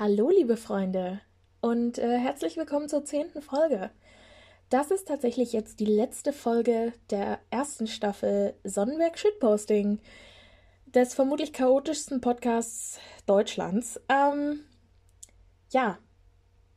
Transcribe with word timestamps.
Hallo, 0.00 0.30
liebe 0.30 0.56
Freunde, 0.56 1.20
und 1.60 1.98
äh, 1.98 2.18
herzlich 2.18 2.56
willkommen 2.56 2.88
zur 2.88 3.04
zehnten 3.04 3.42
Folge. 3.42 3.90
Das 4.70 4.92
ist 4.92 5.08
tatsächlich 5.08 5.52
jetzt 5.52 5.80
die 5.80 5.86
letzte 5.86 6.32
Folge 6.32 6.92
der 7.10 7.40
ersten 7.50 7.88
Staffel 7.88 8.54
Sonnenberg 8.62 9.18
Shitposting, 9.18 9.98
des 10.86 11.14
vermutlich 11.14 11.52
chaotischsten 11.52 12.20
Podcasts 12.20 13.00
Deutschlands. 13.26 14.00
Ähm, 14.08 14.60
ja, 15.72 15.98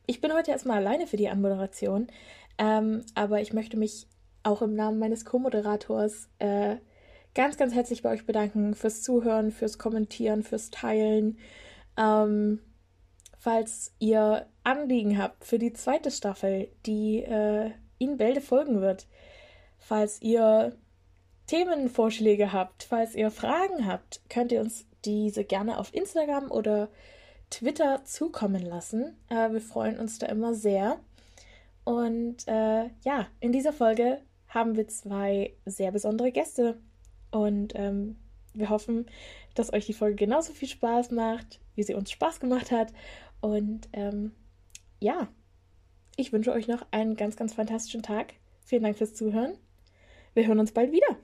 ich 0.07 0.19
bin 0.19 0.33
heute 0.33 0.49
erstmal 0.49 0.77
alleine 0.77 1.05
für 1.05 1.17
die 1.17 1.29
Anmoderation, 1.29 2.07
ähm, 2.57 3.03
aber 3.13 3.39
ich 3.39 3.53
möchte 3.53 3.77
mich 3.77 4.07
auch 4.41 4.63
im 4.63 4.73
Namen 4.73 4.97
meines 4.97 5.25
Co-Moderators 5.25 6.27
äh, 6.39 6.77
ganz, 7.35 7.55
ganz 7.57 7.75
herzlich 7.75 8.01
bei 8.01 8.09
euch 8.09 8.25
bedanken 8.25 8.73
fürs 8.73 9.03
Zuhören, 9.03 9.51
fürs 9.51 9.77
Kommentieren, 9.77 10.41
fürs 10.41 10.71
Teilen. 10.71 11.37
Ähm, 11.97 12.61
falls 13.41 13.91
ihr 13.97 14.45
Anliegen 14.63 15.17
habt 15.17 15.45
für 15.45 15.57
die 15.57 15.73
zweite 15.73 16.11
Staffel, 16.11 16.69
die 16.85 17.23
äh, 17.23 17.71
Ihnen 17.97 18.17
bälde 18.17 18.39
folgen 18.39 18.81
wird, 18.81 19.07
falls 19.79 20.21
ihr 20.21 20.77
Themenvorschläge 21.47 22.53
habt, 22.53 22.83
falls 22.83 23.15
ihr 23.15 23.31
Fragen 23.31 23.87
habt, 23.87 24.21
könnt 24.29 24.51
ihr 24.51 24.61
uns 24.61 24.85
diese 25.05 25.43
gerne 25.43 25.79
auf 25.79 25.91
Instagram 25.91 26.51
oder 26.51 26.89
Twitter 27.49 28.05
zukommen 28.05 28.61
lassen. 28.61 29.17
Äh, 29.29 29.51
wir 29.51 29.61
freuen 29.61 29.97
uns 29.97 30.19
da 30.19 30.27
immer 30.27 30.53
sehr. 30.53 30.99
Und 31.83 32.47
äh, 32.47 32.89
ja, 33.03 33.25
in 33.39 33.51
dieser 33.51 33.73
Folge 33.73 34.21
haben 34.49 34.75
wir 34.75 34.87
zwei 34.87 35.55
sehr 35.65 35.91
besondere 35.91 36.31
Gäste. 36.31 36.79
Und 37.31 37.73
ähm, 37.75 38.17
wir 38.53 38.69
hoffen, 38.69 39.07
dass 39.55 39.73
euch 39.73 39.87
die 39.87 39.93
Folge 39.93 40.15
genauso 40.15 40.53
viel 40.53 40.67
Spaß 40.67 41.09
macht, 41.09 41.59
wie 41.75 41.83
sie 41.83 41.95
uns 41.95 42.11
Spaß 42.11 42.39
gemacht 42.39 42.71
hat. 42.71 42.93
Und 43.41 43.89
ähm, 43.93 44.31
ja, 44.99 45.27
ich 46.15 46.31
wünsche 46.31 46.51
euch 46.51 46.67
noch 46.67 46.85
einen 46.91 47.15
ganz, 47.15 47.35
ganz 47.35 47.55
fantastischen 47.55 48.03
Tag. 48.03 48.33
Vielen 48.63 48.83
Dank 48.83 48.97
fürs 48.97 49.15
Zuhören. 49.15 49.57
Wir 50.33 50.47
hören 50.47 50.59
uns 50.59 50.71
bald 50.71 50.91
wieder. 50.91 51.17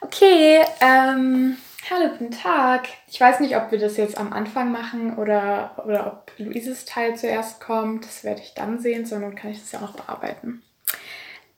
Okay, 0.00 0.64
ähm, 0.80 1.56
hallo, 1.90 2.10
guten 2.10 2.30
Tag. 2.30 2.88
Ich 3.08 3.20
weiß 3.20 3.40
nicht, 3.40 3.56
ob 3.56 3.72
wir 3.72 3.78
das 3.78 3.96
jetzt 3.96 4.16
am 4.16 4.32
Anfang 4.32 4.70
machen 4.70 5.18
oder, 5.18 5.82
oder 5.84 6.06
ob 6.06 6.32
Luises 6.38 6.84
Teil 6.84 7.16
zuerst 7.16 7.60
kommt. 7.60 8.04
Das 8.04 8.22
werde 8.22 8.40
ich 8.40 8.54
dann 8.54 8.78
sehen, 8.78 9.04
sondern 9.04 9.34
kann 9.34 9.50
ich 9.50 9.58
das 9.60 9.72
ja 9.72 9.80
noch 9.80 9.96
bearbeiten. 9.96 10.62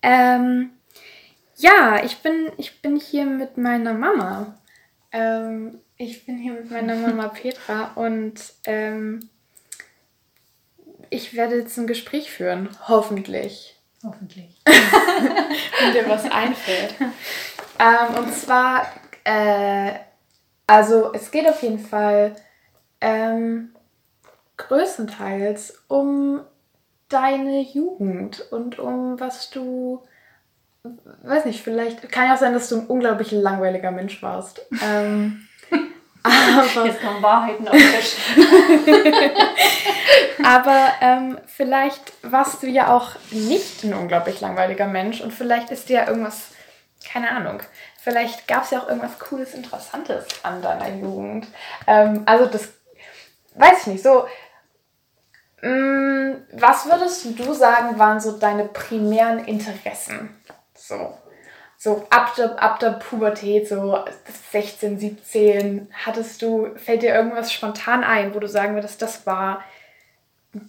Ähm, 0.03 0.71
ja, 1.57 2.03
ich 2.05 2.19
bin, 2.19 2.53
ich 2.57 2.81
bin 2.81 3.01
hier 3.01 3.25
mit 3.27 3.59
meiner 3.59 3.95
Mama. 3.95 4.59
Ähm, 5.13 5.81
ich 5.97 6.25
bin 6.25 6.39
hier 6.39 6.53
mit 6.53 6.71
meiner 6.71 6.95
Mama 7.07 7.29
Petra 7.29 7.93
und 7.95 8.35
ähm, 8.65 9.29
ich 11.11 11.35
werde 11.35 11.57
jetzt 11.57 11.77
ein 11.79 11.87
Gespräch 11.87 12.31
führen. 12.31 12.69
Hoffentlich. 12.87 13.77
Hoffentlich. 14.05 14.61
Wenn 14.65 15.93
dir 15.93 16.09
was 16.09 16.31
einfällt. 16.31 16.95
Ähm, 17.81 18.15
und 18.17 18.35
zwar, 18.35 18.87
äh, 19.25 19.95
also 20.67 21.13
es 21.13 21.31
geht 21.31 21.49
auf 21.49 21.63
jeden 21.63 21.79
Fall 21.81 22.37
ähm, 23.01 23.75
größtenteils 24.57 25.83
um 25.89 26.41
deine 27.09 27.61
Jugend 27.61 28.41
und 28.53 28.79
um 28.79 29.19
was 29.19 29.51
du, 29.51 30.03
weiß 31.23 31.45
nicht, 31.47 31.63
vielleicht 31.63 32.11
kann 32.11 32.27
ja 32.27 32.35
auch 32.35 32.39
sein, 32.39 32.53
dass 32.53 32.69
du 32.69 32.81
ein 32.81 32.87
unglaublich 32.87 33.33
langweiliger 33.33 33.91
Mensch 33.91 34.23
warst. 34.23 34.61
Ähm, 34.85 35.47
aber, 36.23 36.87
Jetzt 36.87 37.01
kommen 37.01 37.23
Wahrheiten 37.23 37.69
auf 37.69 37.77
Tisch. 37.77 38.17
aber 40.45 40.93
ähm, 41.01 41.39
vielleicht 41.47 42.13
warst 42.23 42.63
du 42.63 42.67
ja 42.67 42.95
auch 42.95 43.13
nicht 43.31 43.85
ein 43.85 43.95
unglaublich 43.95 44.41
langweiliger 44.41 44.87
Mensch 44.87 45.21
und 45.21 45.33
vielleicht 45.33 45.71
ist 45.71 45.89
dir 45.89 46.01
ja 46.01 46.09
irgendwas, 46.09 46.49
keine 47.11 47.31
Ahnung, 47.31 47.63
vielleicht 48.01 48.47
gab 48.47 48.65
es 48.65 48.71
ja 48.71 48.81
auch 48.81 48.89
irgendwas 48.89 49.19
Cooles, 49.19 49.55
Interessantes 49.55 50.27
an 50.43 50.61
deiner 50.61 50.89
Jugend. 50.95 51.47
Ähm, 51.87 52.23
also 52.27 52.47
das 52.47 52.69
weiß 53.55 53.83
ich 53.83 53.87
nicht, 53.89 54.03
so 54.03 54.27
was 55.61 56.87
würdest 56.87 57.39
du 57.39 57.53
sagen, 57.53 57.99
waren 57.99 58.21
so 58.21 58.39
deine 58.39 58.65
primären 58.65 59.45
Interessen? 59.45 60.37
So, 60.75 61.19
so 61.77 62.07
ab 62.11 62.35
der, 62.37 62.63
ab 62.63 62.79
der 62.79 62.91
Pubertät, 62.91 63.69
so 63.69 64.05
16, 64.53 64.99
17, 64.99 65.91
hattest 66.05 66.43
du, 66.43 66.75
fällt 66.77 67.03
dir 67.03 67.15
irgendwas 67.15 67.53
spontan 67.53 68.05
ein, 68.05 68.35
wo 68.35 68.39
du 68.39 68.49
sagen 68.49 68.75
würdest, 68.75 69.03
das 69.03 69.27
war, 69.27 69.65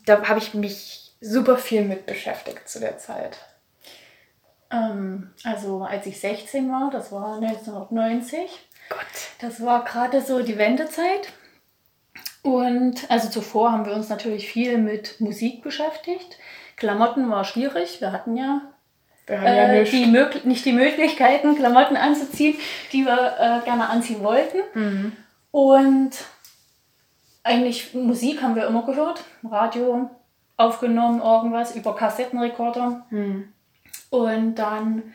da 0.06 0.28
habe 0.28 0.40
ich 0.40 0.54
mich 0.54 1.14
super 1.22 1.58
viel 1.58 1.84
mit 1.84 2.06
beschäftigt 2.06 2.68
zu 2.68 2.80
der 2.80 2.98
Zeit? 2.98 3.38
Ähm, 4.72 5.32
also 5.44 5.84
als 5.84 6.06
ich 6.06 6.20
16 6.20 6.72
war, 6.72 6.90
das 6.92 7.12
war 7.12 7.36
1990. 7.36 8.68
Gott. 8.90 9.00
Das 9.40 9.64
war 9.64 9.84
gerade 9.84 10.22
so 10.22 10.42
die 10.42 10.58
Wendezeit. 10.58 11.32
Und 12.42 13.10
also 13.10 13.30
zuvor 13.30 13.72
haben 13.72 13.86
wir 13.86 13.94
uns 13.94 14.10
natürlich 14.10 14.50
viel 14.50 14.78
mit 14.78 15.20
Musik 15.20 15.62
beschäftigt. 15.62 16.38
Klamotten 16.78 17.30
war 17.30 17.44
schwierig. 17.44 18.00
Wir 18.00 18.12
hatten 18.12 18.38
ja, 18.38 18.62
wir 19.28 19.36
ja 19.36 19.44
äh, 19.46 19.82
nicht. 19.82 19.92
Die 19.92 20.06
nicht 20.48 20.66
die 20.66 20.74
Möglichkeiten, 20.74 21.56
Klamotten 21.56 21.98
anzuziehen, 21.98 22.58
die 22.94 23.06
wir 23.06 23.36
äh, 23.38 23.66
gerne 23.66 23.90
anziehen 23.90 24.24
wollten. 24.24 24.58
Mhm. 24.74 25.12
Und 25.52 26.12
eigentlich 27.44 27.94
Musik 27.94 28.42
haben 28.42 28.56
wir 28.56 28.68
immer 28.68 28.86
gehört. 28.86 29.24
Radio 29.44 30.10
aufgenommen, 30.56 31.22
irgendwas 31.22 31.76
über 31.76 31.96
Kassettenrekorder. 31.96 33.06
Mhm. 33.10 33.54
Und 34.10 34.56
dann, 34.56 35.14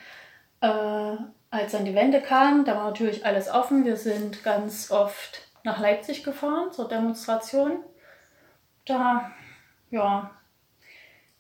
äh, 0.61 1.17
als 1.51 1.73
dann 1.73 1.85
die 1.85 1.95
Wende 1.95 2.21
kam, 2.21 2.65
da 2.65 2.77
war 2.77 2.85
natürlich 2.85 3.25
alles 3.25 3.49
offen. 3.49 3.85
Wir 3.85 3.97
sind 3.97 4.43
ganz 4.43 4.91
oft 4.91 5.44
nach 5.65 5.81
Leipzig 5.81 6.23
gefahren 6.23 6.73
zur 6.73 6.89
Demonstration. 6.89 7.83
Da, 8.87 9.33
ja, 9.91 10.31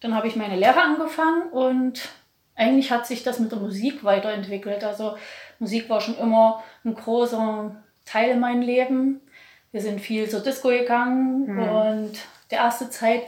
dann 0.00 0.14
habe 0.14 0.26
ich 0.26 0.34
meine 0.34 0.56
Lehre 0.56 0.82
angefangen 0.82 1.50
und 1.50 2.08
eigentlich 2.56 2.90
hat 2.90 3.06
sich 3.06 3.22
das 3.22 3.38
mit 3.38 3.52
der 3.52 3.58
Musik 3.58 4.02
weiterentwickelt. 4.02 4.82
Also 4.82 5.16
Musik 5.58 5.88
war 5.88 6.00
schon 6.00 6.18
immer 6.18 6.62
ein 6.84 6.94
großer 6.94 7.76
Teil 8.04 8.30
in 8.30 8.40
meinem 8.40 8.62
Leben. 8.62 9.20
Wir 9.72 9.80
sind 9.80 10.00
viel 10.00 10.28
zur 10.28 10.40
Disco 10.40 10.68
gegangen 10.68 11.46
mhm. 11.46 11.68
und 11.68 12.12
der 12.50 12.58
erste 12.58 12.90
Zeit 12.90 13.22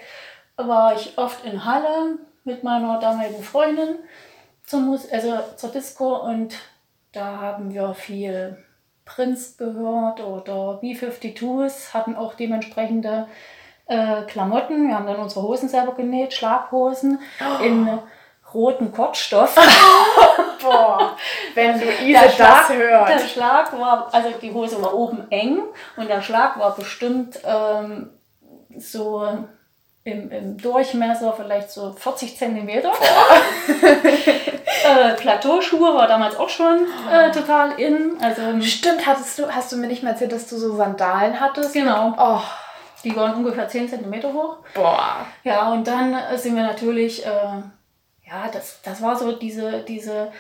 war 0.56 0.94
ich 0.94 1.18
oft 1.18 1.44
in 1.44 1.64
Halle 1.64 2.18
mit 2.44 2.62
meiner 2.62 2.98
damaligen 3.00 3.42
Freundin 3.42 3.96
zur, 4.62 4.80
Mus 4.80 5.10
also 5.10 5.38
zur 5.56 5.70
Disco 5.70 6.16
und 6.16 6.56
da 7.12 7.40
haben 7.40 7.72
wir 7.74 7.94
viel 7.94 8.56
Prince 9.06 9.56
gehört 9.56 10.21
oder 10.21 10.78
B-52s, 10.81 11.94
hatten 11.94 12.15
auch 12.15 12.34
dementsprechende 12.34 13.28
äh, 13.87 14.22
Klamotten. 14.22 14.89
Wir 14.89 14.97
haben 14.97 15.06
dann 15.06 15.17
unsere 15.17 15.43
Hosen 15.43 15.71
selber 15.71 15.94
genäht, 15.94 16.34
Schlaghosen 16.34 17.21
oh. 17.41 17.65
in 17.65 17.89
roten 18.53 18.93
Kortstoff. 18.93 19.55
Boah, 20.62 21.17
wenn 21.55 21.78
du 21.78 21.87
Ise 21.87 22.21
das 22.21 22.34
Schlag, 22.34 22.69
hört. 22.71 23.09
Der 23.09 23.19
Schlag 23.21 23.78
war, 23.78 24.09
also 24.12 24.31
die 24.43 24.53
Hose 24.53 24.83
war 24.83 24.93
oben 24.93 25.31
eng 25.31 25.62
und 25.97 26.09
der 26.09 26.21
Schlag 26.21 26.59
war 26.59 26.75
bestimmt 26.75 27.38
ähm, 27.44 28.11
so 28.77 29.27
im, 30.05 30.31
im 30.31 30.56
Durchmesser 30.56 31.33
vielleicht 31.33 31.71
so 31.71 31.93
40 31.93 32.37
Zentimeter. 32.37 32.93
äh, 34.66 35.14
Plateauschuhe 35.14 35.94
war 35.94 36.08
damals 36.08 36.37
auch 36.37 36.49
schon 36.49 36.87
äh, 37.11 37.31
total 37.31 37.79
in. 37.79 38.19
Also, 38.20 38.61
Stimmt, 38.61 39.06
hattest 39.06 39.38
du, 39.38 39.49
hast 39.49 39.70
du 39.70 39.76
mir 39.76 39.87
nicht 39.87 40.02
mehr 40.02 40.12
erzählt, 40.12 40.32
dass 40.32 40.49
du 40.49 40.56
so 40.56 40.76
Sandalen 40.76 41.38
hattest? 41.38 41.73
Genau. 41.73 42.14
Oh. 42.19 42.40
Die 43.05 43.14
waren 43.14 43.35
ungefähr 43.35 43.69
10 43.69 43.88
Zentimeter 43.88 44.32
hoch. 44.32 44.56
Boah. 44.75 45.26
Ja, 45.44 45.70
und 45.73 45.87
dann 45.87 46.12
äh, 46.12 46.37
sind 46.37 46.56
wir 46.56 46.64
natürlich, 46.64 47.25
äh, 47.25 47.29
ja, 47.29 48.49
das, 48.52 48.81
das 48.82 49.00
war 49.00 49.14
so 49.14 49.32
diese, 49.32 49.82
diese, 49.82 50.32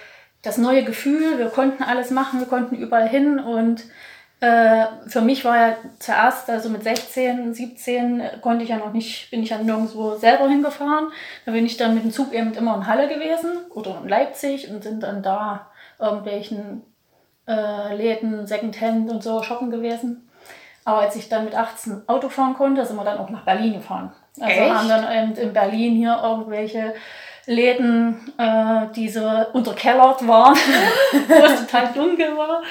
das 0.42 0.58
neue 0.58 0.82
Gefühl. 0.82 1.38
Wir 1.38 1.48
konnten 1.48 1.84
alles 1.84 2.10
machen, 2.10 2.40
wir 2.40 2.48
konnten 2.48 2.74
überall 2.74 3.08
hin 3.08 3.38
und 3.38 3.84
äh, 4.40 4.86
für 5.06 5.22
mich 5.22 5.44
war 5.44 5.56
ja 5.56 5.76
zuerst, 5.98 6.50
also 6.50 6.68
mit 6.68 6.82
16, 6.82 7.54
17 7.54 8.22
konnte 8.42 8.64
ich 8.64 8.70
ja 8.70 8.76
noch 8.76 8.92
nicht, 8.92 9.30
bin 9.30 9.42
ich 9.42 9.50
ja 9.50 9.58
nirgendwo 9.58 10.16
selber 10.16 10.48
hingefahren. 10.48 11.10
Da 11.46 11.52
bin 11.52 11.64
ich 11.64 11.76
dann 11.76 11.94
mit 11.94 12.04
dem 12.04 12.12
Zug 12.12 12.34
eben 12.34 12.52
immer 12.52 12.76
in 12.76 12.86
Halle 12.86 13.08
gewesen 13.08 13.52
oder 13.70 14.00
in 14.02 14.08
Leipzig 14.08 14.70
und 14.70 14.82
sind 14.82 15.02
dann 15.02 15.22
da 15.22 15.70
irgendwelchen 15.98 16.82
äh, 17.48 17.94
Läden, 17.94 18.46
Secondhand 18.46 19.10
und 19.10 19.22
so 19.22 19.42
shoppen 19.42 19.70
gewesen. 19.70 20.28
Aber 20.84 21.00
als 21.00 21.16
ich 21.16 21.28
dann 21.28 21.46
mit 21.46 21.54
18 21.54 22.02
Auto 22.06 22.28
fahren 22.28 22.54
konnte, 22.54 22.84
sind 22.84 22.96
wir 22.96 23.04
dann 23.04 23.18
auch 23.18 23.30
nach 23.30 23.44
Berlin 23.44 23.74
gefahren. 23.74 24.12
Also 24.38 24.60
Echt? 24.60 24.74
haben 24.74 24.88
dann 24.88 25.10
eben 25.10 25.34
in 25.34 25.52
Berlin 25.54 25.96
hier 25.96 26.20
irgendwelche 26.22 26.94
Läden, 27.46 28.32
äh, 28.38 28.92
die 28.94 29.08
so 29.08 29.24
unterkellert 29.52 30.26
waren, 30.26 30.54
wo 31.28 31.44
es 31.44 31.66
total 31.66 31.92
dunkel 31.92 32.36
war. 32.36 32.62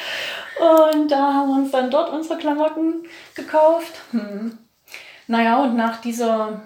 Und 0.59 1.11
da 1.11 1.33
haben 1.33 1.49
wir 1.49 1.55
uns 1.55 1.71
dann 1.71 1.89
dort 1.89 2.09
unsere 2.11 2.37
Klamotten 2.37 3.03
gekauft. 3.35 4.01
Hm. 4.11 4.57
Naja, 5.27 5.61
und 5.63 5.75
nach 5.75 6.01
dieser, 6.01 6.61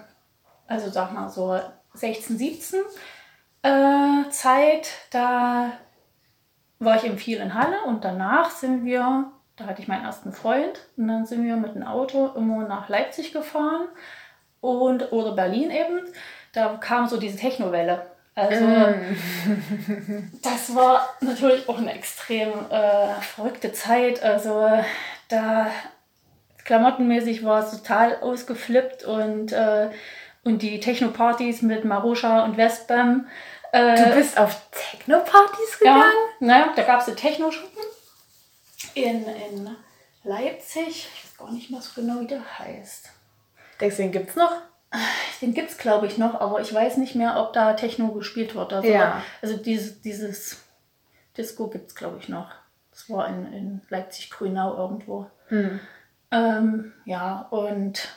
also 0.66 0.90
sag 0.90 1.12
mal 1.12 1.28
so 1.28 1.58
16, 1.94 2.38
17 2.38 2.80
äh, 3.62 4.28
Zeit, 4.30 4.90
da 5.10 5.72
war 6.78 6.96
ich 6.96 7.04
eben 7.04 7.18
viel 7.18 7.38
in 7.38 7.54
Halle 7.54 7.82
und 7.86 8.04
danach 8.04 8.50
sind 8.50 8.84
wir, 8.84 9.30
da 9.56 9.66
hatte 9.66 9.82
ich 9.82 9.88
meinen 9.88 10.04
ersten 10.04 10.32
Freund 10.32 10.86
und 10.96 11.08
dann 11.08 11.26
sind 11.26 11.44
wir 11.44 11.56
mit 11.56 11.74
dem 11.74 11.82
Auto 11.82 12.28
immer 12.36 12.66
nach 12.66 12.88
Leipzig 12.88 13.32
gefahren 13.32 13.88
und 14.60 15.12
oder 15.12 15.32
Berlin 15.32 15.70
eben. 15.70 16.00
Da 16.52 16.76
kam 16.76 17.06
so 17.06 17.18
diese 17.18 17.38
Technowelle. 17.38 18.09
Also 18.34 18.64
mm. 18.64 20.30
das 20.42 20.74
war 20.74 21.08
natürlich 21.20 21.68
auch 21.68 21.78
eine 21.78 21.92
extrem 21.92 22.50
äh, 22.70 23.14
verrückte 23.20 23.72
Zeit. 23.72 24.22
Also 24.22 24.68
da 25.28 25.70
klamottenmäßig 26.64 27.44
war 27.44 27.64
es 27.64 27.72
total 27.72 28.20
ausgeflippt 28.20 29.04
und, 29.04 29.52
äh, 29.52 29.90
und 30.44 30.62
die 30.62 30.80
Techno-Partys 30.80 31.62
mit 31.62 31.84
Marusha 31.84 32.44
und 32.44 32.56
Westbam. 32.56 33.26
Äh, 33.72 33.96
du 33.96 34.14
bist 34.16 34.38
auf 34.38 34.60
Techno-Partys 34.70 35.78
gegangen? 35.78 36.02
Ja, 36.40 36.46
naja, 36.46 36.72
da 36.74 36.82
gab 36.82 37.00
es 37.00 37.08
eine 37.08 37.16
Techno-Schuppen 37.16 37.82
in, 38.94 39.24
in 39.24 39.76
Leipzig. 40.24 41.08
Ich 41.14 41.24
weiß 41.24 41.36
gar 41.38 41.52
nicht 41.52 41.70
mehr 41.70 41.80
so 41.80 42.00
genau, 42.00 42.20
wie 42.20 42.26
der 42.26 42.58
heißt. 42.58 43.10
Denkst 43.80 43.96
du, 43.96 44.02
den 44.02 44.12
gibt's 44.12 44.36
noch? 44.36 44.52
Den 45.40 45.54
gibt 45.54 45.70
es, 45.70 45.78
glaube 45.78 46.06
ich, 46.06 46.18
noch, 46.18 46.40
aber 46.40 46.60
ich 46.60 46.72
weiß 46.72 46.96
nicht 46.96 47.14
mehr, 47.14 47.40
ob 47.40 47.52
da 47.52 47.74
Techno 47.74 48.08
gespielt 48.08 48.54
wird. 48.54 48.72
Also, 48.72 48.88
ja. 48.88 49.22
also 49.40 49.56
dieses, 49.56 50.00
dieses 50.00 50.62
Disco 51.36 51.68
gibt 51.68 51.88
es, 51.88 51.94
glaube 51.94 52.18
ich, 52.18 52.28
noch. 52.28 52.50
Das 52.90 53.08
war 53.08 53.28
in, 53.28 53.52
in 53.52 53.80
Leipzig-Grünau 53.88 54.76
irgendwo. 54.76 55.26
Mhm. 55.48 55.80
Ähm, 56.32 56.92
ja, 57.04 57.46
und 57.50 58.08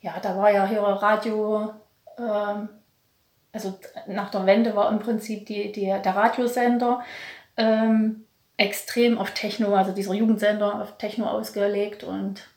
ja, 0.00 0.18
da 0.20 0.36
war 0.36 0.50
ja 0.50 0.66
hier 0.66 0.80
Radio, 0.80 1.74
ähm, 2.18 2.68
also 3.52 3.78
nach 4.06 4.30
der 4.30 4.46
Wende 4.46 4.74
war 4.74 4.90
im 4.90 4.98
Prinzip 4.98 5.46
die, 5.46 5.72
die, 5.72 5.86
der 5.86 6.16
Radiosender 6.16 7.02
ähm, 7.56 8.24
extrem 8.56 9.18
auf 9.18 9.32
Techno, 9.32 9.74
also 9.74 9.92
dieser 9.92 10.14
Jugendsender 10.14 10.82
auf 10.82 10.98
Techno 10.98 11.26
ausgelegt 11.26 12.04
und 12.04 12.48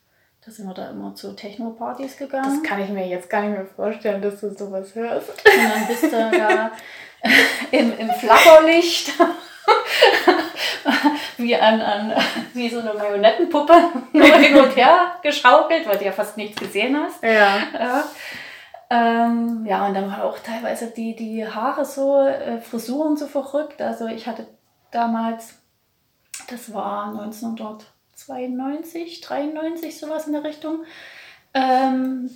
da 0.52 0.56
sind 0.56 0.68
wir 0.68 0.74
da 0.74 0.90
immer 0.90 1.16
zu 1.16 1.34
Techno-Partys 1.34 2.18
gegangen. 2.18 2.62
Das 2.62 2.70
kann 2.70 2.82
ich 2.82 2.90
mir 2.90 3.08
jetzt 3.08 3.30
gar 3.30 3.42
nicht 3.42 3.54
mehr 3.54 3.66
vorstellen, 3.66 4.22
dass 4.22 4.42
du 4.42 4.54
sowas 4.54 4.94
hörst. 4.96 5.30
Und 5.30 5.40
dann 5.46 5.88
bist 5.88 6.04
du 6.04 6.10
da 6.38 6.72
im, 7.72 7.98
im 7.98 8.10
Flackerlicht, 8.10 9.14
wie, 11.38 11.56
an, 11.56 11.82
an, 11.82 12.14
wie 12.54 12.70
so 12.70 12.80
eine 12.80 12.94
Marionettenpuppe, 12.94 13.74
nur 14.12 14.26
hin 14.26 14.58
und 14.58 14.76
her 14.76 15.16
geschaukelt, 15.24 15.88
weil 15.88 15.98
du 15.98 16.06
ja 16.06 16.12
fast 16.12 16.36
nichts 16.36 16.60
gesehen 16.60 16.98
hast. 16.98 17.24
Ja. 17.24 17.58
Ja, 17.80 18.04
ähm, 18.90 19.66
ja 19.66 19.88
und 19.88 19.94
dann 19.94 20.12
war 20.12 20.26
auch 20.26 20.38
teilweise 20.40 20.88
die, 20.88 21.16
die 21.16 21.48
Haare 21.48 21.86
so, 21.86 22.24
äh, 22.24 22.60
Frisuren 22.60 23.16
so 23.16 23.28
verrückt. 23.28 23.82
Also 23.82 24.08
ich 24.08 24.28
hatte 24.28 24.48
damals, 24.92 25.54
das 26.50 26.74
war 26.74 27.06
1900. 27.06 27.86
92, 28.26 29.22
93, 29.22 29.98
sowas 29.98 30.28
in 30.28 30.34
der 30.34 30.44
Richtung. 30.44 30.84
Ähm, 31.54 32.30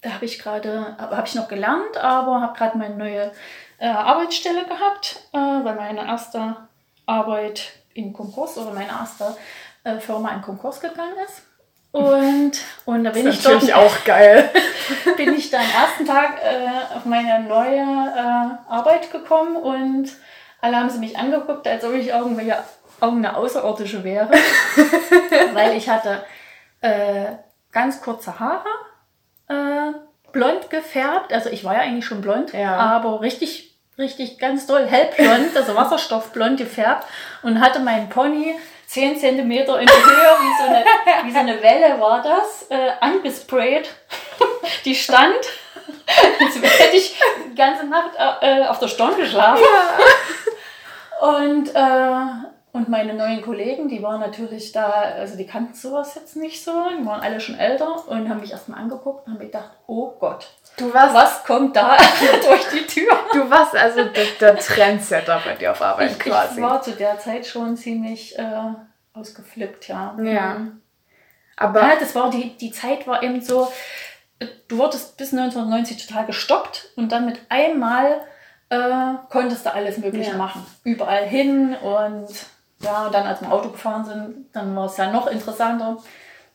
da 0.00 0.14
habe 0.14 0.24
ich 0.24 0.38
gerade, 0.38 0.96
habe 0.98 1.26
ich 1.26 1.34
noch 1.34 1.48
gelernt, 1.48 1.96
aber 1.96 2.40
habe 2.40 2.56
gerade 2.56 2.78
meine 2.78 2.96
neue 2.96 3.32
äh, 3.78 3.86
Arbeitsstelle 3.86 4.64
gehabt, 4.64 5.20
äh, 5.32 5.38
weil 5.38 5.74
meine 5.74 6.06
erste 6.06 6.56
Arbeit 7.06 7.72
in 7.94 8.12
Konkurs 8.12 8.56
oder 8.58 8.72
meine 8.72 8.90
erste 8.90 9.36
äh, 9.84 9.98
Firma 9.98 10.30
in 10.32 10.42
Konkurs 10.42 10.80
gegangen 10.80 11.16
ist. 11.26 11.42
Und, 11.92 12.52
und 12.86 13.04
da 13.04 13.10
bin 13.10 13.26
das 13.26 13.34
ist 13.34 13.40
ich 13.40 13.44
natürlich 13.44 13.70
dort, 13.70 13.84
auch 13.84 14.04
geil. 14.04 14.50
bin 15.16 15.34
ich 15.34 15.50
da 15.50 15.58
am 15.58 15.82
ersten 15.82 16.06
Tag 16.06 16.40
äh, 16.42 16.96
auf 16.96 17.04
meine 17.04 17.44
neue 17.46 17.80
äh, 17.80 18.72
Arbeit 18.72 19.12
gekommen 19.12 19.56
und 19.56 20.10
alle 20.62 20.76
haben 20.76 20.88
sie 20.88 20.98
mich 20.98 21.18
angeguckt, 21.18 21.66
als 21.68 21.84
ob 21.84 21.92
ich 21.92 22.08
irgendwelche 22.08 22.56
irgendeine 23.02 23.36
Außerirdische 23.36 24.04
wäre, 24.04 24.30
weil 25.52 25.76
ich 25.76 25.88
hatte 25.88 26.24
äh, 26.80 27.26
ganz 27.72 28.00
kurze 28.00 28.38
Haare, 28.38 28.68
äh, 29.48 29.92
blond 30.32 30.70
gefärbt, 30.70 31.32
also 31.32 31.50
ich 31.50 31.64
war 31.64 31.74
ja 31.74 31.80
eigentlich 31.80 32.06
schon 32.06 32.22
blond, 32.22 32.52
ja. 32.52 32.76
aber 32.76 33.20
richtig, 33.20 33.76
richtig 33.98 34.38
ganz 34.38 34.66
doll 34.66 34.86
hellblond, 34.86 35.54
also 35.56 35.74
wasserstoffblond 35.74 36.58
gefärbt 36.58 37.06
und 37.42 37.60
hatte 37.60 37.80
meinen 37.80 38.08
Pony 38.08 38.54
10 38.86 39.18
cm 39.18 39.38
in 39.40 39.66
der 39.66 39.76
Höhe, 39.76 39.86
wie 39.86 40.62
so 40.62 40.68
eine, 40.68 40.84
wie 41.24 41.32
so 41.32 41.38
eine 41.38 41.62
Welle 41.62 41.98
war 41.98 42.22
das, 42.22 42.66
äh, 42.68 42.90
angesprayt. 43.00 43.90
Die 44.84 44.94
stand, 44.94 45.34
als 46.40 46.54
hätte 46.56 46.96
ich 46.96 47.18
die 47.48 47.54
ganze 47.54 47.86
Nacht 47.86 48.10
äh, 48.40 48.66
auf 48.66 48.78
der 48.78 48.88
Stirn 48.88 49.16
geschlafen. 49.16 49.62
Ja. 51.20 51.28
Und 51.28 51.68
äh, 51.74 52.48
und 52.74 52.88
meine 52.88 53.12
neuen 53.12 53.42
Kollegen, 53.42 53.88
die 53.88 54.02
waren 54.02 54.20
natürlich 54.20 54.72
da, 54.72 54.88
also 54.90 55.36
die 55.36 55.46
kannten 55.46 55.74
sowas 55.74 56.14
jetzt 56.14 56.36
nicht 56.36 56.64
so, 56.64 56.72
die 56.98 57.04
waren 57.04 57.20
alle 57.20 57.38
schon 57.38 57.58
älter 57.58 58.08
und 58.08 58.30
haben 58.30 58.40
mich 58.40 58.50
erstmal 58.50 58.80
angeguckt 58.80 59.26
und 59.26 59.34
haben 59.34 59.40
gedacht, 59.40 59.70
oh 59.86 60.12
Gott, 60.18 60.48
du 60.78 60.92
warst, 60.94 61.14
was 61.14 61.44
kommt 61.44 61.76
da 61.76 61.98
durch 62.46 62.68
die 62.70 62.86
Tür? 62.86 63.12
Du 63.34 63.50
warst 63.50 63.76
also 63.76 64.04
der, 64.04 64.24
der 64.40 64.56
Trendsetter 64.56 65.42
bei 65.44 65.54
dir 65.54 65.72
auf 65.72 65.82
Arbeit 65.82 66.12
ich, 66.12 66.18
quasi. 66.18 66.56
Ich 66.56 66.62
war 66.62 66.80
zu 66.80 66.92
der 66.92 67.18
Zeit 67.18 67.44
schon 67.44 67.76
ziemlich 67.76 68.38
äh, 68.38 68.72
ausgeflippt, 69.12 69.88
ja. 69.88 70.16
Ja. 70.22 70.54
Mhm. 70.54 70.80
Aber 71.58 71.82
ja, 71.82 71.96
das 72.00 72.14
war 72.14 72.30
die, 72.30 72.56
die 72.56 72.72
Zeit 72.72 73.06
war 73.06 73.22
eben 73.22 73.42
so, 73.42 73.70
du 74.68 74.78
wurdest 74.78 75.18
bis 75.18 75.34
1990 75.34 76.06
total 76.06 76.24
gestoppt 76.24 76.92
und 76.96 77.12
dann 77.12 77.26
mit 77.26 77.38
einmal 77.50 78.22
äh, 78.70 79.14
konntest 79.28 79.66
du 79.66 79.74
alles 79.74 79.98
Mögliche 79.98 80.30
ja. 80.30 80.36
machen. 80.38 80.66
Überall 80.84 81.26
hin 81.26 81.74
und 81.74 82.28
ja, 82.82 83.06
und 83.06 83.14
dann 83.14 83.26
als 83.26 83.40
wir 83.40 83.50
Auto 83.52 83.70
gefahren 83.70 84.04
sind, 84.04 84.46
dann 84.52 84.74
war 84.76 84.86
es 84.86 84.96
ja 84.96 85.10
noch 85.10 85.26
interessanter. 85.26 85.96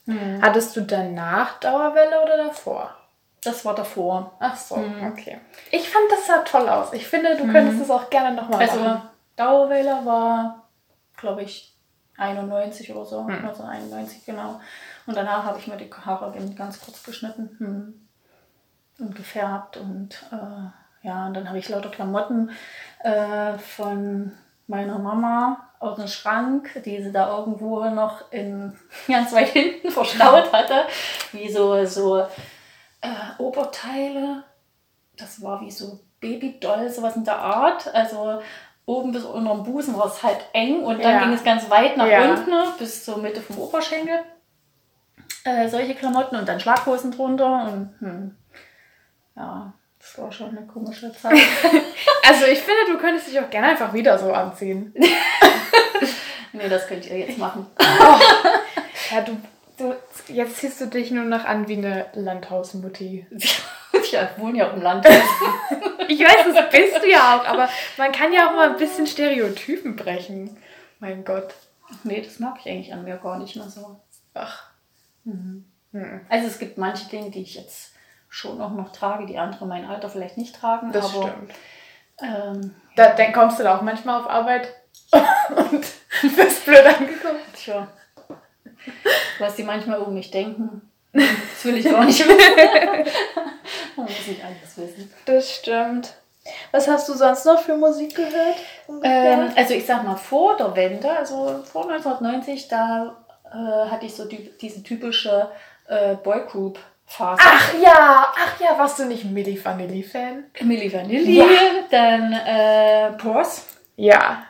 Hm. 0.05 0.41
Hattest 0.41 0.75
du 0.75 0.81
danach 0.81 1.59
Dauerwelle 1.59 2.21
oder 2.21 2.37
davor? 2.45 2.95
Das 3.43 3.63
war 3.65 3.75
davor. 3.75 4.33
Ach 4.39 4.55
so, 4.55 4.75
hm. 4.75 5.11
okay. 5.11 5.39
Ich 5.71 5.89
fand 5.89 6.05
das 6.11 6.27
sah 6.27 6.39
toll 6.39 6.67
aus. 6.67 6.93
Ich 6.93 7.07
finde, 7.07 7.35
du 7.35 7.43
hm. 7.43 7.51
könntest 7.51 7.81
es 7.81 7.89
auch 7.89 8.09
gerne 8.09 8.35
nochmal 8.35 8.61
also, 8.61 8.79
machen. 8.79 8.89
Also 8.89 9.01
Dauerwelle 9.35 10.05
war, 10.05 10.63
glaube 11.15 11.43
ich, 11.43 11.75
91 12.17 12.93
oder 12.93 13.05
so. 13.05 13.27
Hm. 13.27 13.47
Also 13.47 13.63
91, 13.63 14.25
genau. 14.25 14.59
Und 15.05 15.15
danach 15.15 15.45
habe 15.45 15.59
ich 15.59 15.67
mir 15.67 15.77
die 15.77 15.89
Haare 15.89 16.33
ganz 16.55 16.81
kurz 16.81 17.03
geschnitten 17.03 17.55
hm. 17.57 18.07
und 18.99 19.15
gefärbt. 19.15 19.77
Und 19.77 20.25
äh, 20.31 21.07
ja, 21.07 21.27
und 21.27 21.33
dann 21.35 21.47
habe 21.47 21.59
ich 21.59 21.69
lauter 21.69 21.89
Klamotten 21.89 22.49
äh, 23.03 23.57
von 23.57 24.33
meiner 24.67 24.99
Mama 24.99 25.66
aus 25.79 25.97
dem 25.97 26.07
Schrank, 26.07 26.81
die 26.85 27.01
sie 27.01 27.11
da 27.11 27.37
irgendwo 27.37 27.83
noch 27.89 28.31
in 28.31 28.77
ganz 29.07 29.31
weit 29.33 29.49
hinten 29.49 29.91
verstaut 29.91 30.51
hatte, 30.51 30.85
wie 31.31 31.49
so, 31.49 31.85
so 31.85 32.19
äh, 33.01 33.37
Oberteile. 33.37 34.43
Das 35.15 35.41
war 35.41 35.61
wie 35.61 35.71
so 35.71 35.99
Babydoll, 36.19 36.89
sowas 36.89 37.15
in 37.15 37.23
der 37.23 37.39
Art. 37.39 37.93
Also 37.93 38.41
oben 38.85 39.11
bis 39.11 39.23
unter 39.23 39.53
dem 39.53 39.63
Busen 39.63 39.97
war 39.97 40.07
es 40.07 40.23
halt 40.23 40.39
eng 40.53 40.83
und 40.83 41.03
dann 41.03 41.11
ja. 41.11 41.23
ging 41.23 41.33
es 41.33 41.43
ganz 41.43 41.69
weit 41.69 41.97
nach 41.97 42.07
ja. 42.07 42.29
unten 42.29 42.51
bis 42.79 43.03
zur 43.03 43.17
Mitte 43.17 43.41
vom 43.41 43.59
Oberschenkel. 43.59 44.19
Äh, 45.43 45.67
solche 45.67 45.95
Klamotten 45.95 46.35
und 46.37 46.47
dann 46.47 46.59
Schlaghosen 46.59 47.11
drunter 47.11 47.71
und 47.71 47.95
hm, 47.99 48.35
ja, 49.35 49.73
das 49.99 50.17
war 50.17 50.31
schon 50.31 50.49
eine 50.49 50.65
komische 50.65 51.11
Zeit. 51.11 51.33
also 52.27 52.45
ich 52.45 52.59
finde, 52.59 52.91
du 52.91 52.97
könntest 52.97 53.27
dich 53.27 53.39
auch 53.39 53.49
gerne 53.49 53.69
einfach 53.69 53.93
wieder 53.93 54.17
so 54.17 54.31
anziehen. 54.31 54.93
nee, 56.57 56.69
das 56.69 56.87
könnt 56.87 57.05
ihr 57.05 57.17
jetzt 57.17 57.37
machen. 57.37 57.65
Oh. 57.79 57.83
Ja, 59.11 59.21
du, 59.21 59.37
du, 59.77 59.95
jetzt 60.27 60.57
ziehst 60.57 60.81
du 60.81 60.87
dich 60.87 61.11
nur 61.11 61.23
noch 61.23 61.45
an 61.45 61.67
wie 61.67 61.77
eine 61.77 62.07
Landhausmutti. 62.13 63.27
Ich 63.93 64.13
wohne 64.37 64.59
ja 64.59 64.69
auch 64.69 64.73
im 64.73 64.81
Landhaus. 64.81 65.13
ich 66.07 66.19
weiß, 66.19 66.53
das 66.53 66.69
bist 66.69 67.03
du 67.03 67.09
ja 67.09 67.35
auch, 67.35 67.45
aber 67.45 67.67
man 67.97 68.11
kann 68.11 68.31
ja 68.31 68.47
auch 68.47 68.53
mal 68.53 68.69
ein 68.69 68.77
bisschen 68.77 69.07
Stereotypen 69.07 69.95
brechen. 69.95 70.57
Mein 70.99 71.25
Gott. 71.25 71.55
Nee, 72.03 72.21
das 72.21 72.39
mag 72.39 72.57
ich 72.59 72.69
eigentlich 72.69 72.93
an 72.93 73.03
mir 73.03 73.17
gar 73.17 73.37
nicht 73.37 73.55
mehr 73.55 73.67
so. 73.67 73.99
Ach. 74.33 74.69
Mhm. 75.23 75.65
Mhm. 75.91 76.21
Also 76.29 76.47
es 76.47 76.59
gibt 76.59 76.77
manche 76.77 77.09
Dinge, 77.09 77.31
die 77.31 77.41
ich 77.41 77.55
jetzt 77.55 77.93
schon 78.29 78.61
auch 78.61 78.71
noch 78.71 78.91
trage, 78.91 79.25
die 79.25 79.39
andere 79.39 79.65
mein 79.65 79.85
Alter 79.85 80.09
vielleicht 80.09 80.37
nicht 80.37 80.55
tragen. 80.55 80.91
Das 80.91 81.13
aber, 81.13 81.27
stimmt. 81.27 81.53
Ähm, 82.21 82.75
da, 82.95 83.13
dann 83.13 83.33
kommst 83.33 83.59
du 83.59 83.63
da 83.63 83.77
auch 83.77 83.81
manchmal 83.81 84.21
auf 84.21 84.29
Arbeit 84.29 84.73
und 85.71 85.85
bist 86.35 86.65
blöd 86.65 86.85
angekommen. 86.85 87.39
Tja. 87.55 87.87
Was 89.39 89.55
die 89.55 89.63
manchmal 89.63 89.99
um 89.99 90.13
mich 90.13 90.31
denken, 90.31 90.81
das 91.13 91.65
will 91.65 91.77
ich 91.77 91.93
auch 91.93 92.03
nicht 92.03 92.19
wissen. 92.19 92.37
Man 93.95 94.05
muss 94.05 94.27
nicht 94.27 94.43
alles 94.43 94.77
wissen. 94.77 95.11
Das 95.25 95.55
stimmt. 95.55 96.13
Was 96.71 96.87
hast 96.87 97.09
du 97.09 97.13
sonst 97.13 97.45
noch 97.45 97.59
für 97.59 97.75
Musik 97.75 98.15
gehört? 98.15 98.55
Ähm, 99.03 99.51
also 99.55 99.73
ich 99.73 99.85
sag 99.85 100.03
mal, 100.03 100.15
vor 100.15 100.55
der 100.55 100.75
Wende, 100.75 101.09
also 101.09 101.63
vor 101.65 101.89
1990, 101.89 102.67
da 102.69 103.17
äh, 103.45 103.89
hatte 103.89 104.05
ich 104.05 104.15
so 104.15 104.25
die, 104.25 104.51
diese 104.61 104.83
typische 104.83 105.49
äh, 105.87 106.15
Boygroup. 106.15 106.79
Phase. 107.09 107.41
Ach 107.41 107.73
ja, 107.81 108.33
ach 108.35 108.59
ja, 108.59 108.77
warst 108.77 108.99
du 108.99 109.05
nicht 109.05 109.23
Milli 109.23 109.63
Vanilli-Fan? 109.63 110.43
Milli 110.63 110.91
Vanilli, 110.91 111.37
ja. 111.37 111.45
dann 111.89 112.33
äh, 112.33 113.13
Pors. 113.13 113.65
Ja. 113.95 114.43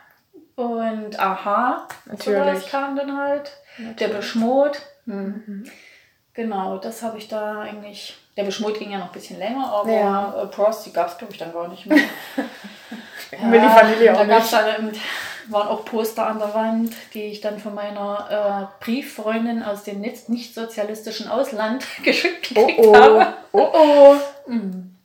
Und 0.58 1.20
Aha. 1.20 1.88
Natürlich. 2.06 2.64
Das 2.64 2.70
kam 2.70 2.96
dann 2.96 3.16
halt. 3.16 3.52
Natürlich. 3.78 3.96
Der 3.98 4.08
Beschmut. 4.08 4.82
Mhm. 5.06 5.70
Genau, 6.34 6.80
das 6.80 7.04
habe 7.04 7.20
ich 7.20 7.28
da 7.28 7.62
eigentlich. 7.62 8.18
Der 8.36 8.44
Beschmut 8.44 8.78
ging 8.78 8.92
ja 8.92 8.98
noch 8.98 9.08
ein 9.08 9.12
bisschen 9.12 9.38
länger, 9.40 9.72
aber 9.72 9.92
ja. 9.92 10.44
äh, 10.44 10.48
Pros, 10.48 10.84
die 10.84 10.92
gab 10.92 11.10
es, 11.10 11.18
glaube 11.18 11.34
ich, 11.34 11.40
dann 11.40 11.54
gar 11.54 11.68
nicht 11.68 11.86
mehr. 11.86 11.98
ja, 13.32 13.48
Milli 13.48 13.66
Vanilli 13.66 14.10
auch 14.10 14.18
da 14.18 14.26
gab's 14.26 14.52
dann 14.52 14.92
waren 15.50 15.68
auch 15.68 15.86
Poster 15.86 16.28
an 16.28 16.40
der 16.40 16.54
Wand, 16.54 16.94
die 17.14 17.24
ich 17.24 17.42
dann 17.42 17.60
von 17.60 17.74
meiner 17.74 18.70
äh, 18.82 18.84
Brieffreundin 18.84 19.64
aus 19.64 19.84
dem 19.84 20.02
nicht-sozialistischen 20.02 21.28
Ausland 21.28 21.86
geschickt 22.04 22.50
gekriegt 22.50 22.80
oh, 22.80 22.90
oh. 22.90 22.96
habe. 22.96 23.34
Oh 23.52 23.70
oh. 23.74 24.16
Mhm. 24.48 24.96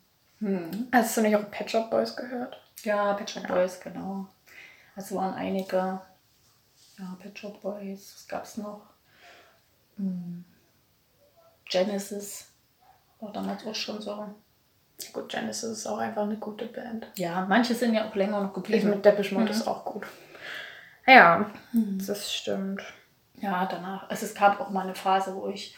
Hm. 0.41 0.89
Hast 0.93 1.17
du 1.17 1.21
nicht 1.21 1.37
auch 1.37 1.51
Pet 1.51 1.71
Shop 1.71 1.91
Boys 1.91 2.17
gehört? 2.17 2.59
Ja, 2.83 3.13
Pet 3.13 3.31
Shop 3.31 3.45
ja. 3.49 3.55
Boys, 3.55 3.81
genau. 3.81 4.27
Es 4.97 5.15
waren 5.15 5.35
einige. 5.35 6.01
Ja, 6.99 7.17
Pet 7.19 7.39
Shop 7.39 7.61
Boys, 7.63 8.13
was 8.15 8.29
gab 8.29 8.45
es 8.45 8.57
noch? 8.59 8.83
Hm. 9.97 10.45
Genesis 11.65 12.53
war 13.21 13.33
damals 13.33 13.67
auch 13.67 13.75
schon 13.75 14.01
so. 14.01 14.35
Gut, 15.13 15.29
Genesis 15.31 15.79
ist 15.79 15.87
auch 15.87 15.99
einfach 15.99 16.23
eine 16.23 16.37
gute 16.37 16.67
Band. 16.67 17.07
Ja, 17.17 17.47
manche 17.49 17.75
sind 17.75 17.95
ja 17.95 18.09
auch 18.09 18.15
länger 18.15 18.41
noch 18.41 18.53
geblieben. 18.53 18.91
mit 18.91 19.05
Depeche 19.05 19.35
Mode 19.35 19.47
mhm. 19.47 19.51
ist 19.51 19.67
auch 19.67 19.85
gut. 19.85 20.07
Ja, 21.07 21.51
mhm. 21.73 22.05
das 22.07 22.33
stimmt. 22.33 22.83
Ja, 23.41 23.67
danach. 23.67 24.09
Also 24.09 24.27
es 24.27 24.35
gab 24.35 24.61
auch 24.61 24.71
mal 24.71 24.83
eine 24.83 24.95
Phase, 24.95 25.35
wo 25.35 25.49
ich 25.49 25.77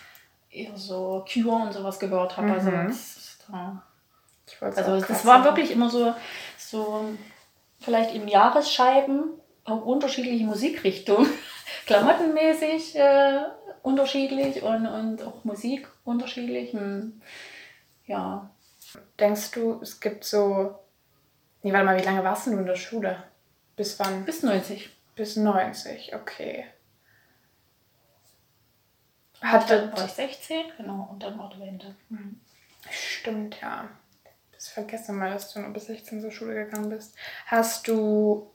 eher 0.51 0.77
so 0.77 1.25
Cure 1.33 1.63
und 1.63 1.73
sowas 1.73 1.99
gehört 1.99 2.37
habe. 2.37 2.53
Also 2.53 2.71
mhm. 2.71 2.77
Also, 2.77 2.91
das, 2.91 3.39
da, 3.47 4.83
also 4.83 5.07
das 5.07 5.25
war 5.25 5.45
wirklich 5.45 5.71
immer 5.71 5.89
so, 5.89 6.15
so 6.59 7.09
vielleicht 7.85 8.15
in 8.15 8.29
Jahresscheiben 8.29 9.31
unterschiedliche 9.65 10.45
Musikrichtungen. 10.45 11.31
Klamottenmäßig 11.87 12.97
äh, 12.97 13.45
unterschiedlich 13.83 14.63
und, 14.63 14.87
und 14.87 15.23
auch 15.23 15.45
Musik 15.45 15.89
unterschiedlich. 16.05 16.73
Hm. 16.73 17.21
Ja. 18.07 18.51
Denkst 19.19 19.53
du, 19.53 19.81
es 19.83 20.01
gibt 20.01 20.25
so. 20.25 20.79
Nee, 21.63 21.73
warte 21.73 21.87
mal, 21.87 21.99
wie 21.99 22.05
lange 22.05 22.23
warst 22.23 22.47
du 22.47 22.53
in 22.53 22.67
der 22.67 22.77
Schule? 22.77 23.23
Bis 23.77 23.99
wann? 23.99 24.25
Bis 24.25 24.43
90. 24.43 24.91
Bis 25.17 25.37
90, 25.37 26.15
okay. 26.15 26.67
Hat 29.41 29.71
dann 29.71 29.93
war 29.93 30.05
ich 30.05 30.13
16, 30.13 30.65
genau, 30.77 31.09
und 31.13 31.23
dann 31.23 31.39
war 31.39 31.51
die 31.55 31.61
Wende. 31.61 31.95
Mhm. 32.09 32.41
Stimmt, 32.91 33.61
ja. 33.61 33.89
Das 34.65 34.73
vergessen 34.73 35.19
mal, 35.19 35.31
dass 35.31 35.53
du 35.53 35.61
nur 35.61 35.75
bis 35.75 35.89
16 35.89 36.23
zur 36.23 36.31
Schule 36.31 36.55
gegangen 36.55 36.89
bist. 36.89 37.15
Hast 37.45 37.87
du, 37.87 38.51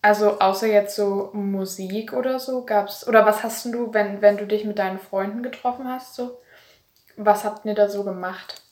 also 0.00 0.38
außer 0.38 0.68
jetzt 0.68 0.94
so 0.94 1.30
Musik 1.32 2.12
oder 2.12 2.38
so, 2.38 2.64
gab's, 2.64 3.04
oder 3.08 3.26
was 3.26 3.42
hast 3.42 3.64
du, 3.64 3.92
wenn, 3.92 4.22
wenn 4.22 4.36
du 4.36 4.46
dich 4.46 4.64
mit 4.64 4.78
deinen 4.78 5.00
Freunden 5.00 5.42
getroffen 5.42 5.88
hast, 5.88 6.14
so, 6.14 6.40
was 7.16 7.42
habt 7.42 7.64
ihr 7.64 7.74
da 7.74 7.88
so 7.88 8.04
gemacht? 8.04 8.62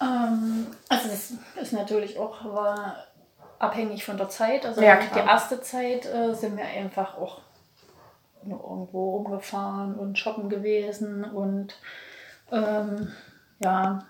Ähm, 0.00 0.68
also 0.88 1.08
das 1.08 1.32
ist 1.60 1.72
natürlich 1.74 2.18
auch, 2.18 2.42
war 2.46 3.04
abhängig 3.58 4.02
von 4.02 4.16
der 4.16 4.30
Zeit. 4.30 4.64
Also 4.64 4.80
ja, 4.80 4.96
die 4.96 5.18
erste 5.18 5.60
Zeit 5.60 6.06
äh, 6.06 6.32
sind 6.32 6.56
wir 6.56 6.64
einfach 6.64 7.18
auch 7.18 7.42
nur 8.42 8.64
irgendwo 8.64 9.16
rumgefahren 9.16 9.94
und 9.94 10.18
shoppen 10.18 10.48
gewesen 10.48 11.22
und 11.22 11.78
ähm, 12.50 13.12
ja, 13.58 14.06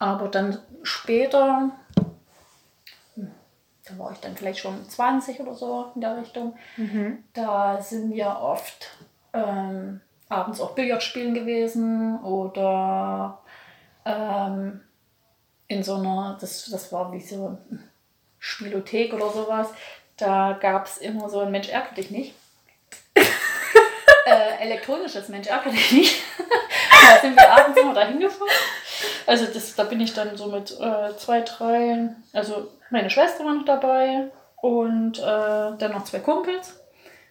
aber 0.00 0.28
dann 0.28 0.58
später, 0.82 1.70
hm, 3.14 3.30
da 3.84 3.98
war 3.98 4.10
ich 4.10 4.18
dann 4.18 4.34
vielleicht 4.34 4.58
schon 4.58 4.88
20 4.88 5.38
oder 5.40 5.54
so 5.54 5.92
in 5.94 6.00
der 6.00 6.16
Richtung, 6.16 6.56
mhm. 6.76 7.22
da 7.34 7.80
sind 7.80 8.12
wir 8.12 8.38
oft 8.40 8.88
ähm, 9.32 10.00
abends 10.28 10.60
auch 10.60 10.74
Billard 10.74 11.02
spielen 11.02 11.34
gewesen 11.34 12.18
oder 12.22 13.42
ähm, 14.04 14.80
in 15.68 15.82
so 15.82 15.96
einer, 15.96 16.36
das, 16.40 16.64
das 16.70 16.90
war 16.92 17.12
wie 17.12 17.20
so 17.20 17.58
eine 17.70 17.84
Spielothek 18.38 19.12
oder 19.12 19.30
sowas, 19.30 19.68
da 20.16 20.58
gab 20.58 20.86
es 20.86 20.96
immer 20.98 21.28
so 21.28 21.40
ein 21.40 21.50
Mensch 21.50 21.68
ärgere 21.68 21.94
dich 21.94 22.10
nicht. 22.10 22.34
äh, 24.24 24.62
elektronisches 24.62 25.28
Mensch 25.28 25.48
ärgere 25.48 25.72
dich 25.72 25.92
nicht. 25.92 26.22
da 27.10 27.20
sind 27.20 27.36
wir 27.36 27.52
abends 27.52 27.78
immer 27.78 27.94
dahin 27.94 28.18
gefahren. 28.18 28.48
Also 29.26 29.46
das, 29.46 29.74
da 29.74 29.84
bin 29.84 30.00
ich 30.00 30.14
dann 30.14 30.36
so 30.36 30.46
mit 30.46 30.72
äh, 30.80 31.16
zwei, 31.16 31.42
drei, 31.42 32.10
also 32.32 32.68
meine 32.90 33.10
Schwester 33.10 33.44
war 33.44 33.54
noch 33.54 33.64
dabei 33.64 34.30
und 34.56 35.18
äh, 35.18 35.22
dann 35.22 35.92
noch 35.92 36.04
zwei 36.04 36.18
Kumpels. 36.18 36.80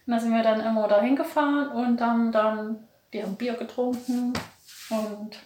Und 0.06 0.14
da 0.14 0.18
sind 0.18 0.32
wir 0.34 0.42
dann 0.42 0.60
immer 0.60 0.88
dahin 0.88 1.16
gefahren 1.16 1.68
und 1.68 1.98
dann, 1.98 2.32
dann, 2.32 2.88
die 3.12 3.22
haben 3.22 3.36
Bier 3.36 3.54
getrunken 3.54 4.32
und 4.90 5.38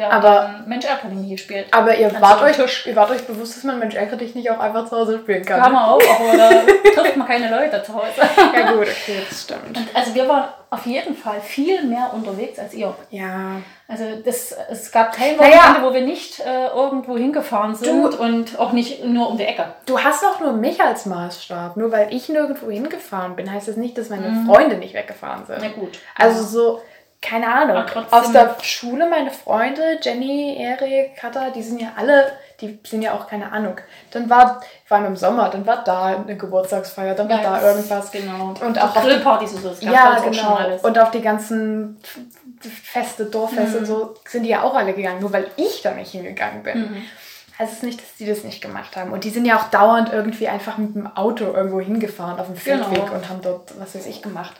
haben 0.00 0.12
aber, 0.12 0.60
Mensch 0.66 0.86
ärger 0.86 1.08
dich 1.08 1.18
nicht 1.18 1.30
gespielt. 1.32 1.66
Aber 1.70 1.94
ihr 1.94 2.10
wart, 2.20 2.42
euch, 2.42 2.86
ihr 2.86 2.96
wart 2.96 3.10
euch 3.10 3.26
bewusst, 3.26 3.56
dass 3.56 3.64
man 3.64 3.78
Mensch 3.78 3.94
ärger 3.94 4.16
dich 4.16 4.34
nicht 4.34 4.50
auch 4.50 4.58
einfach 4.58 4.88
zu 4.88 4.96
Hause 4.96 5.18
spielen 5.18 5.44
kann. 5.44 5.60
Kann 5.60 5.72
man 5.72 5.84
auch, 5.84 6.00
aber 6.00 6.36
da 6.36 6.50
trifft 6.94 7.16
man 7.16 7.26
keine 7.26 7.50
Leute 7.50 7.82
zu 7.82 7.94
Hause. 7.94 8.22
ja 8.54 8.72
gut, 8.72 8.86
okay, 8.88 9.22
das 9.28 9.42
stimmt. 9.42 9.76
Und 9.76 9.88
also 9.94 10.14
wir 10.14 10.26
waren 10.28 10.44
auf 10.70 10.86
jeden 10.86 11.14
Fall 11.14 11.40
viel 11.42 11.84
mehr 11.84 12.10
unterwegs 12.14 12.58
als 12.58 12.72
ihr. 12.72 12.94
Ja. 13.10 13.60
Also 13.86 14.04
das, 14.24 14.56
es 14.70 14.90
gab 14.90 15.12
kein 15.12 15.38
Wochenende, 15.38 15.58
naja. 15.58 15.82
wo 15.82 15.92
wir 15.92 16.00
nicht 16.00 16.40
äh, 16.40 16.68
irgendwo 16.68 17.18
hingefahren 17.18 17.74
sind 17.74 18.14
du, 18.14 18.22
und 18.22 18.58
auch 18.58 18.72
nicht 18.72 19.04
nur 19.04 19.28
um 19.28 19.36
die 19.36 19.44
Ecke. 19.44 19.66
Du 19.84 19.98
hast 19.98 20.22
doch 20.22 20.40
nur 20.40 20.52
mich 20.52 20.80
als 20.80 21.04
Maßstab. 21.04 21.76
Nur 21.76 21.92
weil 21.92 22.14
ich 22.14 22.30
nirgendwo 22.30 22.70
hingefahren 22.70 23.36
bin, 23.36 23.52
heißt 23.52 23.68
das 23.68 23.76
nicht, 23.76 23.98
dass 23.98 24.08
meine 24.08 24.28
mhm. 24.28 24.46
Freunde 24.46 24.76
nicht 24.76 24.94
weggefahren 24.94 25.44
sind. 25.44 25.58
Na 25.60 25.68
gut. 25.68 25.98
Also 26.16 26.42
so 26.44 26.82
keine 27.22 27.46
Ahnung. 27.46 27.84
Aus 28.10 28.32
der 28.32 28.56
Schule, 28.62 29.08
meine 29.08 29.30
Freunde, 29.30 29.98
Jenny, 30.02 30.56
Erik, 30.58 31.16
Katha, 31.16 31.50
die 31.50 31.62
sind 31.62 31.80
ja 31.80 31.92
alle, 31.96 32.32
die 32.60 32.80
sind 32.84 33.00
ja 33.00 33.14
auch 33.14 33.28
keine 33.28 33.50
Ahnung. 33.52 33.76
Dann 34.10 34.28
war, 34.28 34.60
vor 34.84 34.96
allem 34.96 35.06
im 35.06 35.16
Sommer, 35.16 35.48
dann 35.48 35.64
war 35.64 35.84
da 35.84 36.16
eine 36.16 36.36
Geburtstagsfeier, 36.36 37.14
dann 37.14 37.28
war 37.28 37.40
ja, 37.40 37.60
da 37.60 37.68
irgendwas. 37.68 38.10
Genau. 38.10 38.54
Und 38.60 38.82
auch 38.82 38.94
Grillpartys 38.94 39.54
und 39.54 39.62
so. 39.62 39.86
Ja, 39.86 40.18
genau. 40.18 40.58
Und 40.82 40.98
auf 40.98 41.12
die 41.12 41.22
ganzen 41.22 42.00
Feste, 42.60 43.26
Dorffeste 43.26 43.76
mhm. 43.76 43.78
und 43.78 43.86
so 43.86 44.14
sind 44.28 44.42
die 44.42 44.50
ja 44.50 44.62
auch 44.62 44.74
alle 44.74 44.92
gegangen, 44.92 45.20
nur 45.20 45.32
weil 45.32 45.46
ich 45.56 45.80
da 45.80 45.92
nicht 45.92 46.10
hingegangen 46.10 46.64
bin. 46.64 46.80
Mhm. 46.80 47.02
Also 47.58 47.70
es 47.70 47.78
ist 47.78 47.84
nicht, 47.84 48.00
dass 48.00 48.16
die 48.18 48.26
das 48.26 48.42
nicht 48.42 48.60
gemacht 48.60 48.96
haben. 48.96 49.12
Und 49.12 49.22
die 49.22 49.30
sind 49.30 49.44
ja 49.44 49.56
auch 49.58 49.70
dauernd 49.70 50.12
irgendwie 50.12 50.48
einfach 50.48 50.78
mit 50.78 50.96
dem 50.96 51.06
Auto 51.06 51.44
irgendwo 51.44 51.80
hingefahren 51.80 52.40
auf 52.40 52.46
dem 52.46 52.56
Feldweg 52.56 53.04
genau. 53.04 53.14
und 53.14 53.28
haben 53.28 53.40
dort, 53.42 53.78
was 53.78 53.94
weiß 53.94 54.06
ich, 54.06 54.22
gemacht. 54.22 54.54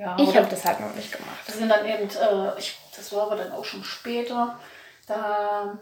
Ja, 0.00 0.16
ich 0.18 0.34
habe 0.34 0.46
das 0.48 0.64
halt 0.64 0.80
noch 0.80 0.94
nicht 0.94 1.12
gemacht. 1.12 1.40
Das 1.46 1.58
sind 1.58 1.68
dann 1.68 1.84
eben, 1.84 2.08
äh, 2.08 2.58
ich, 2.58 2.78
das 2.96 3.12
war 3.12 3.24
aber 3.24 3.36
dann 3.36 3.52
auch 3.52 3.66
schon 3.66 3.84
später. 3.84 4.58
Da 5.06 5.78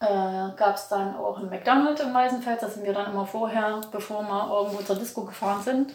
äh, 0.00 0.56
gab 0.56 0.76
es 0.76 0.88
dann 0.88 1.14
auch 1.14 1.38
ein 1.38 1.50
McDonald's 1.50 2.00
in 2.00 2.14
Weißenfels. 2.14 2.62
Da 2.62 2.68
sind 2.68 2.86
wir 2.86 2.94
dann 2.94 3.12
immer 3.12 3.26
vorher, 3.26 3.82
bevor 3.92 4.22
wir 4.22 4.50
irgendwo 4.50 4.82
zur 4.82 4.96
Disco 4.96 5.26
gefahren 5.26 5.62
sind. 5.62 5.92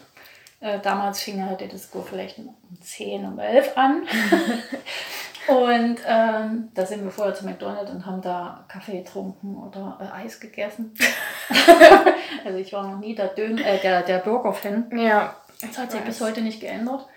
Äh, 0.60 0.78
damals 0.78 1.20
fing 1.20 1.44
halt 1.44 1.60
die 1.60 1.66
Disco 1.66 2.02
vielleicht 2.02 2.38
um 2.38 2.54
10, 2.80 3.26
um 3.26 3.40
11 3.40 3.76
an. 3.76 4.06
und 5.48 5.96
ähm, 6.06 6.68
da 6.74 6.86
sind 6.86 7.02
wir 7.02 7.10
vorher 7.10 7.34
zu 7.34 7.44
McDonald's 7.44 7.90
und 7.90 8.06
haben 8.06 8.22
da 8.22 8.64
Kaffee 8.68 8.98
getrunken 8.98 9.56
oder 9.56 9.98
äh, 10.00 10.22
Eis 10.22 10.38
gegessen. 10.38 10.94
also 12.44 12.56
ich 12.56 12.72
war 12.72 12.88
noch 12.88 13.00
nie 13.00 13.16
der, 13.16 13.28
Dön 13.28 13.58
äh, 13.58 13.80
der, 13.80 14.02
der 14.02 14.18
Burger-Fan. 14.18 14.96
Ja. 14.96 15.34
Das 15.60 15.76
hat 15.76 15.90
sich 15.90 16.02
bis 16.02 16.20
heute 16.20 16.40
nicht 16.40 16.60
geändert. 16.60 17.08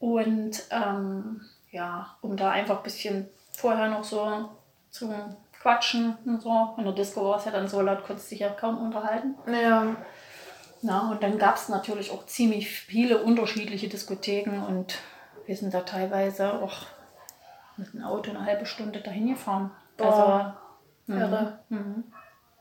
Und 0.00 0.62
ähm, 0.70 1.40
ja, 1.70 2.16
um 2.20 2.36
da 2.36 2.50
einfach 2.50 2.78
ein 2.78 2.82
bisschen 2.82 3.28
vorher 3.52 3.88
noch 3.88 4.04
so 4.04 4.50
zu 4.90 5.12
quatschen 5.60 6.16
und 6.26 6.42
so. 6.42 6.74
In 6.76 6.84
der 6.84 6.92
Disco 6.92 7.24
war 7.24 7.38
es 7.38 7.46
ja 7.46 7.50
dann 7.50 7.68
so 7.68 7.80
laut, 7.80 8.04
konntest 8.04 8.30
dich 8.30 8.40
ja 8.40 8.50
kaum 8.50 8.78
unterhalten. 8.78 9.34
Ja. 9.46 9.96
Na, 10.82 11.10
und 11.10 11.22
dann 11.22 11.38
gab 11.38 11.56
es 11.56 11.70
natürlich 11.70 12.10
auch 12.10 12.26
ziemlich 12.26 12.68
viele 12.68 13.22
unterschiedliche 13.22 13.88
Diskotheken 13.88 14.62
und 14.68 14.98
wir 15.46 15.56
sind 15.56 15.72
da 15.72 15.80
teilweise 15.80 16.52
auch 16.52 16.74
mit 17.78 17.92
dem 17.94 18.04
Auto 18.04 18.30
eine 18.30 18.44
halbe 18.44 18.66
Stunde 18.66 19.00
dahin 19.00 19.28
gefahren. 19.28 19.70
Boah, 19.96 20.56
also, 21.08 21.20
irre. 21.20 21.58
Mhm. 21.70 22.04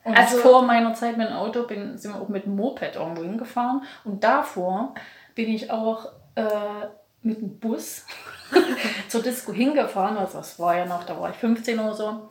Und 0.06 0.18
also 0.18 0.38
vor 0.38 0.63
meiner 0.63 0.94
Zeit 0.94 1.18
mit 1.18 1.28
dem 1.28 1.36
Auto 1.36 1.63
bin, 1.63 1.98
sind 1.98 2.13
wir 2.13 2.22
auch 2.22 2.30
mit 2.30 2.46
dem 2.46 2.56
Moped 2.56 2.96
irgendwo 2.96 3.24
hingefahren. 3.24 3.84
Und 4.04 4.24
davor 4.24 4.94
bin 5.36 5.50
ich 5.50 5.72
auch 5.72 6.08
äh, 6.36 6.88
mit 7.24 7.42
dem 7.42 7.60
Bus 7.60 8.06
zur 9.10 9.22
Disco 9.22 9.53
hingefahren. 9.53 10.18
Also 10.18 10.38
das 10.38 10.60
war 10.60 10.77
ja 10.77 10.86
noch, 10.86 11.03
da 11.06 11.20
war 11.20 11.30
ich 11.30 11.38
15 11.38 11.80
oder 11.80 11.94
so. 11.94 12.30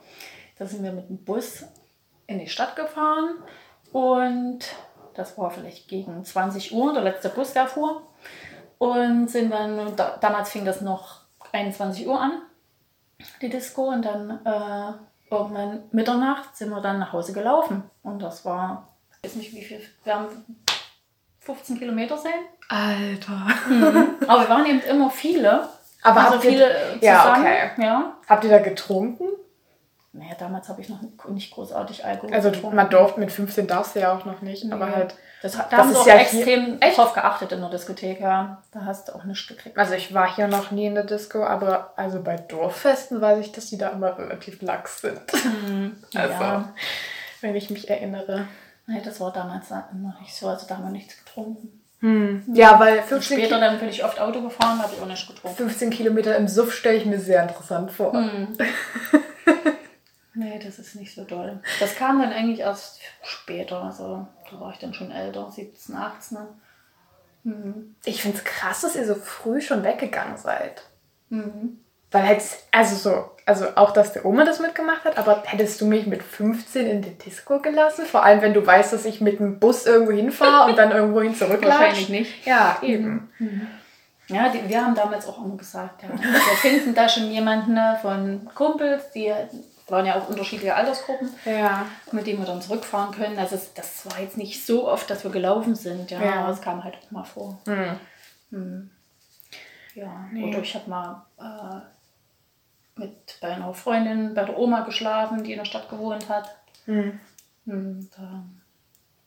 Da 0.57 0.65
sind 0.65 0.83
wir 0.83 0.91
mit 0.91 1.09
dem 1.09 1.23
Bus 1.23 1.65
in 2.27 2.39
die 2.39 2.47
Stadt 2.47 2.75
gefahren 2.75 3.35
und 3.91 4.59
das 5.13 5.37
war 5.37 5.51
vielleicht 5.51 5.87
gegen 5.87 6.23
20 6.23 6.73
Uhr, 6.73 6.93
der 6.93 7.03
letzte 7.03 7.29
Bus, 7.29 7.53
der 7.53 7.67
fuhr. 7.67 8.07
Und 8.77 9.29
sind 9.29 9.51
dann, 9.51 9.95
da, 9.95 10.17
damals 10.17 10.49
fing 10.49 10.65
das 10.65 10.81
noch 10.81 11.21
21 11.51 12.07
Uhr 12.07 12.19
an, 12.19 12.41
die 13.41 13.49
Disco. 13.49 13.89
Und 13.89 14.03
dann 14.03 14.45
äh, 14.45 14.93
irgendwann 15.33 15.83
Mitternacht 15.91 16.55
sind 16.55 16.69
wir 16.69 16.81
dann 16.81 16.99
nach 16.99 17.13
Hause 17.13 17.33
gelaufen. 17.33 17.83
Und 18.01 18.19
das 18.19 18.43
war, 18.45 18.89
ich 19.21 19.29
weiß 19.29 19.35
nicht 19.35 19.53
wie 19.53 19.63
viel, 19.63 19.81
wir 20.03 20.15
haben 20.15 20.27
15 21.45 21.79
Kilometer 21.79 22.17
sein. 22.17 22.33
Alter. 22.69 23.47
Mhm. 23.69 24.15
Aber 24.27 24.41
wir 24.41 24.49
waren 24.49 24.65
eben 24.65 24.81
immer 24.81 25.09
viele. 25.09 25.67
Aber 26.01 26.19
also 26.21 26.33
habt 26.35 26.43
ihr- 26.45 26.51
viele 26.51 26.67
zusammen. 26.69 26.99
Ja, 27.01 27.35
okay. 27.39 27.81
Ja. 27.81 28.13
Habt 28.27 28.43
ihr 28.43 28.49
da 28.49 28.59
getrunken? 28.59 29.25
Naja, 30.15 30.35
damals 30.37 30.69
habe 30.69 30.79
ich 30.81 30.89
noch 30.89 30.99
nicht 31.29 31.51
großartig 31.53 32.05
Alkohol 32.05 32.33
Also 32.35 32.51
getrunken. 32.51 32.75
man 32.75 32.89
durfte 32.89 33.19
mit 33.19 33.31
15 33.31 33.65
darfst 33.65 33.95
du 33.95 33.99
ja 34.01 34.13
auch 34.15 34.25
noch 34.25 34.41
nicht, 34.41 34.71
aber 34.71 34.91
halt. 34.95 35.15
Das, 35.41 35.53
da 35.53 35.63
Das 35.69 35.79
haben 35.79 35.95
auch 35.95 36.05
ja 36.07 36.15
extrem 36.15 36.77
Echt? 36.79 36.97
drauf 36.97 37.13
geachtet 37.13 37.51
in 37.51 37.59
der 37.61 37.69
Diskothek, 37.69 38.21
ja. 38.21 38.61
Da 38.71 38.85
hast 38.85 39.07
du 39.09 39.15
auch 39.15 39.23
nichts 39.23 39.47
gekriegt. 39.47 39.77
Also 39.77 39.93
ich 39.95 40.13
war 40.13 40.33
hier 40.35 40.47
noch 40.47 40.69
nie 40.71 40.85
in 40.85 40.93
der 40.95 41.03
Disco, 41.03 41.43
aber 41.43 41.93
also 41.97 42.21
bei 42.21 42.35
Dorffesten 42.37 43.19
weiß 43.21 43.39
ich, 43.39 43.51
dass 43.51 43.65
die 43.71 43.77
da 43.77 43.89
immer 43.89 44.17
relativ 44.17 44.61
lax 44.61 45.01
sind. 45.01 45.19
Also, 46.15 46.33
Ja. 46.43 46.73
wenn 47.41 47.55
ich 47.55 47.69
mich 47.71 47.89
erinnere. 47.89 48.47
Nee, 48.85 49.01
das 49.03 49.19
war 49.19 49.31
damals 49.31 49.69
noch 49.69 50.19
nicht 50.19 50.35
so, 50.35 50.47
also 50.47 50.67
da 50.67 50.77
haben 50.77 50.85
wir 50.85 50.91
nichts 50.91 51.17
getrunken. 51.17 51.81
Hm. 51.99 52.43
Ja, 52.53 52.79
weil 52.81 52.99
Und 52.99 53.05
15, 53.05 53.37
später 53.37 53.55
Ki 53.55 53.61
dann 53.61 53.79
bin 53.79 53.87
ich 53.87 54.03
oft 54.03 54.19
Auto 54.19 54.41
gefahren, 54.41 54.81
habe 54.81 54.93
ich 54.93 55.01
auch 55.01 55.07
nicht 55.07 55.25
getrunken. 55.25 55.55
15 55.55 55.89
Kilometer 55.89 56.35
im 56.35 56.49
Suff 56.49 56.73
stelle 56.73 56.97
ich 56.97 57.05
mir 57.05 57.19
sehr 57.19 57.41
interessant 57.43 57.91
vor. 57.91 58.11
Hm. 58.11 58.57
nee, 60.33 60.59
das 60.61 60.79
ist 60.79 60.95
nicht 60.95 61.15
so 61.15 61.23
doll. 61.23 61.61
Das 61.79 61.95
kam 61.95 62.19
dann 62.19 62.33
eigentlich 62.33 62.59
erst 62.59 62.99
später, 63.23 63.81
also 63.83 64.27
da 64.51 64.59
war 64.59 64.73
ich 64.73 64.79
dann 64.79 64.93
schon 64.93 65.11
älter, 65.11 65.49
17, 65.49 65.95
18. 65.95 66.37
Mhm. 67.43 67.95
Ich 68.03 68.21
finde 68.21 68.37
es 68.37 68.43
krass, 68.43 68.81
dass 68.81 68.95
ihr 68.95 69.05
so 69.05 69.15
früh 69.15 69.61
schon 69.61 69.83
weggegangen 69.83 70.37
seid. 70.37 70.83
Mhm. 71.29 71.82
Weil 72.13 72.23
hättest, 72.23 72.65
also 72.71 72.95
so, 72.95 73.31
also 73.45 73.65
auch, 73.75 73.91
dass 73.91 74.13
der 74.13 74.23
Oma 74.25 74.45
das 74.45 74.59
mitgemacht 74.61 75.03
hat, 75.03 75.17
aber 75.17 75.43
hättest 75.45 75.81
du 75.81 75.85
mich 75.85 76.05
mit 76.07 76.23
15 76.23 76.87
in 76.87 77.01
die 77.01 77.17
Disco 77.17 77.59
gelassen? 77.59 78.05
Vor 78.05 78.23
allem, 78.23 78.41
wenn 78.41 78.53
du 78.53 78.65
weißt, 78.65 78.93
dass 78.93 79.03
ich 79.03 79.19
mit 79.19 79.39
dem 79.39 79.59
Bus 79.59 79.85
irgendwo 79.85 80.13
hinfahre 80.13 80.69
und 80.69 80.77
dann 80.77 80.91
irgendwo 80.91 81.21
hin 81.21 81.35
zurücklatsch? 81.35 81.73
Wahrscheinlich 81.79 82.09
nicht. 82.09 82.45
Ja, 82.45 82.77
eben. 82.81 83.29
Ja, 84.27 84.47
die, 84.49 84.69
wir 84.69 84.85
haben 84.85 84.95
damals 84.95 85.27
auch 85.27 85.43
immer 85.43 85.57
gesagt, 85.57 86.03
ja, 86.03 86.09
wir 86.17 86.39
finden 86.57 86.95
da 86.95 87.09
schon 87.09 87.29
jemanden 87.29 87.73
ne, 87.73 87.97
von 88.01 88.47
Kumpels, 88.55 89.11
die 89.11 89.33
waren 89.89 90.05
ja 90.05 90.15
auch 90.17 90.29
unterschiedliche 90.29 90.73
Altersgruppen, 90.75 91.29
Ja. 91.43 91.85
mit 92.13 92.25
denen 92.25 92.39
wir 92.39 92.45
dann 92.45 92.61
zurückfahren 92.61 93.13
können. 93.13 93.37
Also 93.37 93.55
es, 93.55 93.73
das 93.73 94.05
war 94.09 94.21
jetzt 94.21 94.37
nicht 94.37 94.65
so 94.65 94.87
oft, 94.87 95.09
dass 95.09 95.23
wir 95.25 95.31
gelaufen 95.31 95.75
sind, 95.75 96.09
ja, 96.09 96.21
Ja. 96.23 96.33
aber 96.43 96.53
es 96.53 96.61
kam 96.61 96.83
halt 96.83 96.95
auch 97.05 97.11
mal 97.11 97.23
vor. 97.25 97.59
Hm. 97.67 97.99
Hm. 98.51 98.89
Ja, 99.95 100.25
Nee. 100.31 100.45
oder 100.49 100.59
ich 100.59 100.73
habe 100.73 100.89
mal 100.89 101.25
äh, 101.39 101.81
mit 102.95 103.37
bei 103.41 103.49
einer 103.49 103.73
Freundin, 103.73 104.33
bei 104.33 104.43
der 104.43 104.57
Oma 104.57 104.81
geschlafen, 104.81 105.43
die 105.43 105.51
in 105.53 105.59
der 105.59 105.65
Stadt 105.65 105.89
gewohnt 105.89 106.29
hat. 106.29 106.55
Hm. 106.85 107.19
Hm, 107.65 108.09
da, 108.15 108.43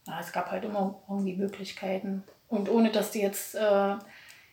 ja, 0.07 0.21
es 0.21 0.33
gab 0.33 0.51
halt 0.51 0.65
immer 0.65 1.01
irgendwie 1.09 1.35
Möglichkeiten. 1.37 2.23
Und 2.49 2.69
ohne 2.71 2.91
dass 2.91 3.11
du 3.13 3.19
jetzt 3.19 3.55
äh, 3.55 3.95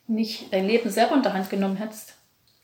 nicht 0.08 0.52
dein 0.52 0.66
Leben 0.66 0.90
selber 0.90 1.16
in 1.16 1.24
der 1.24 1.34
Hand 1.34 1.50
genommen 1.50 1.76
hättest, 1.78 2.16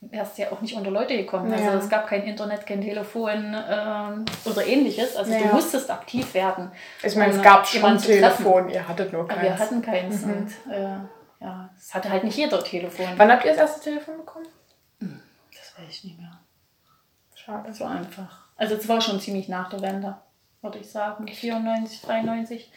wärst 0.02 0.38
du 0.38 0.44
ja 0.44 0.52
auch 0.52 0.62
nicht 0.62 0.76
unter 0.76 0.92
Leute 0.92 1.16
gekommen. 1.18 1.52
Ja. 1.52 1.58
Also 1.58 1.78
es 1.86 1.90
gab 1.90 2.08
kein 2.08 2.24
Internet, 2.24 2.66
kein 2.66 2.82
Telefon 2.82 3.54
ähm, 3.70 4.26
oder 4.46 4.66
ähnliches. 4.66 5.16
Also 5.16 5.32
Ja. 5.34 5.40
du 5.40 5.48
musstest 5.48 5.92
aktiv 5.92 6.34
werden. 6.34 6.72
Ich 7.04 7.16
meine, 7.16 7.34
es 7.34 7.42
gab 7.42 7.68
schon. 7.68 7.98
Telefon, 7.98 8.70
ihr 8.70 8.88
hattet 8.88 9.12
nur 9.14 9.28
keins. 9.28 9.42
wir 9.44 9.60
hatten 9.60 9.82
keins. 9.82 10.26
Mhm. 10.26 10.32
Und 10.34 10.74
äh, 10.74 10.98
ja, 11.42 11.70
es 11.78 11.94
hatte 11.94 12.10
halt 12.10 12.24
nicht 12.24 12.38
jeder 12.38 12.64
Telefon. 12.64 13.06
Wann 13.18 13.32
habt 13.32 13.44
ihr 13.46 13.52
das 13.52 13.60
erste 13.60 13.82
Telefon 13.82 14.18
bekommen? 14.18 14.48
Das 15.00 15.78
weiß 15.78 15.90
ich 15.90 16.04
nicht 16.06 16.20
mehr. 16.20 16.39
Schade. 17.50 17.80
War 17.80 17.92
einfach. 17.92 18.46
Also 18.58 18.76
es 18.76 18.88
war 18.88 19.02
schon 19.02 19.20
ziemlich 19.20 19.50
nach 19.50 19.70
der 19.70 19.82
Wende, 19.82 20.18
würde 20.62 20.78
ich 20.78 20.92
sagen. 20.92 21.28
94, 21.28 22.02
93 22.02 22.72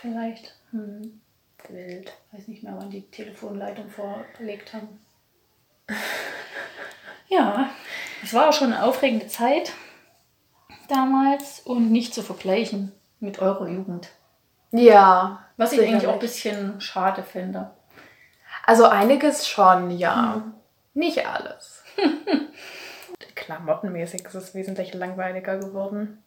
vielleicht. 0.00 0.56
Hm. 0.72 1.20
Wild. 1.68 2.12
Weiß 2.32 2.48
nicht 2.48 2.62
mehr, 2.62 2.74
wann 2.76 2.90
die 2.90 3.08
Telefonleitung 3.10 3.88
vorgelegt 3.88 4.74
haben. 4.74 5.00
Ja, 7.26 7.70
es 8.22 8.34
war 8.34 8.50
auch 8.50 8.52
schon 8.52 8.72
eine 8.72 8.84
aufregende 8.84 9.26
Zeit 9.26 9.72
damals 10.88 11.60
und 11.60 11.90
nicht 11.90 12.14
zu 12.14 12.22
vergleichen 12.22 12.92
mit 13.18 13.38
eurer 13.40 13.66
Jugend. 13.66 14.10
Ja. 14.70 15.42
Was 15.56 15.72
ich 15.72 15.80
eigentlich 15.80 16.06
auch 16.06 16.12
ein 16.12 16.18
bisschen 16.18 16.80
schade 16.82 17.22
finde. 17.22 17.70
Also 18.66 18.86
einiges 18.86 19.48
schon, 19.48 19.90
ja. 19.90 20.52
Nicht 20.92 21.26
alles. 21.26 21.82
Klamottenmäßig 23.44 24.24
ist 24.24 24.34
es 24.34 24.54
wesentlich 24.54 24.94
langweiliger 24.94 25.58
geworden. 25.58 26.22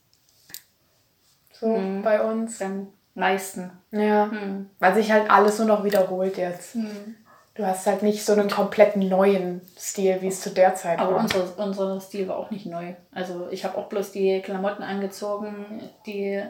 So 1.51 1.67
Mhm. 1.67 2.03
bei 2.03 2.21
uns. 2.21 2.59
Beim 2.59 2.87
meisten. 3.15 3.71
Ja. 3.91 4.29
Hm. 4.29 4.69
Weil 4.79 4.93
sich 4.93 5.11
halt 5.11 5.29
alles 5.29 5.57
nur 5.57 5.67
noch 5.67 5.83
wiederholt 5.83 6.37
jetzt. 6.37 6.75
Hm. 6.75 7.15
Du 7.55 7.65
hast 7.65 7.87
halt 7.87 8.03
nicht 8.03 8.23
so 8.23 8.33
einen 8.33 8.51
komplett 8.51 8.95
neuen 8.95 9.61
Stil, 9.79 10.21
wie 10.21 10.27
es 10.27 10.41
zu 10.41 10.51
der 10.51 10.75
Zeit 10.75 10.99
Aber 10.99 11.15
war. 11.15 11.21
unser, 11.21 11.57
unser 11.57 11.99
Stil 11.99 12.27
war 12.27 12.37
auch 12.37 12.51
nicht 12.51 12.67
neu. 12.67 12.93
Also 13.11 13.47
ich 13.49 13.65
habe 13.65 13.75
auch 13.79 13.87
bloß 13.87 14.11
die 14.11 14.39
Klamotten 14.43 14.83
angezogen, 14.83 15.89
die 16.05 16.43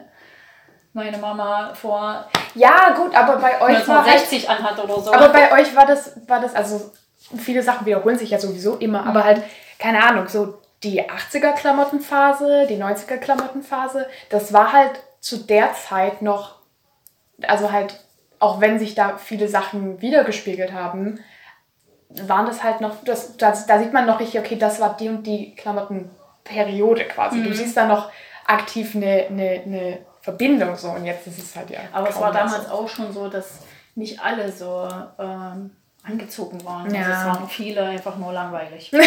meine 0.92 1.16
Mama 1.16 1.72
vor 1.74 2.26
Ja, 2.54 2.94
gut, 2.94 3.14
aber 3.14 3.36
bei 3.36 3.54
euch 3.62 3.88
war 3.88 4.04
halt 4.04 4.16
1960 4.20 4.50
anhat 4.50 4.78
oder 4.84 5.00
so. 5.00 5.10
Aber 5.14 5.30
bei 5.30 5.50
euch 5.58 5.74
war 5.74 5.86
das, 5.86 6.12
war 6.28 6.40
das, 6.42 6.54
also 6.54 6.92
viele 7.38 7.62
Sachen 7.62 7.86
wiederholen 7.86 8.18
sich 8.18 8.28
ja 8.30 8.38
sowieso 8.38 8.76
immer, 8.76 9.06
aber 9.06 9.24
halt, 9.24 9.42
keine 9.78 10.04
Ahnung, 10.04 10.28
so 10.28 10.58
die 10.82 11.02
80er-Klamottenphase, 11.02 12.66
die 12.68 12.76
90er-Klamottenphase, 12.76 14.06
das 14.30 14.52
war 14.52 14.72
halt 14.72 14.92
zu 15.20 15.38
der 15.38 15.72
Zeit 15.74 16.22
noch, 16.22 16.56
also 17.42 17.72
halt, 17.72 18.00
auch 18.38 18.60
wenn 18.60 18.78
sich 18.78 18.94
da 18.94 19.18
viele 19.18 19.48
Sachen 19.48 20.00
wiedergespiegelt 20.00 20.72
haben, 20.72 21.20
waren 22.08 22.46
das 22.46 22.62
halt 22.62 22.80
noch, 22.80 23.02
das, 23.04 23.36
das, 23.36 23.66
da 23.66 23.78
sieht 23.78 23.92
man 23.92 24.06
noch 24.06 24.20
richtig, 24.20 24.40
okay, 24.40 24.56
das 24.56 24.80
war 24.80 24.96
die 24.96 25.08
und 25.08 25.24
die 25.24 25.54
Klamottenperiode 25.56 27.04
quasi. 27.04 27.42
Du 27.42 27.52
siehst 27.52 27.76
da 27.76 27.86
noch 27.86 28.10
aktiv 28.46 28.94
eine, 28.94 29.26
eine, 29.26 29.62
eine 29.64 29.98
Verbindung 30.20 30.76
so 30.76 30.90
und 30.90 31.04
jetzt 31.04 31.26
ist 31.26 31.38
es 31.38 31.56
halt 31.56 31.70
ja. 31.70 31.80
Aber 31.92 32.08
es 32.08 32.20
war 32.20 32.32
damals 32.32 32.68
so. 32.68 32.72
auch 32.72 32.88
schon 32.88 33.12
so, 33.12 33.28
dass 33.28 33.60
nicht 33.94 34.20
alle 34.20 34.50
so 34.50 34.88
ähm, 35.18 35.70
angezogen 36.02 36.64
waren. 36.64 36.84
Also 36.86 36.96
Ja. 36.96 37.20
es 37.20 37.26
waren 37.26 37.48
viele 37.48 37.82
einfach 37.82 38.16
nur 38.16 38.32
langweilig. 38.32 38.90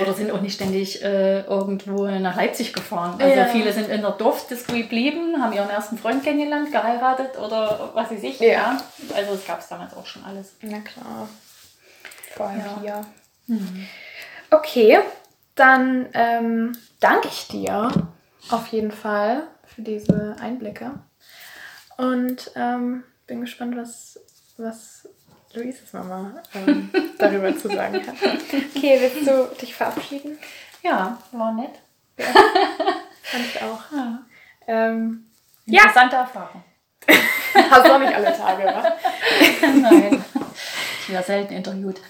Oder 0.00 0.14
sind 0.14 0.30
auch 0.30 0.40
nicht 0.40 0.54
ständig 0.54 1.02
äh, 1.04 1.40
irgendwo 1.42 2.06
nach 2.06 2.34
Leipzig 2.36 2.72
gefahren. 2.72 3.20
Also 3.20 3.36
Ja. 3.36 3.44
viele 3.44 3.72
sind 3.72 3.90
in 3.90 4.00
der 4.00 4.12
Dorfdisco 4.12 4.72
geblieben, 4.72 5.42
haben 5.42 5.52
ihren 5.52 5.68
ersten 5.68 5.98
Freund 5.98 6.24
kennengelernt, 6.24 6.72
geheiratet 6.72 7.38
oder 7.38 7.90
was 7.92 8.10
weiß 8.10 8.22
ich. 8.22 8.40
Ja. 8.40 8.80
Also 9.14 9.34
es 9.34 9.46
gab 9.46 9.60
es 9.60 9.68
damals 9.68 9.94
auch 9.94 10.06
schon 10.06 10.24
alles. 10.24 10.54
Na 10.62 10.80
klar. 10.80 11.28
Vor 12.34 12.46
allem 12.48 12.60
Ja. 12.82 13.02
hier. 13.46 13.56
Okay, 14.50 14.98
dann 15.56 16.08
ähm, 16.14 16.72
danke 17.00 17.28
ich 17.28 17.48
dir 17.48 17.90
auf 18.50 18.66
jeden 18.68 18.92
Fall 18.92 19.42
für 19.66 19.82
diese 19.82 20.36
Einblicke. 20.40 20.92
Und 21.98 22.50
ähm, 22.56 23.04
bin 23.32 23.40
gespannt, 23.40 23.74
was, 23.76 24.20
was 24.58 25.08
Luises 25.54 25.92
Mama 25.94 26.34
ähm, 26.54 26.90
darüber 27.18 27.56
zu 27.56 27.68
sagen 27.68 28.06
hat. 28.06 28.14
Okay, 28.22 28.98
willst 29.00 29.26
du 29.26 29.48
dich 29.58 29.74
verabschieden? 29.74 30.38
Ja, 30.82 31.16
war 31.32 31.52
nett. 31.52 31.80
Fand 32.18 33.44
ich 33.46 33.62
auch. 33.62 33.80
Ja. 33.90 34.22
Ähm, 34.66 35.24
Ja. 35.64 35.82
Interessante 35.82 36.16
Erfahrung. 36.16 36.62
hast 37.70 37.86
du 37.86 37.94
auch 37.94 37.98
nicht 37.98 38.14
alle 38.14 38.36
Tage, 38.36 38.64
wa? 38.64 38.92
Nein. 39.62 40.24
Ich 41.00 41.08
werde 41.08 41.26
selten 41.26 41.54
interviewt. 41.54 42.00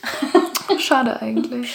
Schade 0.79 1.21
eigentlich. 1.23 1.73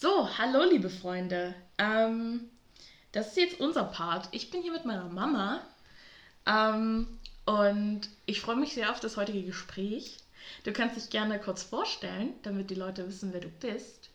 So, 0.00 0.26
hallo 0.38 0.64
liebe 0.64 0.88
Freunde. 0.88 1.54
Ähm, 1.76 2.48
das 3.12 3.28
ist 3.28 3.36
jetzt 3.36 3.60
unser 3.60 3.84
Part. 3.84 4.28
Ich 4.30 4.50
bin 4.50 4.62
hier 4.62 4.72
mit 4.72 4.86
meiner 4.86 5.10
Mama 5.10 5.60
ähm, 6.46 7.06
und 7.44 8.08
ich 8.24 8.40
freue 8.40 8.56
mich 8.56 8.72
sehr 8.72 8.90
auf 8.90 9.00
das 9.00 9.18
heutige 9.18 9.42
Gespräch. 9.42 10.16
Du 10.64 10.72
kannst 10.72 10.96
dich 10.96 11.10
gerne 11.10 11.38
kurz 11.38 11.62
vorstellen, 11.62 12.32
damit 12.44 12.70
die 12.70 12.76
Leute 12.76 13.06
wissen, 13.06 13.34
wer 13.34 13.42
du 13.42 13.50
bist. 13.50 14.08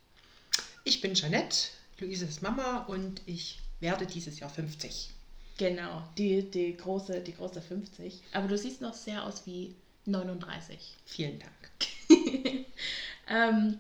Ich 0.86 1.02
bin 1.02 1.14
Jeanette, 1.14 1.68
Luises 2.00 2.42
Mama 2.42 2.86
und 2.88 3.22
ich 3.28 3.60
werde 3.80 4.08
dieses 4.08 4.40
Jahr 4.40 4.50
50. 4.50 5.12
Genau, 5.60 6.02
die, 6.18 6.50
die, 6.50 6.76
große, 6.76 7.22
die 7.22 7.36
große 7.36 7.62
50. 7.62 8.24
Aber 8.34 8.48
du 8.48 8.58
siehst 8.58 8.82
noch 8.82 8.96
sehr 8.96 9.24
aus 9.24 9.46
wie 9.46 9.76
39. 10.06 10.96
Vielen 11.06 11.38
Dank. 11.38 11.70
ähm, 13.30 13.78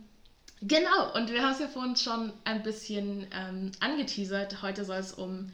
genau, 0.61 1.13
und 1.15 1.31
wir 1.31 1.43
haben 1.43 1.53
es 1.53 1.59
ja 1.59 1.67
vorhin 1.67 1.95
schon 1.95 2.33
ein 2.43 2.63
bisschen 2.63 3.27
ähm, 3.31 3.71
angeteasert. 3.79 4.61
Heute 4.61 4.85
soll 4.85 4.97
es 4.97 5.13
um, 5.13 5.51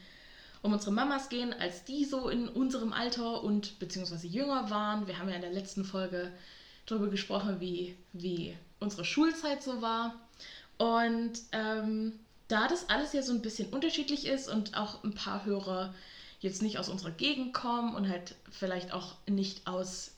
um 0.61 0.73
unsere 0.73 0.91
Mamas 0.91 1.29
gehen, 1.29 1.53
als 1.53 1.83
die 1.83 2.05
so 2.05 2.29
in 2.29 2.47
unserem 2.47 2.93
Alter 2.93 3.43
und 3.43 3.79
beziehungsweise 3.79 4.27
jünger 4.27 4.69
waren. 4.69 5.07
Wir 5.07 5.19
haben 5.19 5.29
ja 5.29 5.35
in 5.35 5.41
der 5.41 5.51
letzten 5.51 5.85
Folge 5.85 6.31
darüber 6.85 7.09
gesprochen, 7.09 7.59
wie, 7.59 7.95
wie 8.13 8.55
unsere 8.79 9.05
Schulzeit 9.05 9.63
so 9.63 9.81
war. 9.81 10.15
Und 10.77 11.33
ähm, 11.51 12.13
da 12.47 12.67
das 12.67 12.89
alles 12.89 13.13
ja 13.13 13.21
so 13.21 13.33
ein 13.33 13.41
bisschen 13.41 13.69
unterschiedlich 13.69 14.25
ist 14.25 14.49
und 14.49 14.75
auch 14.75 15.03
ein 15.03 15.13
paar 15.13 15.45
Hörer 15.45 15.93
jetzt 16.41 16.61
nicht 16.61 16.79
aus 16.79 16.89
unserer 16.89 17.11
Gegend 17.11 17.53
kommen 17.53 17.95
und 17.95 18.09
halt 18.09 18.35
vielleicht 18.49 18.91
auch 18.91 19.15
nicht 19.27 19.67
aus 19.67 20.11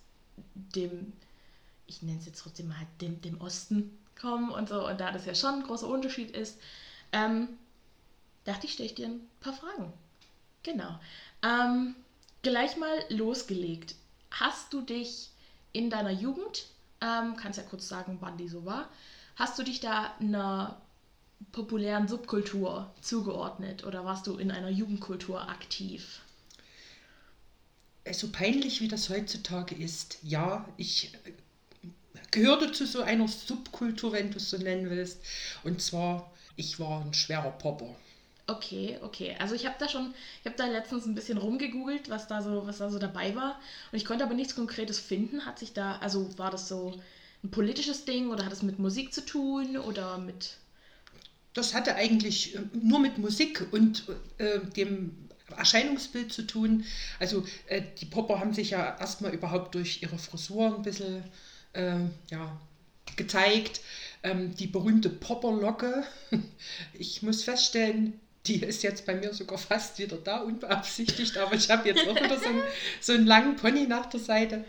dem, 0.56 1.14
ich 1.86 2.02
nenne 2.02 2.18
es 2.20 2.26
jetzt 2.26 2.40
trotzdem 2.40 2.70
mal 2.70 2.88
dem, 3.02 3.22
dem 3.22 3.40
Osten 3.42 3.92
kommen 4.20 4.52
und 4.52 4.70
so, 4.70 4.88
und 4.88 5.00
da 5.00 5.12
das 5.12 5.26
ja 5.26 5.36
schon 5.36 5.56
ein 5.56 5.64
großer 5.64 5.88
Unterschied 5.88 6.32
ist, 6.32 6.58
ähm, 7.12 7.50
dachte 8.46 8.66
ich, 8.66 8.74
stelle 8.74 8.88
ich 8.88 8.96
dir 8.96 9.08
ein 9.08 9.22
paar 9.40 9.54
Fragen. 9.54 9.94
Genau. 10.64 11.00
Ähm, 11.44 11.96
gleich 12.42 12.78
mal 12.78 13.04
losgelegt. 13.10 13.96
Hast 14.32 14.74
du 14.74 14.82
dich 14.82 15.30
in 15.74 15.90
deiner 15.90 16.12
Jugend, 16.12 16.66
ähm, 17.02 17.36
kannst 17.36 17.58
ja 17.58 17.66
kurz 17.66 17.88
sagen, 17.88 18.18
wann 18.22 18.38
die 18.38 18.48
so 18.48 18.66
war, 18.66 18.88
hast 19.36 19.58
du 19.60 19.64
dich 19.64 19.80
da 19.80 20.14
einer 20.20 20.82
populären 21.52 22.08
Subkultur 22.08 22.90
zugeordnet 23.02 23.84
oder 23.84 24.06
warst 24.06 24.28
du 24.28 24.38
in 24.38 24.52
einer 24.52 24.70
Jugendkultur 24.70 25.50
aktiv? 25.50 26.22
So 28.06 28.10
also 28.10 28.30
peinlich 28.32 28.82
wie 28.82 28.88
das 28.88 29.10
heutzutage 29.10 29.76
ist, 29.76 30.20
ja, 30.24 30.68
ich 30.78 31.12
gehörte 32.34 32.72
zu 32.72 32.86
so 32.86 33.02
einer 33.02 33.28
Subkultur, 33.28 34.12
wenn 34.12 34.32
du 34.32 34.38
es 34.38 34.50
so 34.50 34.58
nennen 34.58 34.90
willst. 34.90 35.20
Und 35.64 35.82
zwar, 35.82 36.32
ich 36.56 36.80
war 36.80 37.06
ein 37.06 37.14
schwerer 37.14 37.52
Popper. 37.52 37.96
Okay, 38.48 38.98
okay. 39.02 39.38
Also 39.40 39.56
ich 39.56 39.66
habe 39.66 39.76
da 39.80 39.88
schon, 39.88 40.14
ich 40.42 40.46
habe 40.46 40.58
da 40.58 40.66
letztens 40.66 41.06
ein 41.06 41.16
bisschen 41.16 41.38
rumgegoogelt, 41.38 42.10
was 42.10 42.28
da 42.28 42.42
so, 42.42 42.68
was 42.68 42.80
da 42.80 42.90
so 42.90 43.00
dabei 43.00 43.36
war. 43.36 43.60
Und 43.92 43.98
ich 43.98 44.04
konnte 44.04 44.26
aber 44.26 44.34
nichts 44.34 44.56
Konkretes 44.56 45.00
finden. 45.00 45.46
Hat 45.46 45.60
sich 45.60 45.72
da, 45.72 45.98
also 46.00 46.38
war 46.38 46.52
das 46.52 46.68
so 46.68 47.00
ein 47.44 47.52
politisches 47.52 48.04
Ding 48.04 48.30
oder 48.30 48.46
hat 48.46 48.52
es 48.52 48.64
mit 48.64 48.80
Musik 48.80 49.14
zu 49.14 49.26
tun 49.26 49.78
oder 49.78 50.18
mit 50.18 50.58
das 51.54 51.74
hatte 51.74 51.96
eigentlich 51.96 52.56
äh, 52.56 52.60
nur 52.74 53.00
mit 53.00 53.18
Musik 53.18 53.68
und 53.72 54.04
äh, 54.40 54.60
dem 54.76 55.16
Erscheinungsbild 55.56 56.34
zu 56.34 56.44
tun. 56.48 56.84
Also 57.20 57.46
äh, 57.68 57.82
die 58.00 58.06
Popper 58.06 58.40
haben 58.40 58.54
sich 58.54 58.72
ja 58.72 58.98
erstmal 59.00 59.34
überhaupt 59.34 59.76
durch 59.76 60.02
ihre 60.02 60.18
Frisur 60.18 60.76
ein 60.76 60.82
bisschen 60.82 61.24
ja, 62.30 62.58
gezeigt. 63.16 63.82
Ähm, 64.24 64.56
die 64.56 64.68
berühmte 64.68 65.10
Popperlocke. 65.10 66.04
Ich 66.94 67.22
muss 67.22 67.44
feststellen, 67.44 68.20
die 68.46 68.56
ist 68.56 68.84
jetzt 68.84 69.06
bei 69.06 69.16
mir 69.16 69.34
sogar 69.34 69.58
fast 69.58 70.00
wieder 70.00 70.18
da, 70.18 70.40
unbeabsichtigt, 70.42 71.38
aber 71.38 71.56
ich 71.56 71.70
habe 71.70 71.88
jetzt 71.88 72.08
auch 72.08 72.16
wieder 72.16 72.38
so 72.38 72.50
einen, 72.50 72.64
so 73.00 73.14
einen 73.14 73.26
langen 73.26 73.56
Pony 73.56 73.88
nach 73.88 74.08
der 74.08 74.20
Seite. 74.20 74.66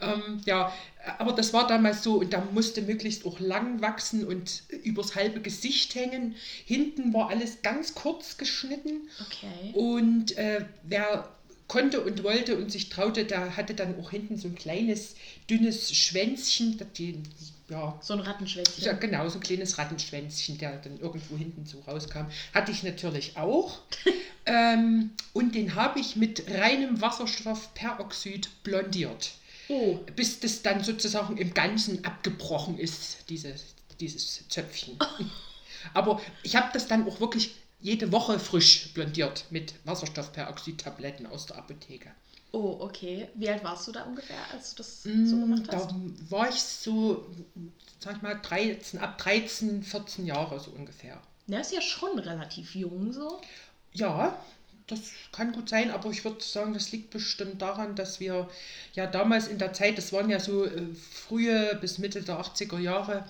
Ähm, 0.00 0.40
ja, 0.46 0.72
aber 1.18 1.32
das 1.32 1.52
war 1.52 1.66
damals 1.66 2.02
so 2.02 2.16
und 2.16 2.32
da 2.32 2.46
musste 2.52 2.80
möglichst 2.82 3.26
auch 3.26 3.38
lang 3.38 3.82
wachsen 3.82 4.26
und 4.26 4.62
übers 4.82 5.14
halbe 5.14 5.40
Gesicht 5.40 5.94
hängen. 5.94 6.36
Hinten 6.64 7.12
war 7.12 7.28
alles 7.28 7.60
ganz 7.62 7.94
kurz 7.94 8.38
geschnitten. 8.38 9.08
Okay. 9.20 9.72
Und 9.74 10.36
äh, 10.38 10.64
wer 10.84 11.28
konnte 11.68 12.00
und 12.00 12.24
wollte 12.24 12.56
und 12.56 12.72
sich 12.72 12.88
traute, 12.88 13.24
der 13.24 13.56
hatte 13.56 13.74
dann 13.74 13.98
auch 14.00 14.10
hinten 14.10 14.36
so 14.36 14.48
ein 14.48 14.54
kleines, 14.54 15.14
dünnes 15.48 15.94
Schwänzchen, 15.94 16.80
die 16.96 17.22
ja. 17.68 17.98
So 18.00 18.14
ein 18.14 18.20
Rattenschwänzchen. 18.20 18.82
Ja, 18.82 18.94
genau, 18.94 19.28
so 19.28 19.38
ein 19.38 19.42
kleines 19.42 19.76
Rattenschwänzchen, 19.76 20.56
der 20.56 20.78
dann 20.78 20.98
irgendwo 20.98 21.36
hinten 21.36 21.66
so 21.66 21.80
rauskam. 21.80 22.26
Hatte 22.54 22.72
ich 22.72 22.82
natürlich 22.82 23.36
auch. 23.36 23.80
ähm, 24.46 25.10
und 25.34 25.54
den 25.54 25.74
habe 25.74 26.00
ich 26.00 26.16
mit 26.16 26.50
reinem 26.50 27.00
Wasserstoffperoxid 27.02 28.48
blondiert. 28.62 29.32
Oh. 29.68 29.98
Bis 30.16 30.40
das 30.40 30.62
dann 30.62 30.82
sozusagen 30.82 31.36
im 31.36 31.52
Ganzen 31.52 32.04
abgebrochen 32.06 32.78
ist, 32.78 33.28
dieses, 33.28 33.74
dieses 34.00 34.48
Zöpfchen. 34.48 34.98
Aber 35.94 36.22
ich 36.42 36.56
habe 36.56 36.70
das 36.72 36.86
dann 36.86 37.06
auch 37.06 37.20
wirklich 37.20 37.54
jede 37.80 38.10
Woche 38.12 38.38
frisch 38.38 38.92
blondiert 38.94 39.44
mit 39.50 39.74
Wasserstoffperoxid-Tabletten 39.84 41.26
aus 41.26 41.46
der 41.46 41.58
Apotheke. 41.58 42.10
Oh, 42.50 42.78
okay. 42.80 43.28
Wie 43.34 43.48
alt 43.48 43.62
warst 43.62 43.86
du 43.86 43.92
da 43.92 44.04
ungefähr, 44.04 44.38
als 44.52 44.70
du 44.70 44.78
das 44.78 45.02
so 45.02 45.10
mm, 45.10 45.40
gemacht 45.40 45.62
hast? 45.70 45.90
Da 45.90 45.96
war 46.30 46.48
ich 46.48 46.60
so, 46.60 47.26
sag 48.00 48.16
ich 48.16 48.22
mal, 48.22 48.40
13, 48.40 48.98
ab 49.00 49.18
13, 49.18 49.82
14 49.82 50.26
Jahre 50.26 50.58
so 50.58 50.70
ungefähr. 50.70 51.20
Ja, 51.46 51.60
ist 51.60 51.72
ja 51.72 51.82
schon 51.82 52.18
relativ 52.18 52.74
jung 52.74 53.12
so. 53.12 53.40
Ja, 53.92 54.38
das 54.86 55.00
kann 55.32 55.52
gut 55.52 55.68
sein, 55.68 55.90
aber 55.90 56.10
ich 56.10 56.24
würde 56.24 56.42
sagen, 56.42 56.72
das 56.72 56.90
liegt 56.92 57.10
bestimmt 57.10 57.60
daran, 57.60 57.94
dass 57.94 58.20
wir 58.20 58.48
ja 58.94 59.06
damals 59.06 59.46
in 59.46 59.58
der 59.58 59.74
Zeit, 59.74 59.98
das 59.98 60.12
waren 60.12 60.30
ja 60.30 60.40
so 60.40 60.64
äh, 60.64 60.94
frühe 60.94 61.76
bis 61.80 61.98
Mitte 61.98 62.22
der 62.22 62.40
80er 62.40 62.78
Jahre, 62.78 63.28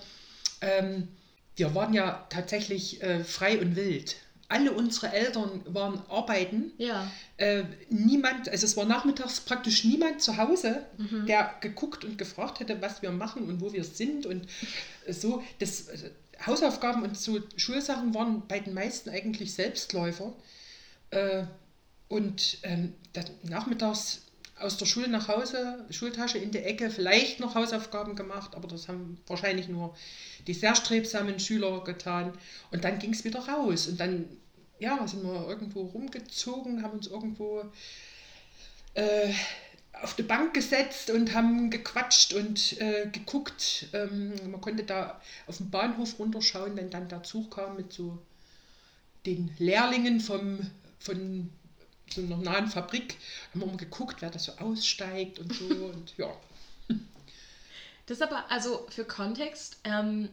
ähm, 0.61 1.09
wir 1.57 1.75
waren 1.75 1.93
ja 1.93 2.25
tatsächlich 2.29 3.03
äh, 3.03 3.23
frei 3.25 3.59
und 3.59 3.75
wild 3.75 4.15
alle 4.49 4.71
unsere 4.71 5.11
Eltern 5.13 5.61
waren 5.67 6.01
arbeiten. 6.09 6.71
Ja. 6.77 7.09
Äh, 7.37 7.63
niemand, 7.89 8.49
also 8.49 8.65
es 8.65 8.75
war 8.75 8.85
nachmittags 8.85 9.41
praktisch 9.41 9.85
niemand 9.85 10.21
zu 10.21 10.37
Hause, 10.37 10.85
mhm. 10.97 11.27
der 11.27 11.53
geguckt 11.61 12.03
und 12.03 12.17
gefragt 12.17 12.59
hätte, 12.59 12.81
was 12.81 13.01
wir 13.01 13.11
machen 13.11 13.47
und 13.47 13.61
wo 13.61 13.71
wir 13.71 13.83
sind 13.83 14.25
und 14.25 14.47
so. 15.07 15.43
Das, 15.59 15.87
äh, 15.87 16.11
Hausaufgaben 16.45 17.03
und 17.03 17.17
so 17.17 17.39
Schulsachen 17.57 18.13
waren 18.13 18.47
bei 18.47 18.59
den 18.59 18.73
meisten 18.73 19.09
eigentlich 19.09 19.53
Selbstläufer. 19.53 20.33
Äh, 21.11 21.43
und 22.07 22.57
ähm, 22.63 22.93
nachmittags 23.43 24.23
aus 24.59 24.77
der 24.77 24.85
Schule 24.85 25.07
nach 25.07 25.27
Hause, 25.27 25.85
Schultasche 25.89 26.37
in 26.37 26.51
die 26.51 26.59
Ecke, 26.59 26.89
vielleicht 26.89 27.39
noch 27.39 27.55
Hausaufgaben 27.55 28.15
gemacht, 28.15 28.55
aber 28.55 28.67
das 28.67 28.87
haben 28.87 29.17
wahrscheinlich 29.27 29.67
nur 29.67 29.95
die 30.47 30.53
sehr 30.53 30.75
strebsamen 30.75 31.39
Schüler 31.39 31.83
getan. 31.83 32.33
Und 32.71 32.83
dann 32.83 32.99
ging 32.99 33.13
es 33.13 33.23
wieder 33.23 33.39
raus. 33.39 33.87
Und 33.87 33.99
dann 33.99 34.25
ja, 34.79 35.05
sind 35.07 35.23
wir 35.23 35.47
irgendwo 35.47 35.81
rumgezogen, 35.81 36.83
haben 36.83 36.97
uns 36.97 37.07
irgendwo 37.07 37.63
äh, 38.93 39.33
auf 40.01 40.15
die 40.15 40.23
Bank 40.23 40.53
gesetzt 40.53 41.09
und 41.09 41.33
haben 41.33 41.69
gequatscht 41.69 42.33
und 42.33 42.79
äh, 42.81 43.07
geguckt. 43.11 43.87
Ähm, 43.93 44.33
man 44.49 44.61
konnte 44.61 44.83
da 44.83 45.21
auf 45.47 45.57
dem 45.57 45.69
Bahnhof 45.69 46.17
runterschauen, 46.19 46.75
wenn 46.75 46.89
dann 46.89 47.09
der 47.09 47.23
Zug 47.23 47.55
kam 47.55 47.75
mit 47.75 47.91
so 47.91 48.17
den 49.25 49.51
Lehrlingen 49.57 50.21
vom, 50.21 50.59
von 50.99 51.49
so 52.13 52.21
einer 52.21 52.37
nahen 52.37 52.67
Fabrik, 52.67 53.17
haben 53.51 53.61
wir 53.61 53.67
mal 53.67 53.77
geguckt, 53.77 54.21
wer 54.21 54.29
da 54.29 54.39
so 54.39 54.53
aussteigt 54.53 55.39
und 55.39 55.53
so 55.53 55.65
und 55.93 56.13
ja. 56.17 56.33
Das 58.05 58.17
ist 58.17 58.23
aber, 58.23 58.49
also 58.49 58.87
für 58.89 59.05
Kontext, 59.05 59.77
ähm, 59.83 60.29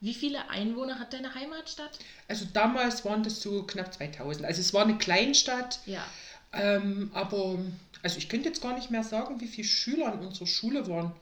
wie 0.00 0.14
viele 0.14 0.50
Einwohner 0.50 0.98
hat 0.98 1.12
deine 1.12 1.34
Heimatstadt? 1.34 1.98
Also 2.28 2.44
damals 2.52 3.04
waren 3.04 3.22
das 3.22 3.40
so 3.40 3.62
knapp 3.62 3.94
2000. 3.94 4.44
Also 4.44 4.60
es 4.60 4.74
war 4.74 4.82
eine 4.82 4.98
Kleinstadt. 4.98 5.80
Ja. 5.86 6.04
Ähm, 6.52 7.10
aber, 7.14 7.58
also 8.02 8.18
ich 8.18 8.28
könnte 8.28 8.48
jetzt 8.48 8.60
gar 8.60 8.74
nicht 8.74 8.90
mehr 8.90 9.02
sagen, 9.02 9.40
wie 9.40 9.46
viele 9.46 9.66
Schüler 9.66 10.12
in 10.12 10.26
unserer 10.26 10.46
Schule 10.46 10.88
waren. 10.88 11.12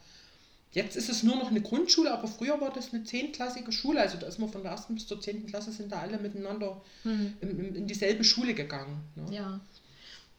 Jetzt 0.73 0.97
ist 0.97 1.11
es 1.11 1.23
nur 1.23 1.37
noch 1.37 1.51
eine 1.51 1.61
Grundschule, 1.61 2.13
aber 2.13 2.27
früher 2.27 2.61
war 2.61 2.73
das 2.73 2.93
eine 2.93 3.05
zehnklassige 3.05 3.71
Schule. 3.73 4.01
Also 4.01 4.17
da 4.17 4.27
ist 4.27 4.39
man 4.39 4.51
von 4.51 4.63
der 4.63 4.73
ersten 4.73 4.95
bis 4.95 5.07
zur 5.07 5.21
zehnten 5.21 5.47
Klasse 5.47 5.71
sind 5.71 5.93
da 5.93 6.01
alle 6.01 6.19
miteinander 6.19 6.81
mhm. 7.05 7.35
in, 7.43 7.59
in, 7.59 7.75
in, 7.77 7.87
dieselbe 7.87 8.25
Schule 8.25 8.55
gegangen. 8.55 9.01
Ne? 9.15 9.35
Ja. 9.35 9.61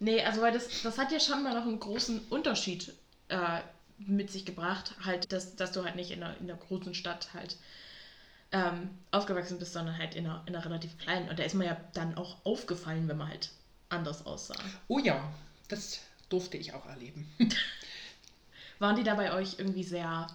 Nee, 0.04 0.22
also 0.22 0.42
weil 0.42 0.52
das, 0.52 0.82
das 0.82 0.98
hat 0.98 1.13
ja 1.13 1.20
schon 1.20 1.44
mal 1.44 1.54
noch 1.54 1.66
einen 1.66 1.80
großen 1.80 2.20
Unterschied 2.30 2.94
äh, 3.30 3.62
mit 3.98 4.30
sich 4.30 4.46
gebracht, 4.46 4.96
halt, 5.06 5.32
dass, 5.32 5.56
dass 5.56 5.72
du 5.72 5.86
halt 5.86 5.96
nicht 5.96 6.12
in 6.12 6.22
einer, 6.22 6.36
in 6.42 6.50
einer 6.52 6.60
großen 6.60 6.94
Stadt 6.94 7.34
halt 7.34 7.56
ähm, 8.52 8.89
aufgewachsen 9.12 9.60
bist, 9.60 9.72
sondern 9.72 9.98
halt 9.98 10.16
in 10.16 10.26
einer, 10.26 10.44
in 10.46 10.54
einer 10.54 10.66
relativ 10.66 10.98
kleinen. 10.98 11.30
Und 11.30 11.39
da 11.39 11.44
ist 11.44 11.56
man 11.56 11.68
ja 11.68 11.78
dann 11.94 12.16
auch 12.16 12.46
aufgefallen, 12.46 13.08
wenn 13.08 13.16
man 13.16 13.30
halt 13.30 13.52
anders 13.88 14.26
aussah. 14.26 14.56
Oh 14.89 15.00
ja, 15.00 15.32
das 15.70 16.02
durfte 16.28 16.58
ich 16.58 16.74
auch 16.74 16.86
erleben. 16.86 17.26
Waren 18.80 18.98
die 18.98 19.04
da 19.04 19.16
bei 19.16 19.32
euch 19.34 19.58
irgendwie 19.58 19.86
sehr 19.86 20.28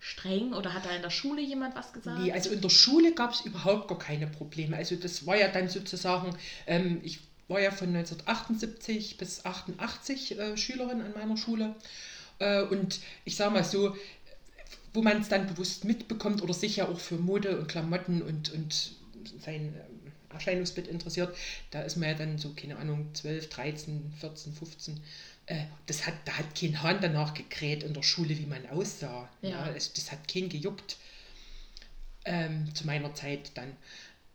streng 0.00 0.52
oder 0.52 0.74
hat 0.74 0.84
da 0.84 0.90
in 0.90 1.00
der 1.00 1.08
Schule 1.08 1.40
jemand 1.40 1.74
was 1.76 1.94
gesagt? 1.94 2.18
Nee, 2.18 2.30
also 2.30 2.50
in 2.50 2.60
der 2.60 2.68
Schule 2.68 3.14
gab 3.14 3.32
es 3.32 3.40
überhaupt 3.40 3.88
gar 3.88 3.98
keine 3.98 4.26
Probleme. 4.26 4.76
Also 4.76 4.96
das 4.96 5.26
war 5.26 5.36
ja 5.36 5.48
dann 5.48 5.70
sozusagen, 5.70 6.36
ähm, 6.66 7.00
ich 7.02 7.20
war 7.48 7.60
ja 7.60 7.70
von 7.70 7.88
1978 7.88 9.16
bis 9.16 9.44
88 9.44 10.38
äh, 10.38 10.56
Schülerin 10.56 11.02
an 11.02 11.12
meiner 11.12 11.36
Schule. 11.36 11.74
Äh, 12.38 12.62
und 12.62 13.00
ich 13.24 13.36
sage 13.36 13.52
mal 13.52 13.64
so, 13.64 13.96
wo 14.92 15.02
man 15.02 15.20
es 15.20 15.28
dann 15.28 15.46
bewusst 15.46 15.84
mitbekommt 15.84 16.42
oder 16.42 16.54
sich 16.54 16.76
ja 16.76 16.88
auch 16.88 16.98
für 16.98 17.16
Mode 17.16 17.58
und 17.58 17.68
Klamotten 17.68 18.22
und, 18.22 18.52
und 18.52 18.92
sein 19.44 19.74
ähm, 19.74 20.12
Erscheinungsbild 20.32 20.88
interessiert, 20.88 21.36
da 21.70 21.82
ist 21.82 21.96
man 21.96 22.08
ja 22.08 22.14
dann 22.14 22.38
so, 22.38 22.52
keine 22.54 22.76
Ahnung, 22.76 23.10
12, 23.14 23.48
13, 23.48 24.14
14, 24.20 24.52
15. 24.52 25.00
Äh, 25.46 25.64
das 25.86 26.06
hat, 26.06 26.14
da 26.24 26.38
hat 26.38 26.58
kein 26.58 26.82
Hahn 26.82 26.98
danach 27.00 27.34
gekräht 27.34 27.82
in 27.82 27.92
der 27.92 28.02
Schule, 28.02 28.30
wie 28.30 28.46
man 28.46 28.66
aussah. 28.70 29.28
Ja. 29.42 29.50
ja 29.50 29.72
das, 29.72 29.92
das, 29.92 30.10
hat 30.12 30.26
keinen 30.28 30.48
gejuckt. 30.48 30.96
Ähm, 32.24 32.74
zu 32.74 32.86
meiner 32.86 33.14
Zeit 33.14 33.50
dann. 33.54 33.76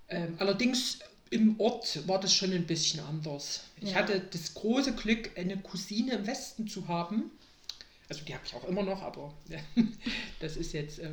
Ähm, 0.09 0.35
allerdings 0.37 0.99
im 1.29 1.59
Ort 1.59 2.07
war 2.07 2.19
das 2.19 2.33
schon 2.33 2.51
ein 2.53 2.65
bisschen 2.65 2.99
anders. 3.01 3.63
Ich 3.81 3.91
ja. 3.91 3.95
hatte 3.95 4.19
das 4.19 4.53
große 4.53 4.93
Glück, 4.93 5.31
eine 5.37 5.57
Cousine 5.57 6.13
im 6.13 6.27
Westen 6.27 6.67
zu 6.67 6.87
haben. 6.87 7.31
Also 8.07 8.23
die 8.25 8.33
habe 8.33 8.43
ich 8.45 8.55
auch 8.55 8.67
immer 8.67 8.83
noch, 8.83 9.01
aber 9.01 9.33
ja, 9.47 9.59
das 10.39 10.57
ist 10.57 10.73
jetzt, 10.73 10.99
äh, 10.99 11.11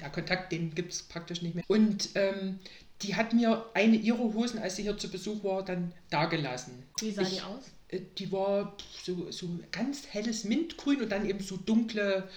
der 0.00 0.10
Kontakt, 0.10 0.52
den 0.52 0.74
gibt 0.74 0.92
es 0.92 1.02
praktisch 1.02 1.40
nicht 1.40 1.54
mehr. 1.54 1.64
Und 1.68 2.10
ähm, 2.14 2.58
die 3.02 3.14
hat 3.16 3.32
mir 3.32 3.64
eine 3.72 3.96
ihrer 3.96 4.18
Hosen, 4.18 4.58
als 4.58 4.76
sie 4.76 4.82
hier 4.82 4.98
zu 4.98 5.08
Besuch 5.08 5.42
war, 5.42 5.64
dann 5.64 5.92
dagelassen. 6.10 6.82
Wie 6.98 7.10
sah 7.10 7.22
ich, 7.22 7.36
die 7.36 7.40
aus? 7.40 7.64
Äh, 7.88 8.00
die 8.18 8.30
war 8.30 8.76
so, 9.02 9.30
so 9.30 9.48
ganz 9.72 10.06
helles 10.08 10.44
Mintgrün 10.44 11.00
und 11.02 11.08
dann 11.10 11.28
eben 11.28 11.40
so 11.40 11.56
dunkle, 11.56 12.28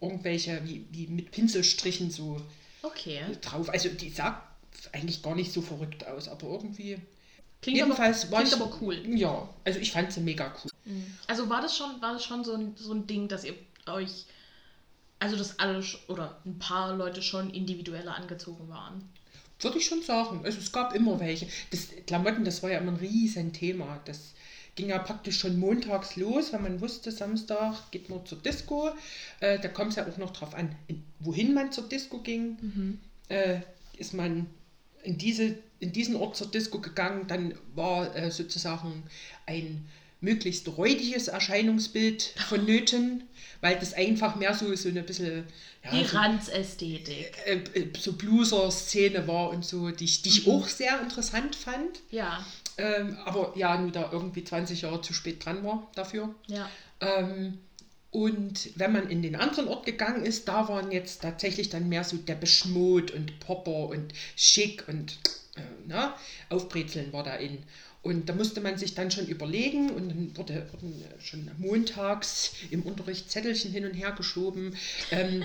irgendwelche, 0.00 0.60
wie, 0.64 0.86
wie 0.90 1.06
mit 1.06 1.30
Pinselstrichen 1.30 2.10
so 2.10 2.40
okay. 2.82 3.20
drauf. 3.40 3.68
Also 3.68 3.88
die 3.88 4.10
sah 4.10 4.47
eigentlich 4.92 5.22
gar 5.22 5.34
nicht 5.34 5.52
so 5.52 5.62
verrückt 5.62 6.06
aus, 6.06 6.28
aber 6.28 6.48
irgendwie. 6.48 6.98
Klingt 7.60 7.78
jedenfalls 7.78 8.24
aber, 8.24 8.32
war 8.32 8.40
klingt 8.42 8.54
ich, 8.54 8.60
aber 8.60 8.78
cool. 8.80 9.16
Ja, 9.16 9.48
also 9.64 9.80
ich 9.80 9.92
fand 9.92 10.12
sie 10.12 10.20
mega 10.20 10.54
cool. 10.62 10.70
Mhm. 10.84 11.14
Also 11.26 11.48
war 11.48 11.60
das 11.60 11.76
schon, 11.76 12.00
war 12.00 12.12
das 12.12 12.24
schon 12.24 12.44
so 12.44 12.54
ein, 12.54 12.74
so 12.76 12.92
ein 12.92 13.06
Ding, 13.06 13.28
dass 13.28 13.44
ihr 13.44 13.54
euch, 13.86 14.26
also 15.18 15.36
dass 15.36 15.58
alle 15.58 15.84
oder 16.06 16.40
ein 16.46 16.58
paar 16.58 16.94
Leute 16.94 17.22
schon 17.22 17.50
individueller 17.50 18.14
angezogen 18.14 18.68
waren? 18.68 19.08
Würde 19.60 19.78
ich 19.78 19.86
schon 19.86 20.02
sagen. 20.02 20.42
Also 20.44 20.58
es 20.58 20.70
gab 20.70 20.94
immer 20.94 21.18
welche. 21.18 21.48
Das 21.70 21.88
Klamotten, 22.06 22.44
das 22.44 22.62
war 22.62 22.70
ja 22.70 22.78
immer 22.78 22.92
ein 22.92 22.98
riesen 22.98 23.52
Thema. 23.52 24.00
Das 24.04 24.34
ging 24.76 24.90
ja 24.90 24.98
praktisch 24.98 25.40
schon 25.40 25.58
montags 25.58 26.14
los, 26.14 26.52
weil 26.52 26.60
man 26.60 26.80
wusste, 26.80 27.10
Samstag 27.10 27.90
geht 27.90 28.08
man 28.08 28.24
zur 28.24 28.38
Disco. 28.38 28.90
Äh, 29.40 29.58
da 29.58 29.66
kommt 29.66 29.90
es 29.90 29.96
ja 29.96 30.06
auch 30.06 30.16
noch 30.18 30.30
drauf 30.30 30.54
an, 30.54 30.76
in, 30.86 31.02
wohin 31.18 31.54
man 31.54 31.72
zur 31.72 31.88
Disco 31.88 32.20
ging. 32.20 32.56
Mhm. 32.60 33.00
Äh, 33.28 33.62
ist 33.96 34.14
man 34.14 34.46
in, 35.02 35.18
diese, 35.18 35.56
in 35.80 35.92
diesen 35.92 36.16
Ort 36.16 36.36
zur 36.36 36.50
Disco 36.50 36.80
gegangen, 36.80 37.26
dann 37.26 37.54
war 37.74 38.14
äh, 38.14 38.30
sozusagen 38.30 39.04
ein 39.46 39.86
möglichst 40.20 40.68
räudiges 40.76 41.28
Erscheinungsbild 41.28 42.22
vonnöten, 42.48 43.24
weil 43.60 43.78
das 43.78 43.94
einfach 43.94 44.36
mehr 44.36 44.54
so, 44.54 44.74
so 44.74 44.88
eine 44.88 45.02
bisschen... 45.02 45.44
Ja, 45.84 45.90
die 45.90 46.04
so, 46.04 46.16
Ranzästhetik. 46.16 47.32
Äh, 47.46 47.56
äh, 47.74 47.92
so 47.98 48.12
Blueser-Szene 48.12 49.26
war 49.28 49.50
und 49.50 49.64
so, 49.64 49.90
die, 49.90 50.06
die 50.06 50.28
ich 50.28 50.46
mhm. 50.46 50.52
auch 50.52 50.68
sehr 50.68 51.00
interessant 51.00 51.54
fand. 51.54 52.00
Ja. 52.10 52.44
Ähm, 52.76 53.16
aber 53.24 53.52
ja, 53.56 53.80
nur 53.80 53.90
da 53.90 54.10
irgendwie 54.12 54.44
20 54.44 54.82
Jahre 54.82 55.00
zu 55.02 55.12
spät 55.12 55.44
dran 55.44 55.64
war 55.64 55.88
dafür. 55.94 56.34
Ja. 56.46 56.68
Ähm, 57.00 57.58
und 58.10 58.70
wenn 58.76 58.92
man 58.92 59.10
in 59.10 59.22
den 59.22 59.36
anderen 59.36 59.68
Ort 59.68 59.84
gegangen 59.84 60.24
ist, 60.24 60.48
da 60.48 60.68
waren 60.68 60.90
jetzt 60.90 61.22
tatsächlich 61.22 61.68
dann 61.68 61.88
mehr 61.88 62.04
so 62.04 62.16
der 62.16 62.36
Beschmut 62.36 63.10
und 63.10 63.38
Popper 63.40 63.88
und 63.88 64.14
Schick 64.34 64.88
und 64.88 65.18
äh, 65.56 65.60
na, 65.86 66.16
Aufbrezeln 66.48 67.12
war 67.12 67.22
da 67.22 67.34
in. 67.34 67.58
Und 68.02 68.28
da 68.28 68.34
musste 68.34 68.60
man 68.60 68.78
sich 68.78 68.94
dann 68.94 69.10
schon 69.10 69.26
überlegen 69.26 69.90
und 69.90 70.08
dann 70.08 70.36
wurde, 70.36 70.68
wurden 70.72 71.04
schon 71.18 71.50
montags 71.58 72.54
im 72.70 72.82
Unterricht 72.82 73.30
Zettelchen 73.30 73.72
hin 73.72 73.84
und 73.84 73.92
her 73.94 74.12
geschoben. 74.12 74.76
Ähm, 75.10 75.42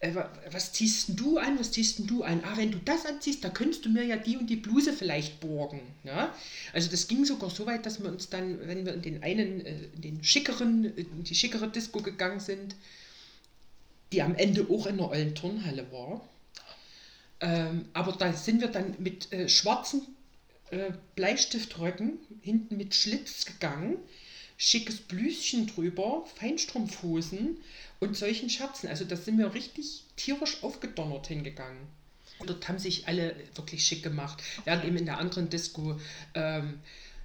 äh, 0.00 0.12
was 0.50 0.72
ziehst 0.72 1.10
du 1.14 1.38
an, 1.38 1.58
was 1.58 1.72
ziehst 1.72 2.00
du 2.10 2.22
an? 2.22 2.42
Ah, 2.44 2.56
wenn 2.56 2.72
du 2.72 2.78
das 2.78 3.06
anziehst, 3.06 3.44
da 3.44 3.50
könntest 3.50 3.84
du 3.84 3.88
mir 3.88 4.04
ja 4.04 4.16
die 4.16 4.36
und 4.36 4.48
die 4.48 4.56
Bluse 4.56 4.92
vielleicht 4.92 5.40
borgen. 5.40 5.80
Ja? 6.04 6.34
Also 6.72 6.90
das 6.90 7.08
ging 7.08 7.24
sogar 7.24 7.50
so 7.50 7.66
weit, 7.66 7.86
dass 7.86 8.02
wir 8.02 8.10
uns 8.10 8.28
dann, 8.28 8.66
wenn 8.66 8.84
wir 8.84 8.94
in 8.94 9.02
den 9.02 9.22
einen, 9.22 9.64
äh, 9.64 9.84
in 9.94 10.00
den 10.02 10.24
schickeren, 10.24 10.84
in 10.96 11.24
die 11.24 11.34
schickere 11.34 11.68
Disco 11.68 12.00
gegangen 12.00 12.40
sind, 12.40 12.74
die 14.12 14.22
am 14.22 14.34
Ende 14.34 14.66
auch 14.70 14.86
in 14.86 14.98
der 14.98 15.08
ollen 15.08 15.34
Turnhalle 15.34 15.90
war, 15.90 16.20
ähm, 17.40 17.86
aber 17.92 18.12
da 18.12 18.32
sind 18.32 18.60
wir 18.60 18.68
dann 18.68 18.94
mit 18.98 19.32
äh, 19.32 19.48
schwarzen 19.48 20.02
äh, 20.70 20.90
Bleistiftröcken, 21.16 22.18
hinten 22.40 22.76
mit 22.76 22.94
Schlitz 22.94 23.44
gegangen, 23.44 23.98
schickes 24.56 24.98
Blüschen 24.98 25.66
drüber, 25.66 26.26
Feinstrumpfhosen 26.36 27.58
und 28.00 28.16
solchen 28.16 28.50
Scherzen. 28.50 28.88
Also 28.88 29.04
da 29.04 29.16
sind 29.16 29.38
wir 29.38 29.54
richtig 29.54 30.04
tierisch 30.16 30.62
aufgedonnert 30.62 31.26
hingegangen. 31.28 31.86
Dort 32.44 32.68
haben 32.68 32.78
sich 32.78 33.08
alle 33.08 33.34
wirklich 33.54 33.84
schick 33.84 34.02
gemacht. 34.02 34.42
Während 34.64 34.84
eben 34.84 34.96
in 34.96 35.06
der 35.06 35.18
anderen 35.18 35.48
Disco, 35.48 35.98
ähm, 36.34 36.80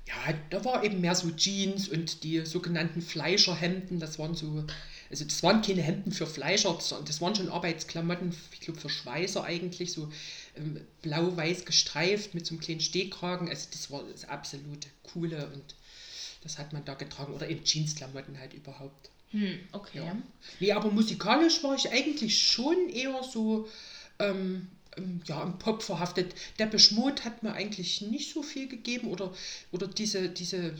ja, 0.08 0.34
da 0.50 0.64
war 0.66 0.84
eben 0.84 1.02
mehr 1.02 1.16
so 1.16 1.30
Jeans 1.32 1.90
und 1.90 2.24
die 2.24 2.46
sogenannten 2.46 3.02
Fleischerhemden. 3.02 4.00
Das 4.00 4.20
waren 4.20 4.36
so, 4.36 4.66
also 5.10 5.26
das 5.26 5.44
waren 5.44 5.62
keine 5.62 5.82
Hemden 5.82 6.12
für 6.12 6.28
Fleischer, 6.28 6.78
sondern 6.80 7.06
das 7.06 7.22
waren 7.22 7.36
schon 7.36 7.50
Arbeitsklamotten, 7.50 8.34
ich 8.54 8.62
glaube 8.62 8.80
für 8.80 8.90
Schweißer 8.90 9.44
eigentlich, 9.44 9.92
so 9.92 10.12
ähm, 10.56 10.80
blau-weiß 11.02 11.66
gestreift 11.66 12.34
mit 12.34 12.46
so 12.46 12.54
einem 12.54 12.62
kleinen 12.62 12.82
Stehkragen. 12.82 13.50
Also 13.50 13.68
das 13.72 13.92
war 13.92 14.04
das 14.12 14.26
absolute 14.26 14.88
coole 15.04 15.48
und 15.48 15.76
das 16.44 16.58
hat 16.58 16.74
man 16.74 16.86
da 16.86 16.94
getragen. 16.94 17.34
Oder 17.34 17.50
eben 17.50 17.64
Jeansklamotten 17.64 18.40
halt 18.40 18.54
überhaupt. 18.54 19.10
Hm, 19.32 19.60
okay. 19.72 20.00
Ja. 20.06 20.16
Nee, 20.60 20.72
aber 20.72 20.92
musikalisch 20.92 21.64
war 21.64 21.76
ich 21.76 21.90
eigentlich 21.92 22.42
schon 22.42 22.90
eher 22.90 23.24
so 23.24 23.68
ähm, 24.20 24.68
ähm 24.98 25.22
ja, 25.26 25.42
im 25.44 25.58
Pop 25.58 25.84
verhaftet. 25.84 26.36
Der 26.60 26.66
Beschmut 26.66 27.24
hat 27.24 27.44
mir 27.44 27.54
eigentlich 27.54 28.02
nicht 28.02 28.34
so 28.34 28.44
viel 28.44 28.68
gegeben 28.68 29.08
oder, 29.08 29.34
oder 29.72 29.88
diese, 29.88 30.30
diese 30.30 30.76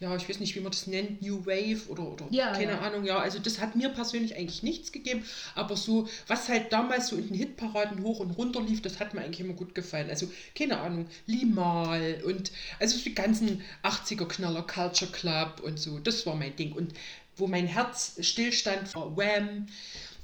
ja, 0.00 0.14
ich 0.14 0.28
weiß 0.28 0.38
nicht, 0.38 0.54
wie 0.54 0.60
man 0.60 0.70
das 0.70 0.86
nennt, 0.86 1.22
New 1.22 1.44
Wave 1.44 1.88
oder, 1.88 2.04
oder 2.04 2.26
ja, 2.30 2.52
keine 2.52 2.72
ja. 2.72 2.80
Ahnung, 2.80 3.04
ja, 3.04 3.18
also 3.18 3.40
das 3.40 3.58
hat 3.58 3.74
mir 3.74 3.88
persönlich 3.88 4.36
eigentlich 4.36 4.62
nichts 4.62 4.92
gegeben, 4.92 5.24
aber 5.56 5.76
so, 5.76 6.08
was 6.28 6.48
halt 6.48 6.72
damals 6.72 7.08
so 7.08 7.16
in 7.16 7.26
den 7.26 7.36
Hitparaden 7.36 8.02
hoch 8.04 8.20
und 8.20 8.30
runter 8.30 8.62
lief, 8.62 8.80
das 8.80 9.00
hat 9.00 9.14
mir 9.14 9.22
eigentlich 9.22 9.40
immer 9.40 9.54
gut 9.54 9.74
gefallen. 9.74 10.08
Also, 10.08 10.30
keine 10.54 10.78
Ahnung, 10.78 11.06
Limal 11.26 12.22
und 12.24 12.52
also 12.78 12.96
die 12.98 13.14
ganzen 13.14 13.62
80er-Knaller, 13.82 14.62
Culture 14.62 15.10
Club 15.10 15.60
und 15.64 15.80
so, 15.80 15.98
das 15.98 16.24
war 16.26 16.36
mein 16.36 16.54
Ding. 16.54 16.72
Und 16.72 16.94
wo 17.38 17.46
mein 17.46 17.66
Herz 17.66 18.16
stillstand 18.20 18.94
war 18.94 19.16
Wham, 19.16 19.66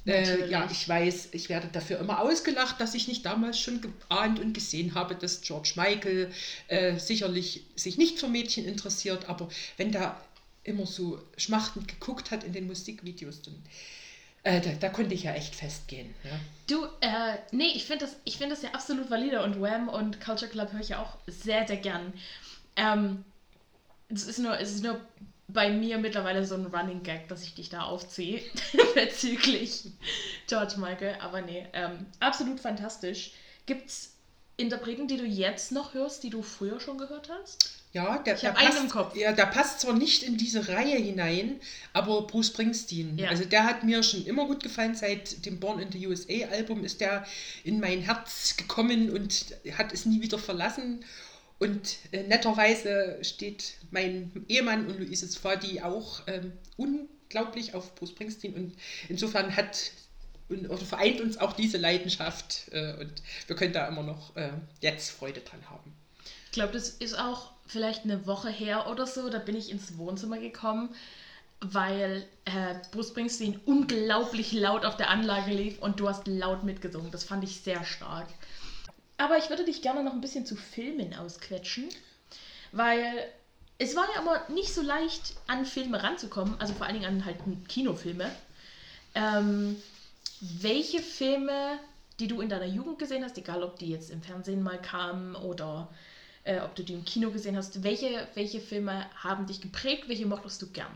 äh, 0.05 0.49
ja, 0.49 0.67
ich 0.71 0.87
weiß, 0.87 1.29
ich 1.31 1.49
werde 1.49 1.67
dafür 1.67 1.99
immer 1.99 2.21
ausgelacht, 2.21 2.79
dass 2.79 2.93
ich 2.93 3.07
nicht 3.07 3.25
damals 3.25 3.59
schon 3.59 3.81
geahnt 3.81 4.39
und 4.39 4.53
gesehen 4.53 4.93
habe, 4.93 5.15
dass 5.15 5.41
George 5.41 5.73
Michael 5.75 6.31
äh, 6.67 6.99
sicherlich 6.99 7.63
sich 7.75 7.97
nicht 7.97 8.19
für 8.19 8.27
Mädchen 8.27 8.65
interessiert, 8.65 9.27
aber 9.27 9.49
wenn 9.77 9.91
da 9.91 10.21
immer 10.63 10.85
so 10.85 11.21
schmachtend 11.37 11.87
geguckt 11.87 12.31
hat 12.31 12.43
in 12.43 12.53
den 12.53 12.67
Musikvideos, 12.67 13.41
dann 13.41 13.55
äh, 14.43 14.61
da, 14.61 14.73
da, 14.73 14.89
konnte 14.89 15.15
ich 15.15 15.23
ja 15.23 15.33
echt 15.33 15.55
festgehen. 15.55 16.13
Ja. 16.23 16.39
Du, 16.67 16.85
äh, 17.01 17.37
nee, 17.51 17.71
ich 17.73 17.85
finde 17.85 18.05
das, 18.05 18.35
find 18.35 18.51
das 18.51 18.61
ja 18.61 18.69
absolut 18.71 19.09
valide 19.09 19.41
und 19.41 19.59
Wham 19.59 19.89
und 19.89 20.21
Culture 20.21 20.51
Club 20.51 20.71
höre 20.71 20.81
ich 20.81 20.89
ja 20.89 21.01
auch 21.01 21.17
sehr, 21.25 21.65
sehr 21.65 21.77
gern. 21.77 22.13
Ähm, 22.75 23.25
es 24.09 24.25
ist 24.25 24.37
nur, 24.37 24.59
es 24.59 24.71
ist 24.71 24.83
nur 24.83 25.01
bei 25.47 25.69
mir 25.69 25.97
mittlerweile 25.97 26.45
so 26.45 26.55
ein 26.55 26.65
Running 26.65 27.03
Gag, 27.03 27.27
dass 27.27 27.43
ich 27.43 27.53
dich 27.53 27.69
da 27.69 27.83
aufziehe 27.83 28.41
bezüglich 28.95 29.91
George 30.47 30.75
Michael. 30.77 31.17
Aber 31.21 31.41
nee, 31.41 31.65
ähm, 31.73 32.05
absolut 32.19 32.59
fantastisch. 32.59 33.31
Gibt 33.65 33.89
es 33.89 34.13
Interpreten, 34.57 35.07
die 35.07 35.17
du 35.17 35.25
jetzt 35.25 35.71
noch 35.71 35.93
hörst, 35.93 36.23
die 36.23 36.29
du 36.29 36.41
früher 36.41 36.79
schon 36.79 36.97
gehört 36.97 37.29
hast? 37.29 37.75
Ja, 37.91 38.17
der, 38.17 38.35
der 38.35 38.49
passt, 38.49 38.89
Kopf. 38.89 39.15
Ja, 39.15 39.31
der 39.31 39.45
passt 39.45 39.79
zwar 39.79 39.93
nicht 39.93 40.23
in 40.23 40.35
diese 40.35 40.67
Reihe 40.67 40.97
hinein, 40.97 41.61
aber 41.93 42.23
Bruce 42.23 42.47
Springsteen. 42.47 43.17
Ja. 43.17 43.29
Also 43.29 43.45
der 43.45 43.63
hat 43.63 43.85
mir 43.85 44.03
schon 44.03 44.25
immer 44.25 44.45
gut 44.47 44.61
gefallen. 44.61 44.95
Seit 44.95 45.45
dem 45.45 45.61
Born 45.61 45.79
in 45.79 45.91
the 45.93 46.05
USA 46.05 46.47
Album 46.51 46.83
ist 46.83 46.99
der 46.99 47.25
in 47.63 47.79
mein 47.79 48.01
Herz 48.01 48.57
gekommen 48.57 49.11
und 49.11 49.45
hat 49.77 49.93
es 49.93 50.05
nie 50.05 50.21
wieder 50.21 50.37
verlassen. 50.37 51.05
Und 51.57 51.97
äh, 52.11 52.23
netterweise 52.23 53.17
steht 53.21 53.75
mein 53.91 54.45
Ehemann 54.47 54.87
und 54.87 54.99
Luises 54.99 55.37
Vati 55.37 55.81
auch 55.81 56.21
ähm, 56.27 56.51
unglaublich 56.75 57.73
auf 57.73 57.95
Bruce 57.95 58.09
Springsteen. 58.09 58.53
Und 58.53 58.75
insofern 59.07 59.55
hat 59.55 59.91
und, 60.49 60.67
vereint 60.83 61.21
uns 61.21 61.37
auch 61.37 61.53
diese 61.53 61.77
Leidenschaft. 61.77 62.69
Äh, 62.71 62.95
und 62.99 63.13
wir 63.47 63.55
können 63.55 63.73
da 63.73 63.87
immer 63.87 64.03
noch 64.03 64.35
äh, 64.35 64.49
jetzt 64.81 65.11
Freude 65.11 65.41
dran 65.41 65.69
haben. 65.69 65.93
Ich 66.45 66.51
glaube, 66.51 66.73
das 66.73 66.89
ist 66.89 67.17
auch 67.17 67.51
vielleicht 67.67 68.03
eine 68.03 68.27
Woche 68.27 68.49
her 68.49 68.87
oder 68.89 69.07
so. 69.07 69.29
Da 69.29 69.39
bin 69.39 69.55
ich 69.55 69.71
ins 69.71 69.97
Wohnzimmer 69.97 70.39
gekommen, 70.39 70.93
weil 71.61 72.25
äh, 72.45 72.75
Bruce 72.91 73.09
Springsteen 73.09 73.59
unglaublich 73.65 74.51
laut 74.51 74.85
auf 74.85 74.97
der 74.97 75.09
Anlage 75.09 75.51
lief 75.51 75.79
und 75.79 75.99
du 75.99 76.07
hast 76.07 76.27
laut 76.27 76.63
mitgesungen. 76.63 77.11
Das 77.11 77.23
fand 77.23 77.43
ich 77.43 77.61
sehr 77.61 77.83
stark. 77.83 78.27
Aber 79.17 79.37
ich 79.37 79.49
würde 79.49 79.65
dich 79.65 79.81
gerne 79.81 80.03
noch 80.03 80.13
ein 80.13 80.21
bisschen 80.21 80.45
zu 80.45 80.55
Filmen 80.55 81.13
ausquetschen, 81.13 81.89
weil 82.71 83.29
es 83.77 83.95
war 83.95 84.05
ja 84.13 84.21
immer 84.21 84.41
nicht 84.49 84.73
so 84.73 84.81
leicht, 84.81 85.35
an 85.47 85.65
Filme 85.65 86.01
ranzukommen, 86.01 86.59
also 86.59 86.73
vor 86.73 86.85
allen 86.85 86.95
Dingen 86.95 87.05
an 87.05 87.25
halt 87.25 87.37
Kinofilme. 87.67 88.29
Ähm, 89.13 89.77
welche 90.39 91.01
Filme, 91.01 91.79
die 92.19 92.27
du 92.27 92.41
in 92.41 92.49
deiner 92.49 92.65
Jugend 92.65 92.99
gesehen 92.99 93.23
hast, 93.23 93.37
egal 93.37 93.63
ob 93.63 93.79
die 93.79 93.89
jetzt 93.89 94.09
im 94.09 94.21
Fernsehen 94.21 94.61
mal 94.63 94.81
kamen 94.81 95.35
oder 95.35 95.89
äh, 96.45 96.59
ob 96.59 96.75
du 96.75 96.83
die 96.83 96.93
im 96.93 97.05
Kino 97.05 97.31
gesehen 97.31 97.57
hast. 97.57 97.83
Welche, 97.83 98.27
welche 98.35 98.61
Filme 98.61 99.05
haben 99.17 99.47
dich 99.47 99.61
geprägt? 99.61 100.07
Welche 100.07 100.25
mochtest 100.25 100.61
du 100.61 100.67
gern? 100.67 100.91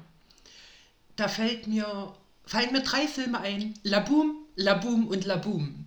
Da 1.15 1.27
fällt 1.27 1.67
mir, 1.67 2.13
fallen 2.45 2.71
mir 2.71 2.81
drei 2.81 3.07
Filme 3.07 3.39
ein. 3.41 3.73
Laboom, 3.83 4.37
Laboom 4.59 5.07
und 5.07 5.25
Laboom. 5.25 5.85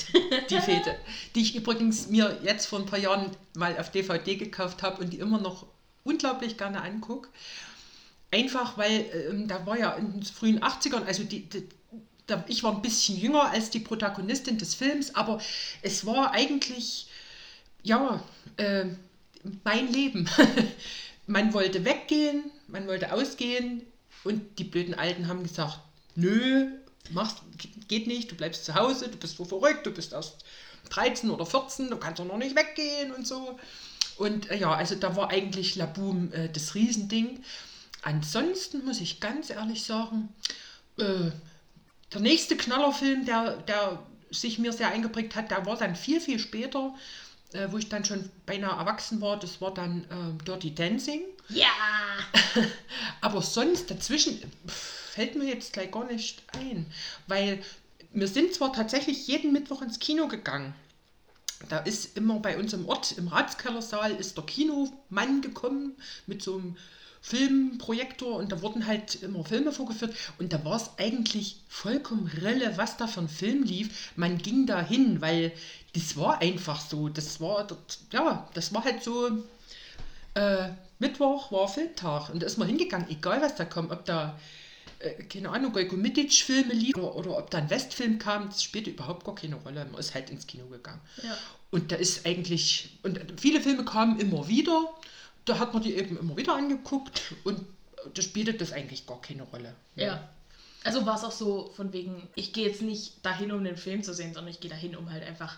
Die 0.51 0.61
Fete. 0.61 0.97
die 1.35 1.43
ich 1.43 1.55
übrigens 1.55 2.09
mir 2.09 2.41
jetzt 2.43 2.67
vor 2.67 2.79
ein 2.79 2.87
paar 2.87 2.99
Jahren 2.99 3.31
mal 3.55 3.79
auf 3.79 3.91
DVD 3.91 4.37
gekauft 4.37 4.83
habe 4.83 5.03
und 5.03 5.13
die 5.13 5.19
immer 5.19 5.39
noch 5.39 5.67
unglaublich 6.05 6.57
gerne 6.57 6.83
angucke. 6.83 7.29
Einfach 8.31 8.79
weil, 8.79 9.05
ähm, 9.29 9.47
da 9.47 9.67
war 9.67 9.79
ja 9.79 9.93
in 9.93 10.13
den 10.13 10.23
frühen 10.23 10.61
80ern, 10.61 11.05
also 11.05 11.23
die, 11.23 11.51
die 11.51 11.69
da, 12.27 12.43
ich 12.49 12.63
war 12.63 12.75
ein 12.75 12.81
bisschen 12.81 13.19
jünger 13.19 13.51
als 13.51 13.69
die 13.69 13.81
Protagonistin 13.81 14.57
des 14.57 14.75
Films, 14.75 15.15
aber 15.15 15.39
es 15.83 16.07
war 16.07 16.33
eigentlich, 16.33 17.09
ja, 17.83 18.23
äh, 18.57 18.87
mein 19.65 19.93
Leben. 19.93 20.31
man 21.27 21.53
wollte 21.53 21.85
weggehen, 21.85 22.51
man 22.69 22.87
wollte 22.87 23.13
ausgehen 23.13 23.83
und 24.25 24.59
die 24.59 24.65
blöden 24.65 24.95
Alten 24.95 25.29
haben 25.29 25.43
gesagt, 25.43 25.79
nö, 26.15 26.71
machst, 27.11 27.39
geht 27.89 28.07
nicht, 28.07 28.31
du 28.31 28.35
bleibst 28.35 28.65
zu 28.65 28.75
Hause, 28.75 29.09
du 29.09 29.17
bist 29.17 29.37
so 29.37 29.45
verrückt, 29.45 29.87
du 29.87 29.91
bist 29.91 30.13
erst 30.13 30.45
13 30.91 31.31
oder 31.31 31.47
14, 31.47 31.91
du 31.91 31.97
kannst 31.97 32.21
doch 32.21 32.25
noch 32.25 32.39
nicht 32.39 32.57
weggehen 32.57 33.13
und 33.13 33.27
so. 33.27 33.59
Und 34.17 34.51
äh, 34.51 34.57
ja, 34.57 34.75
also 34.75 34.95
da 34.95 35.17
war 35.17 35.31
eigentlich 35.31 35.77
Laboom 35.77 36.33
äh, 36.33 36.49
das 36.49 36.75
Riesending. 36.75 37.43
Ansonsten 38.03 38.85
muss 38.85 39.01
ich 39.01 39.21
ganz 39.21 39.51
ehrlich 39.51 39.85
sagen, 39.85 40.29
äh, 40.99 41.31
der 42.13 42.21
nächste 42.21 42.57
Knallerfilm, 42.57 43.25
der, 43.25 43.57
der 43.59 44.03
sich 44.31 44.59
mir 44.59 44.73
sehr 44.73 44.89
eingeprägt 44.89 45.37
hat, 45.37 45.51
der 45.51 45.65
war 45.67 45.77
dann 45.77 45.97
viel, 45.97 46.21
viel 46.21 46.39
später, 46.39 46.95
äh, 47.53 47.69
wo 47.71 47.79
ich 47.79 47.89
dann 47.89 48.05
schon 48.05 48.29
beinahe 48.45 48.79
erwachsen 48.79 49.21
war. 49.21 49.39
Das 49.39 49.61
war 49.61 49.73
dann 49.73 50.05
äh, 50.05 50.45
Dirty 50.45 50.75
Dancing. 50.75 51.23
Ja! 51.49 51.67
Aber 53.21 53.41
sonst 53.43 53.91
dazwischen 53.91 54.43
fällt 55.13 55.37
mir 55.37 55.45
jetzt 55.45 55.75
gleich 55.75 55.91
gar 55.91 56.05
nicht 56.05 56.43
ein, 56.57 56.87
weil 57.27 57.63
wir 58.15 58.29
sind 58.29 58.55
zwar 58.55 58.73
tatsächlich 58.73 59.27
jeden 59.27 59.53
Mittwoch 59.53 59.83
ins 59.83 59.99
Kino 59.99 60.27
gegangen. 60.27 60.75
Da 61.69 61.79
ist 61.79 62.17
immer 62.17 62.41
bei 62.41 62.59
uns 62.59 62.73
im 62.73 62.89
Ort, 62.89 63.13
im 63.19 63.29
Ratskellersaal, 63.29 64.13
ist 64.13 64.39
der 64.39 64.45
Kinomann 64.45 65.43
gekommen 65.43 65.93
mit 66.27 66.43
so 66.43 66.55
einem 66.55 66.77
Filmprojektor 67.21 68.37
und 68.37 68.51
da 68.51 68.63
wurden 68.63 68.87
halt 68.87 69.23
immer 69.23 69.45
Filme 69.45 69.71
vorgeführt 69.71 70.17
und 70.39 70.53
da 70.53 70.65
war 70.65 70.77
es 70.77 70.91
eigentlich 70.97 71.61
vollkommen 71.69 72.27
relle, 72.27 72.79
was 72.79 72.97
da 72.97 73.07
für 73.07 73.21
ein 73.21 73.29
Film 73.29 73.65
lief. 73.65 74.13
Man 74.17 74.39
ging 74.39 74.67
da 74.67 74.83
hin, 74.83 75.21
weil 75.21 75.53
das 75.93 76.17
war 76.17 76.41
einfach 76.41 76.81
so. 76.81 77.11
Das 77.11 77.39
war, 77.39 77.69
ja, 78.13 78.49
das 78.55 78.73
war 78.75 78.83
halt 78.83 79.05
so, 79.05 79.31
äh, 80.35 80.71
Mittwoch 80.99 81.53
war 81.53 81.69
Filmtag 81.69 82.31
und 82.31 82.43
da 82.43 82.47
ist 82.47 82.59
man 82.59 82.67
hingegangen, 82.67 83.11
egal 83.11 83.43
was 83.43 83.55
da 83.55 83.67
kommt, 83.67 83.93
ob 83.93 84.05
da, 84.05 84.39
äh, 85.03 85.23
keine 85.25 85.51
Ahnung, 85.51 85.73
Gojko 85.73 85.97
Mitic-Filme 85.97 86.73
liefen 86.73 87.01
oder, 87.01 87.17
oder 87.17 87.39
ob 87.39 87.51
da 87.51 87.59
ein 87.59 87.71
Westfilm 87.71 88.19
kam, 88.19 88.49
das 88.49 88.63
spielte 88.63 88.91
überhaupt 88.91 89.25
gar 89.25 89.35
keine 89.35 89.57
Rolle. 89.57 89.85
Man 89.85 90.01
ist 90.01 90.15
halt 90.15 90.31
ins 90.31 90.47
Kino 90.47 90.67
gegangen. 90.67 91.01
Ja. 91.23 91.37
Und 91.71 91.91
da 91.93 91.97
ist 91.97 92.27
eigentlich, 92.27 92.99
und 93.03 93.19
viele 93.41 93.61
Filme 93.61 93.85
kamen 93.85 94.21
immer 94.21 94.49
wieder 94.49 94.95
da 95.45 95.59
hat 95.59 95.75
man 95.75 95.83
die 95.83 95.95
eben 95.95 96.17
immer 96.19 96.37
wieder 96.37 96.55
angeguckt 96.55 97.35
und 97.45 97.61
da 98.15 98.23
spielte 98.23 98.55
das 98.55 98.73
eigentlich 98.73 99.07
gar 99.07 99.21
keine 99.21 99.45
Rolle. 99.45 99.75
Ja. 99.97 100.29
Also 100.85 101.07
war 101.07 101.17
es 101.17 101.25
auch 101.25 101.33
so 101.33 101.73
von 101.77 101.93
wegen, 101.93 102.29
ich 102.35 102.53
gehe 102.53 102.67
jetzt 102.67 102.83
nicht 102.83 103.25
dahin, 103.25 103.53
um 103.53 103.63
den 103.63 103.77
Film 103.77 104.03
zu 104.03 104.15
sehen, 104.15 104.35
sondern 104.35 104.53
ich 104.53 104.61
gehe 104.61 104.71
dahin, 104.71 104.97
um 104.97 105.11
halt 105.11 105.23
einfach 105.23 105.57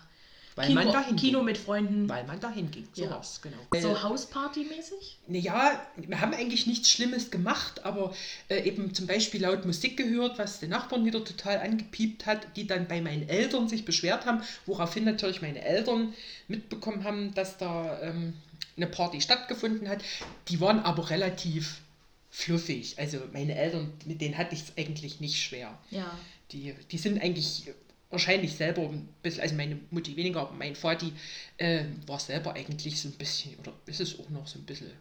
weil 0.55 0.67
Kino, 0.67 0.83
man 0.83 0.93
dahin 0.93 1.15
Kino 1.17 1.39
ging. 1.39 1.45
mit 1.45 1.57
Freunden. 1.57 2.07
Weil 2.07 2.25
man 2.25 2.39
dahin 2.39 2.71
ging. 2.71 2.87
So 2.93 3.03
ja. 3.03 3.11
was, 3.11 3.41
genau. 3.41 3.57
So 3.73 4.01
Hausparty-mäßig? 4.01 5.17
Naja, 5.27 5.81
wir 5.97 6.21
haben 6.21 6.33
eigentlich 6.33 6.65
nichts 6.65 6.89
Schlimmes 6.89 7.29
gemacht, 7.29 7.83
aber 7.83 8.15
äh, 8.47 8.61
eben 8.61 8.93
zum 8.93 9.05
Beispiel 9.05 9.41
laut 9.41 9.65
Musik 9.65 9.97
gehört, 9.97 10.39
was 10.39 10.61
den 10.61 10.69
Nachbarn 10.69 11.03
wieder 11.03 11.23
total 11.23 11.59
angepiept 11.59 12.25
hat, 12.25 12.55
die 12.55 12.65
dann 12.65 12.87
bei 12.87 13.01
meinen 13.01 13.27
Eltern 13.27 13.67
sich 13.67 13.83
beschwert 13.83 14.25
haben, 14.25 14.41
woraufhin 14.65 15.03
natürlich 15.03 15.41
meine 15.41 15.61
Eltern 15.61 16.13
mitbekommen 16.47 17.03
haben, 17.03 17.33
dass 17.33 17.57
da 17.57 17.99
ähm, 18.01 18.33
eine 18.77 18.87
Party 18.87 19.19
stattgefunden 19.19 19.89
hat. 19.89 20.03
Die 20.47 20.61
waren 20.61 20.79
aber 20.79 21.09
relativ 21.09 21.81
fluffig. 22.31 22.97
Also 22.97 23.19
meine 23.33 23.55
Eltern, 23.55 23.91
mit 24.05 24.21
denen 24.21 24.37
hatte 24.37 24.55
ich 24.55 24.61
es 24.61 24.77
eigentlich 24.77 25.19
nicht 25.19 25.41
schwer. 25.41 25.77
Ja. 25.91 26.17
Die, 26.51 26.73
die 26.91 26.97
sind 26.97 27.21
eigentlich 27.21 27.73
wahrscheinlich 28.09 28.55
selber 28.55 28.83
ein 28.83 29.07
bisschen, 29.21 29.41
also 29.41 29.55
meine 29.55 29.79
Mutti 29.91 30.15
weniger, 30.15 30.41
aber 30.41 30.53
mein 30.53 30.75
Vati 30.75 31.13
äh, 31.57 31.85
war 32.07 32.19
selber 32.19 32.53
eigentlich 32.53 33.01
so 33.01 33.09
ein 33.09 33.13
bisschen, 33.13 33.57
oder 33.59 33.73
ist 33.85 33.99
es 33.99 34.19
auch 34.19 34.29
noch 34.29 34.47
so 34.47 34.59
ein 34.59 34.65
bisschen 34.65 34.91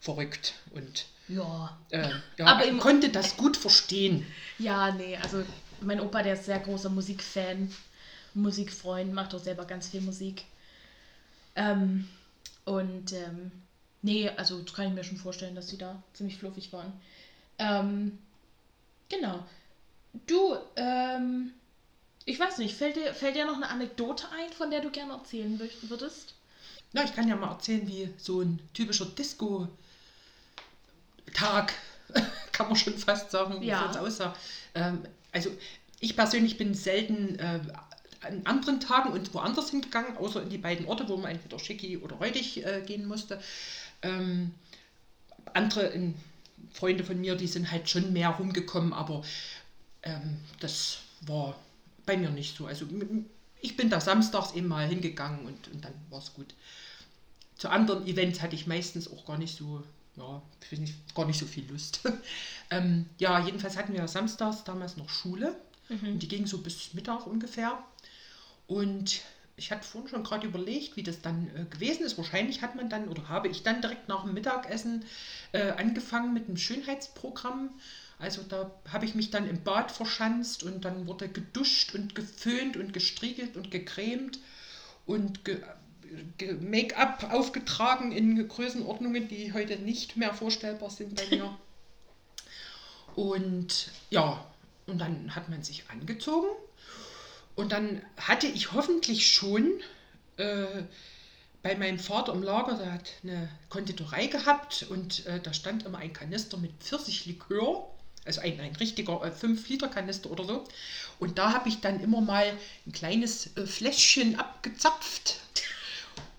verrückt 0.00 0.54
und 0.72 1.06
ja, 1.28 1.78
äh, 1.90 2.08
ja 2.38 2.46
aber 2.46 2.64
im, 2.66 2.78
konnte 2.78 3.08
das 3.08 3.36
gut 3.36 3.56
verstehen. 3.56 4.26
Ja, 4.58 4.92
nee, 4.92 5.16
also 5.16 5.44
mein 5.80 6.00
Opa, 6.00 6.22
der 6.22 6.34
ist 6.34 6.44
sehr 6.44 6.58
großer 6.58 6.90
Musikfan, 6.90 7.72
Musikfreund, 8.34 9.12
macht 9.12 9.34
auch 9.34 9.40
selber 9.40 9.64
ganz 9.64 9.88
viel 9.88 10.00
Musik. 10.00 10.44
Ähm, 11.54 12.08
und 12.64 13.12
ähm, 13.12 13.52
nee, 14.02 14.28
also 14.28 14.60
das 14.60 14.74
kann 14.74 14.88
ich 14.88 14.94
mir 14.94 15.04
schon 15.04 15.18
vorstellen, 15.18 15.54
dass 15.54 15.68
sie 15.68 15.78
da 15.78 16.02
ziemlich 16.12 16.36
fluffig 16.36 16.72
waren. 16.72 16.92
Ähm, 17.58 18.18
genau. 19.08 19.44
Du, 20.26 20.56
ähm, 20.76 21.52
ich 22.24 22.38
weiß 22.38 22.58
nicht, 22.58 22.76
fällt 22.76 22.96
dir, 22.96 23.14
fällt 23.14 23.36
dir 23.36 23.46
noch 23.46 23.56
eine 23.56 23.68
Anekdote 23.68 24.28
ein, 24.30 24.52
von 24.52 24.70
der 24.70 24.80
du 24.80 24.90
gerne 24.90 25.14
erzählen 25.14 25.60
würdest? 25.82 26.34
Na, 26.92 27.04
ich 27.04 27.14
kann 27.14 27.28
ja 27.28 27.36
mal 27.36 27.50
erzählen, 27.50 27.86
wie 27.88 28.12
so 28.18 28.42
ein 28.42 28.60
typischer 28.74 29.06
Disco-Tag, 29.06 29.72
kann 32.52 32.66
man 32.68 32.76
schon 32.76 32.98
fast 32.98 33.30
sagen, 33.30 33.60
wie 33.60 33.66
ja. 33.66 33.90
es 33.90 33.96
aussah. 33.96 34.36
Ähm, 34.74 35.02
also 35.32 35.50
ich 36.00 36.14
persönlich 36.16 36.58
bin 36.58 36.74
selten 36.74 37.38
äh, 37.38 37.60
an 38.20 38.42
anderen 38.44 38.80
Tagen 38.80 39.10
und 39.12 39.32
woanders 39.34 39.70
hingegangen, 39.70 40.16
außer 40.16 40.42
in 40.42 40.50
die 40.50 40.58
beiden 40.58 40.86
Orte, 40.86 41.08
wo 41.08 41.16
man 41.16 41.32
entweder 41.32 41.58
Schicki 41.58 41.96
oder 41.96 42.16
Reutig 42.16 42.64
äh, 42.64 42.82
gehen 42.82 43.06
musste. 43.06 43.40
Ähm, 44.02 44.52
andere 45.54 45.86
in, 45.86 46.14
Freunde 46.72 47.04
von 47.04 47.20
mir, 47.20 47.34
die 47.34 47.46
sind 47.46 47.70
halt 47.70 47.88
schon 47.88 48.12
mehr 48.12 48.30
rumgekommen, 48.30 48.92
aber 48.92 49.22
ähm, 50.02 50.38
das 50.60 50.98
war 51.22 51.56
bei 52.06 52.16
mir 52.16 52.30
nicht 52.30 52.56
so. 52.56 52.66
Also 52.66 52.86
ich 53.60 53.76
bin 53.76 53.90
da 53.90 54.00
samstags 54.00 54.54
eben 54.54 54.68
mal 54.68 54.86
hingegangen 54.86 55.46
und, 55.46 55.68
und 55.68 55.84
dann 55.84 55.94
war 56.10 56.18
es 56.18 56.34
gut. 56.34 56.54
Zu 57.56 57.68
anderen 57.68 58.06
Events 58.06 58.42
hatte 58.42 58.56
ich 58.56 58.66
meistens 58.66 59.10
auch 59.10 59.24
gar 59.24 59.38
nicht 59.38 59.56
so, 59.56 59.82
ja, 60.16 60.42
nicht, 60.72 61.14
gar 61.14 61.26
nicht 61.26 61.38
so 61.38 61.46
viel 61.46 61.70
Lust. 61.70 62.00
ähm, 62.70 63.06
ja, 63.18 63.44
jedenfalls 63.44 63.76
hatten 63.76 63.92
wir 63.92 64.06
samstags 64.08 64.64
damals 64.64 64.96
noch 64.96 65.08
Schule. 65.08 65.56
Mhm. 65.88 66.14
Und 66.14 66.22
die 66.22 66.28
ging 66.28 66.46
so 66.46 66.58
bis 66.58 66.94
Mittag 66.94 67.26
ungefähr. 67.26 67.78
Und 68.66 69.22
ich 69.56 69.70
hatte 69.70 69.84
vorhin 69.84 70.08
schon 70.08 70.24
gerade 70.24 70.46
überlegt, 70.46 70.96
wie 70.96 71.02
das 71.02 71.20
dann 71.20 71.48
äh, 71.54 71.64
gewesen 71.66 72.04
ist. 72.04 72.16
Wahrscheinlich 72.16 72.62
hat 72.62 72.74
man 72.74 72.88
dann 72.88 73.08
oder 73.08 73.28
habe 73.28 73.48
ich 73.48 73.62
dann 73.62 73.80
direkt 73.80 74.08
nach 74.08 74.24
dem 74.24 74.34
Mittagessen 74.34 75.04
äh, 75.52 75.70
angefangen 75.70 76.32
mit 76.34 76.48
einem 76.48 76.56
Schönheitsprogramm. 76.56 77.70
Also 78.22 78.42
da 78.48 78.70
habe 78.92 79.04
ich 79.04 79.16
mich 79.16 79.30
dann 79.30 79.48
im 79.48 79.64
Bad 79.64 79.90
verschanzt 79.90 80.62
und 80.62 80.84
dann 80.84 81.08
wurde 81.08 81.28
geduscht 81.28 81.92
und 81.94 82.14
geföhnt 82.14 82.76
und 82.76 82.92
gestriegelt 82.92 83.56
und 83.56 83.72
gecremt 83.72 84.38
und 85.06 85.40
Make-up 86.60 87.32
aufgetragen 87.32 88.12
in 88.12 88.46
Größenordnungen, 88.46 89.26
die 89.26 89.52
heute 89.52 89.76
nicht 89.76 90.16
mehr 90.16 90.32
vorstellbar 90.34 90.90
sind 90.90 91.16
bei 91.16 91.36
mir. 91.36 91.58
Und 93.14 93.90
ja, 94.08 94.42
und 94.86 94.98
dann 94.98 95.34
hat 95.34 95.50
man 95.50 95.62
sich 95.62 95.84
angezogen 95.90 96.46
und 97.56 97.70
dann 97.70 98.00
hatte 98.16 98.46
ich 98.46 98.72
hoffentlich 98.72 99.30
schon 99.30 99.70
äh, 100.38 100.84
bei 101.62 101.76
meinem 101.76 101.98
Vater 101.98 102.32
im 102.32 102.42
Lager, 102.42 102.78
der 102.78 102.90
hat 102.90 103.10
eine 103.22 103.50
Konditorei 103.68 104.28
gehabt 104.28 104.86
und 104.88 105.26
äh, 105.26 105.40
da 105.40 105.52
stand 105.52 105.84
immer 105.84 105.98
ein 105.98 106.14
Kanister 106.14 106.56
mit 106.56 106.72
Pfirsichlikör, 106.80 107.91
also 108.24 108.40
ein, 108.40 108.60
ein 108.60 108.76
richtiger 108.76 109.22
5-Liter-Kanister 109.22 110.30
oder 110.30 110.44
so. 110.44 110.64
Und 111.18 111.38
da 111.38 111.52
habe 111.52 111.68
ich 111.68 111.80
dann 111.80 112.00
immer 112.00 112.20
mal 112.20 112.52
ein 112.86 112.92
kleines 112.92 113.56
äh, 113.56 113.66
Fläschchen 113.66 114.38
abgezapft. 114.38 115.40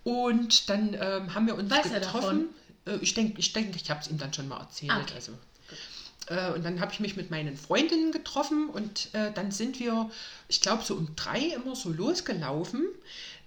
Und 0.03 0.69
dann 0.69 0.93
ähm, 0.99 1.34
haben 1.34 1.47
wir 1.47 1.55
uns 1.55 1.71
Weiß 1.71 1.91
getroffen. 1.91 2.49
Äh, 2.86 2.97
ich 2.97 3.13
denke, 3.13 3.39
ich, 3.39 3.53
denk, 3.53 3.75
ich 3.75 3.89
habe 3.89 4.01
es 4.01 4.07
ihm 4.07 4.17
dann 4.17 4.34
schon 4.34 4.47
mal 4.47 4.59
erzählt. 4.59 4.91
Ah, 4.91 5.01
okay. 5.01 5.13
Also 5.15 5.34
äh, 6.27 6.51
und 6.51 6.63
dann 6.63 6.79
habe 6.79 6.91
ich 6.93 6.99
mich 6.99 7.15
mit 7.15 7.31
meinen 7.31 7.57
Freundinnen 7.57 8.11
getroffen 8.11 8.69
und 8.69 9.13
äh, 9.13 9.31
dann 9.34 9.51
sind 9.51 9.79
wir, 9.79 10.09
ich 10.47 10.61
glaube, 10.61 10.84
so 10.84 10.95
um 10.95 11.15
drei 11.15 11.39
immer 11.39 11.75
so 11.75 11.89
losgelaufen. 11.89 12.86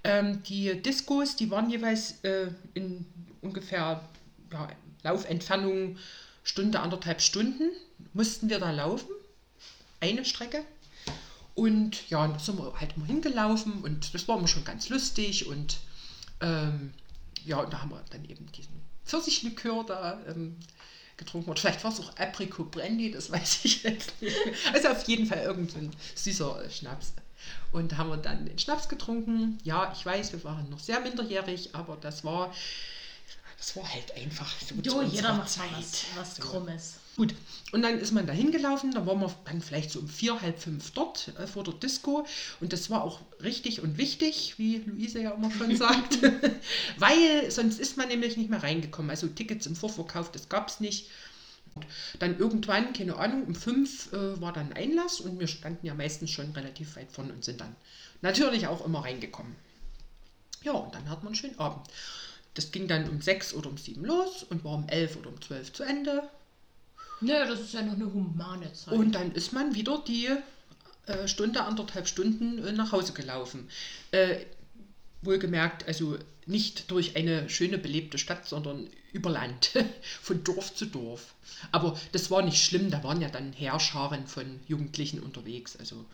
Ähm, 0.05 0.43
die 0.45 0.81
Diskos, 0.83 1.37
die 1.37 1.51
waren 1.51 1.71
jeweils 1.71 2.23
äh, 2.23 2.49
in 2.75 3.07
ungefähr 3.41 4.03
ja, 4.53 4.69
Laufentfernung 5.03 5.99
Stunde, 6.45 6.81
anderthalb 6.81 7.21
Stunden, 7.21 7.71
mussten 8.13 8.49
wir 8.49 8.59
da 8.59 8.71
laufen. 8.71 9.09
Eine 10.01 10.25
Strecke. 10.25 10.65
Und 11.55 12.09
ja, 12.11 12.29
da 12.29 12.39
sind 12.39 12.59
wir 12.59 12.79
halt 12.79 12.97
immer 12.97 13.07
hingelaufen 13.07 13.83
und 13.83 14.13
das 14.13 14.29
war 14.29 14.39
immer 14.39 14.49
schon 14.49 14.65
ganz 14.65 14.91
lustig 14.91 15.47
und 15.47 15.79
ähm, 16.43 16.93
ja, 17.47 17.61
und 17.61 17.73
da 17.73 17.81
haben 17.81 17.91
wir 17.91 18.05
dann 18.11 18.25
eben 18.27 18.47
diesen 18.53 18.75
Pfirsichlikör 19.07 19.85
da 19.85 20.21
ähm, 20.29 20.57
getrunken. 21.17 21.51
Oder 21.51 21.61
vielleicht 21.61 21.83
war 21.85 21.93
es 21.93 22.01
auch 22.01 22.17
Apricot 22.19 22.71
Brandy, 22.71 23.11
das 23.11 23.31
weiß 23.31 23.65
ich 23.65 23.83
jetzt 23.85 24.21
nicht 24.21 24.37
mehr. 24.45 24.55
Also 24.75 24.89
auf 24.89 25.07
jeden 25.09 25.27
Fall 25.27 25.39
irgendein 25.39 25.93
süßer 26.15 26.65
äh, 26.65 26.71
Schnaps. 26.71 27.15
Und 27.73 27.97
haben 27.97 28.11
wir 28.11 28.17
dann 28.17 28.47
den 28.47 28.59
Schnaps 28.59 28.89
getrunken. 28.89 29.59
Ja, 29.63 29.93
ich 29.97 30.05
weiß, 30.05 30.33
wir 30.33 30.43
waren 30.45 30.69
noch 30.69 30.81
sehr 30.81 31.01
minderjährig, 31.01 31.75
aber 31.75 31.97
das 31.97 32.25
war, 32.25 32.53
das 33.59 33.77
war 33.77 33.91
halt 33.93 34.15
einfach 34.17 34.53
so 34.61 34.75
jo, 34.83 35.03
jeder 35.03 35.35
macht 35.35 35.51
Zeit. 35.51 35.71
was, 35.73 36.05
was 36.17 36.37
so. 36.37 36.43
Krummes. 36.43 36.95
Gut, 37.17 37.35
und 37.73 37.81
dann 37.81 37.99
ist 37.99 38.13
man 38.13 38.27
da 38.27 38.35
hingelaufen, 38.35 38.93
da 38.93 39.07
waren 39.07 39.21
wir 39.21 39.35
dann 39.47 39.63
vielleicht 39.63 39.91
so 39.91 40.01
um 40.01 40.09
vier, 40.09 40.43
halb 40.43 40.61
fünf 40.61 40.91
dort 40.91 41.33
äh, 41.39 41.47
vor 41.47 41.65
der 41.65 41.73
Disco 41.73 42.27
und 42.61 42.75
das 42.75 42.91
war 42.91 43.03
auch 43.03 43.21
richtig 43.43 43.81
und 43.81 43.97
wichtig, 43.97 44.59
wie 44.59 44.83
Luise 44.85 45.23
ja 45.23 45.31
immer 45.31 45.51
schon 45.51 45.75
sagt, 45.79 46.19
weil 46.99 47.51
sonst 47.51 47.81
ist 47.81 47.97
man 47.97 48.09
nämlich 48.09 48.37
nicht 48.37 48.51
mehr 48.51 48.63
reingekommen. 48.63 49.11
Also 49.11 49.29
Tickets 49.29 49.65
im 49.65 49.77
Vorverkauf, 49.77 50.31
das 50.31 50.51
gab 50.51 50.69
es 50.69 50.81
nicht. 50.81 51.09
Und 51.75 51.87
dann 52.19 52.39
irgendwann, 52.39 52.93
keine 52.93 53.17
Ahnung, 53.17 53.45
um 53.45 53.55
fünf 53.55 54.13
äh, 54.13 54.41
war 54.41 54.53
dann 54.53 54.75
Einlass 54.75 55.21
und 55.21 55.41
wir 55.41 55.47
standen 55.47 55.87
ja 55.87 55.95
meistens 55.95 56.31
schon 56.31 56.51
relativ 56.53 56.97
weit 56.97 57.11
vorne 57.13 57.33
und 57.33 57.45
sind 57.45 57.61
dann 57.63 57.75
natürlich 58.21 58.67
auch 58.67 58.85
immer 58.85 59.05
reingekommen. 59.05 59.57
Ja, 60.63 60.73
und 60.73 60.95
dann 60.95 61.09
hat 61.09 61.23
man 61.23 61.29
einen 61.29 61.35
schönen 61.37 61.59
Abend. 61.59 61.87
Das 62.57 62.73
ging 62.73 62.89
dann 62.89 63.09
um 63.09 63.21
sechs 63.21 63.55
oder 63.55 63.69
um 63.69 63.77
sieben 63.77 64.05
los 64.05 64.43
und 64.43 64.65
war 64.65 64.75
um 64.75 64.89
elf 64.89 65.17
oder 65.17 65.29
um 65.29 65.41
zwölf 65.41 65.73
zu 65.73 65.85
Ende. 65.85 66.29
Nö, 67.21 67.33
das 67.47 67.61
ist 67.61 67.75
ja 67.75 67.83
noch 67.83 67.95
eine 67.95 68.13
humane 68.13 68.73
Zeit. 68.73 68.95
Und 68.95 69.13
dann 69.13 69.33
ist 69.33 69.53
man 69.53 69.75
wieder 69.75 70.03
die 70.07 70.29
äh, 71.07 71.29
Stunde, 71.29 71.63
anderthalb 71.63 72.09
Stunden 72.09 72.65
äh, 72.65 72.73
nach 72.73 72.93
Hause 72.93 73.13
gelaufen. 73.13 73.69
Äh, 74.11 74.39
wohlgemerkt, 75.23 75.87
also 75.87 76.19
nicht 76.47 76.91
durch 76.91 77.17
eine 77.17 77.51
schöne 77.51 77.79
belebte 77.79 78.19
Stadt, 78.19 78.47
sondern 78.47 78.89
über 79.13 79.31
Land, 79.31 79.73
von 80.23 80.43
Dorf 80.45 80.75
zu 80.75 80.87
Dorf. 80.87 81.35
Aber 81.73 81.99
das 82.13 82.31
war 82.31 82.43
nicht 82.43 82.65
schlimm, 82.65 82.91
da 82.91 83.03
waren 83.05 83.21
ja 83.21 83.29
dann 83.29 83.53
Heerscharen 83.53 84.27
von 84.27 84.61
Jugendlichen 84.67 85.21
unterwegs. 85.21 85.77
Also. 85.77 86.05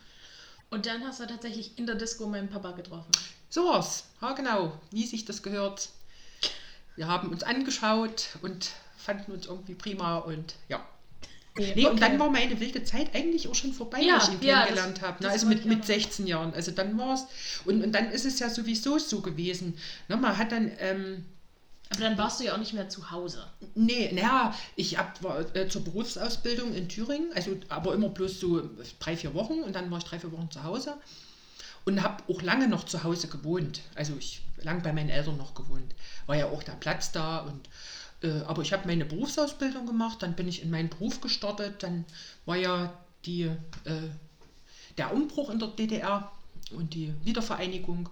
Und 0.69 0.87
dann 0.87 1.03
hast 1.03 1.19
du 1.19 1.27
tatsächlich 1.27 1.77
in 1.77 1.85
der 1.85 1.95
Disco 1.95 2.27
meinen 2.27 2.49
Papa 2.49 2.71
getroffen. 2.71 3.11
So 3.49 3.65
war's, 3.65 4.05
ja 4.21 4.33
genau, 4.33 4.79
wie 4.91 5.05
sich 5.05 5.25
das 5.25 5.43
gehört. 5.43 5.89
Wir 6.95 7.07
haben 7.07 7.29
uns 7.29 7.43
angeschaut 7.43 8.29
und 8.41 8.71
fanden 8.97 9.31
uns 9.31 9.47
irgendwie 9.47 9.75
prima 9.75 10.17
und 10.17 10.55
ja. 10.69 10.85
Nee, 11.55 11.71
okay. 11.71 11.85
und 11.85 12.01
dann 12.01 12.17
war 12.17 12.31
meine 12.31 12.59
wilde 12.59 12.83
Zeit 12.83 13.13
eigentlich 13.13 13.47
auch 13.47 13.53
schon 13.53 13.73
vorbei, 13.73 14.01
ja, 14.01 14.15
als 14.15 14.29
ich 14.29 14.41
ihn 14.41 14.47
ja, 14.47 14.63
kennengelernt 14.63 15.01
habe. 15.03 15.21
Ne? 15.21 15.29
Also 15.29 15.45
mit, 15.45 15.65
mit 15.65 15.85
16 15.85 16.25
Jahren. 16.25 16.51
Also 16.55 16.71
dann 16.71 16.97
war 16.97 17.13
es. 17.13 17.27
Und, 17.65 17.83
und 17.83 17.91
dann 17.91 18.09
ist 18.09 18.25
es 18.25 18.39
ja 18.39 18.49
sowieso 18.49 18.97
so 18.97 19.21
gewesen. 19.21 19.77
Ne? 20.07 20.17
Man 20.17 20.35
hat 20.37 20.51
dann. 20.51 20.71
Ähm, 20.79 21.25
aber 21.91 22.01
dann 22.01 22.17
warst 22.17 22.39
du 22.39 22.45
ja 22.45 22.53
auch 22.55 22.57
nicht 22.57 22.73
mehr 22.73 22.89
zu 22.89 23.11
Hause. 23.11 23.45
Nee, 23.75 24.11
naja, 24.13 24.55
ich 24.75 24.97
hab, 24.97 25.21
war 25.21 25.55
äh, 25.55 25.67
zur 25.67 25.83
Berufsausbildung 25.83 26.73
in 26.73 26.89
Thüringen, 26.89 27.29
also 27.35 27.55
aber 27.69 27.93
immer 27.93 28.09
bloß 28.09 28.39
so 28.39 28.67
drei, 28.99 29.15
vier 29.15 29.35
Wochen 29.35 29.59
und 29.61 29.75
dann 29.75 29.91
war 29.91 29.99
ich 29.99 30.03
drei, 30.05 30.17
vier 30.17 30.31
Wochen 30.31 30.49
zu 30.49 30.63
Hause 30.63 30.97
und 31.85 32.01
habe 32.01 32.23
auch 32.31 32.41
lange 32.41 32.67
noch 32.67 32.85
zu 32.85 33.03
Hause 33.03 33.27
gewohnt. 33.27 33.81
Also 33.95 34.13
ich 34.17 34.41
lang 34.63 34.81
bei 34.81 34.93
meinen 34.93 35.09
Eltern 35.09 35.37
noch 35.37 35.53
gewohnt. 35.53 35.93
War 36.25 36.35
ja 36.37 36.45
auch 36.47 36.63
der 36.63 36.73
Platz 36.73 37.11
da 37.11 37.39
und 37.39 37.69
äh, 38.23 38.41
aber 38.47 38.61
ich 38.61 38.73
habe 38.73 38.87
meine 38.87 39.05
Berufsausbildung 39.05 39.85
gemacht, 39.85 40.21
dann 40.21 40.35
bin 40.35 40.47
ich 40.47 40.63
in 40.63 40.69
meinen 40.71 40.89
Beruf 40.89 41.21
gestartet, 41.21 41.83
dann 41.83 42.05
war 42.45 42.55
ja 42.55 42.93
die, 43.25 43.43
äh, 43.43 44.09
der 44.97 45.13
Umbruch 45.13 45.49
in 45.49 45.59
der 45.59 45.69
DDR 45.69 46.31
und 46.71 46.93
die 46.93 47.13
Wiedervereinigung. 47.23 48.09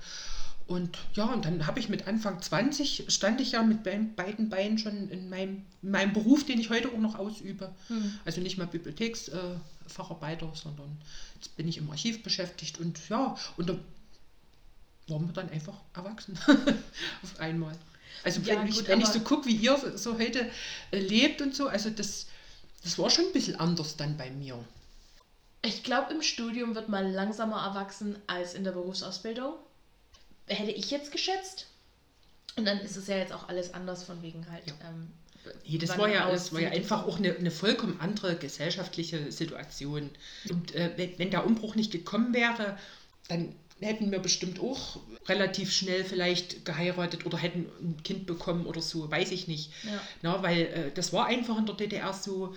Und 0.68 1.00
ja, 1.16 1.26
und 1.26 1.44
dann 1.46 1.68
habe 1.68 1.80
ich 1.80 1.90
mit 1.90 2.08
Anfang 2.08 2.42
20, 2.42 3.06
stand 3.10 3.42
ich 3.42 3.54
ja 3.54 3.64
mit 3.64 3.84
beiden 3.84 4.50
Beinen 4.50 4.78
schon 4.78 5.10
in 5.10 5.30
meinem, 5.30 5.66
in 5.82 5.92
meinem 5.92 6.14
Beruf, 6.14 6.46
den 6.46 6.60
ich 6.60 6.70
heute 6.70 6.90
auch 6.90 6.98
noch 6.98 7.16
ausübe. 7.16 7.74
Hm. 7.88 8.14
Also 8.24 8.40
nicht 8.40 8.58
mehr 8.58 8.68
Bibliotheksfacharbeiter, 8.68 9.56
äh, 9.56 9.81
sondern 9.88 10.98
jetzt 11.36 11.56
bin 11.56 11.68
ich 11.68 11.78
im 11.78 11.90
Archiv 11.90 12.24
beschäftigt. 12.24 12.80
Und 12.80 13.00
ja, 13.10 13.36
und 13.58 13.70
da 13.70 13.78
waren 15.08 15.28
wir 15.28 15.34
dann 15.34 15.50
einfach 15.50 15.78
erwachsen 15.94 16.38
auf 17.24 17.40
einmal. 17.40 17.78
Also 18.24 18.46
wenn, 18.46 18.68
ich, 18.68 18.88
wenn 18.88 19.02
ich 19.02 19.08
so 19.08 19.20
gucke, 19.22 19.48
wie 19.48 19.56
ihr 19.56 19.78
so 19.96 20.18
heute 20.18 20.50
äh, 20.92 21.00
lebt 21.00 21.42
und 21.42 21.56
so, 21.56 21.68
also 21.68 21.90
das, 21.90 22.28
das 22.84 22.98
war 22.98 23.10
schon 23.10 23.26
ein 23.26 23.34
bisschen 23.34 23.60
anders 23.60 23.98
dann 23.98 24.18
bei 24.18 24.30
mir. 24.30 24.64
Ich 25.64 25.84
glaube, 25.84 26.14
im 26.14 26.22
Studium 26.22 26.76
wird 26.76 26.90
man 26.90 27.14
langsamer 27.14 27.64
erwachsen 27.64 28.18
als 28.28 28.54
in 28.54 28.64
der 28.64 28.72
Berufsausbildung. 28.72 29.54
Hätte 30.48 30.72
ich 30.72 30.90
jetzt 30.92 31.12
geschätzt. 31.12 31.68
Und 32.58 32.66
dann 32.66 32.80
ist 32.80 32.98
es 32.98 33.08
ja 33.08 33.18
jetzt 33.18 33.32
auch 33.32 33.48
alles 33.48 33.74
anders 33.74 34.04
von 34.04 34.22
wegen 34.22 34.50
halt. 34.52 34.68
Ja. 34.68 34.90
Ähm, 34.90 35.12
Nee, 35.68 35.78
das 35.78 35.98
war 35.98 36.10
ja, 36.10 36.30
das 36.30 36.54
war 36.54 36.62
ja 36.62 36.70
einfach 36.70 37.06
auch 37.06 37.18
eine, 37.18 37.36
eine 37.36 37.52
vollkommen 37.52 38.00
andere 38.00 38.36
gesellschaftliche 38.36 39.32
Situation. 39.32 40.10
Und 40.50 40.76
äh, 40.76 40.92
wenn, 40.98 41.18
wenn 41.18 41.32
der 41.32 41.46
Umbruch 41.46 41.76
nicht 41.76 41.92
gekommen 41.92 42.34
wäre, 42.34 42.78
dann 43.28 43.56
hätten 43.82 44.12
wir 44.12 44.20
bestimmt 44.20 44.60
auch 44.60 45.00
relativ 45.28 45.72
schnell 45.74 46.04
vielleicht 46.04 46.66
geheiratet 46.66 47.26
oder 47.26 47.38
hätten 47.38 47.66
ein 47.82 48.04
Kind 48.04 48.26
bekommen 48.28 48.66
oder 48.66 48.82
so, 48.82 49.10
weiß 49.10 49.32
ich 49.32 49.48
nicht. 49.48 49.72
Ja. 49.84 50.02
Na, 50.22 50.44
weil 50.44 50.62
äh, 50.62 50.92
das 50.94 51.14
war 51.14 51.26
einfach 51.26 51.58
in 51.58 51.66
der 51.66 51.76
DDR 51.76 52.14
so, 52.14 52.56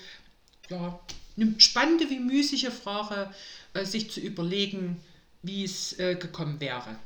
ja, 0.68 1.00
eine 1.36 1.54
spannende 1.58 2.08
wie 2.10 2.20
müßige 2.20 2.68
Frage, 2.70 3.32
äh, 3.72 3.84
sich 3.84 4.10
zu 4.10 4.20
überlegen, 4.20 5.00
wie 5.42 5.64
es 5.64 5.98
äh, 5.98 6.14
gekommen 6.14 6.60
wäre. 6.60 6.96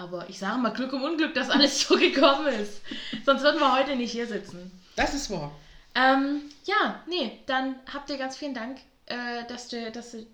Aber 0.00 0.30
ich 0.30 0.38
sage 0.38 0.58
mal 0.58 0.70
Glück 0.70 0.94
im 0.94 1.02
Unglück, 1.02 1.34
dass 1.34 1.50
alles 1.50 1.80
so 1.86 1.96
gekommen 1.96 2.46
ist. 2.46 2.80
Sonst 3.26 3.42
würden 3.42 3.60
wir 3.60 3.74
heute 3.76 3.96
nicht 3.96 4.12
hier 4.12 4.26
sitzen. 4.26 4.72
Das 4.96 5.12
ist 5.12 5.30
wahr. 5.30 5.52
Ähm, 5.94 6.42
ja, 6.64 7.02
nee, 7.06 7.38
dann 7.46 7.76
habt 7.92 8.08
ihr 8.08 8.16
ganz 8.16 8.36
vielen 8.36 8.54
Dank, 8.54 8.78
äh, 9.06 9.44
dass, 9.48 9.68
du, 9.68 9.90
dass 9.90 10.12
du 10.12 10.26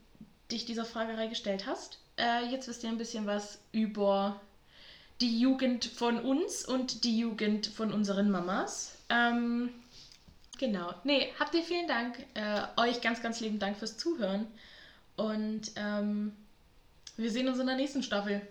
dich 0.52 0.66
dieser 0.66 0.84
Fragerei 0.84 1.26
gestellt 1.26 1.66
hast. 1.66 1.98
Äh, 2.16 2.46
jetzt 2.46 2.68
wisst 2.68 2.84
ihr 2.84 2.90
ein 2.90 2.98
bisschen 2.98 3.26
was 3.26 3.58
über 3.72 4.40
die 5.20 5.40
Jugend 5.40 5.84
von 5.84 6.20
uns 6.20 6.64
und 6.64 7.02
die 7.02 7.18
Jugend 7.18 7.66
von 7.66 7.92
unseren 7.92 8.30
Mamas. 8.30 8.92
Ähm, 9.08 9.70
genau. 10.58 10.94
Nee, 11.02 11.32
habt 11.40 11.54
ihr 11.56 11.64
vielen 11.64 11.88
Dank. 11.88 12.24
Äh, 12.34 12.62
euch 12.76 13.00
ganz, 13.00 13.20
ganz 13.20 13.40
lieben 13.40 13.58
Dank 13.58 13.76
fürs 13.76 13.96
Zuhören. 13.96 14.46
Und 15.16 15.72
ähm, 15.74 16.36
wir 17.16 17.32
sehen 17.32 17.48
uns 17.48 17.58
in 17.58 17.66
der 17.66 17.76
nächsten 17.76 18.04
Staffel. 18.04 18.46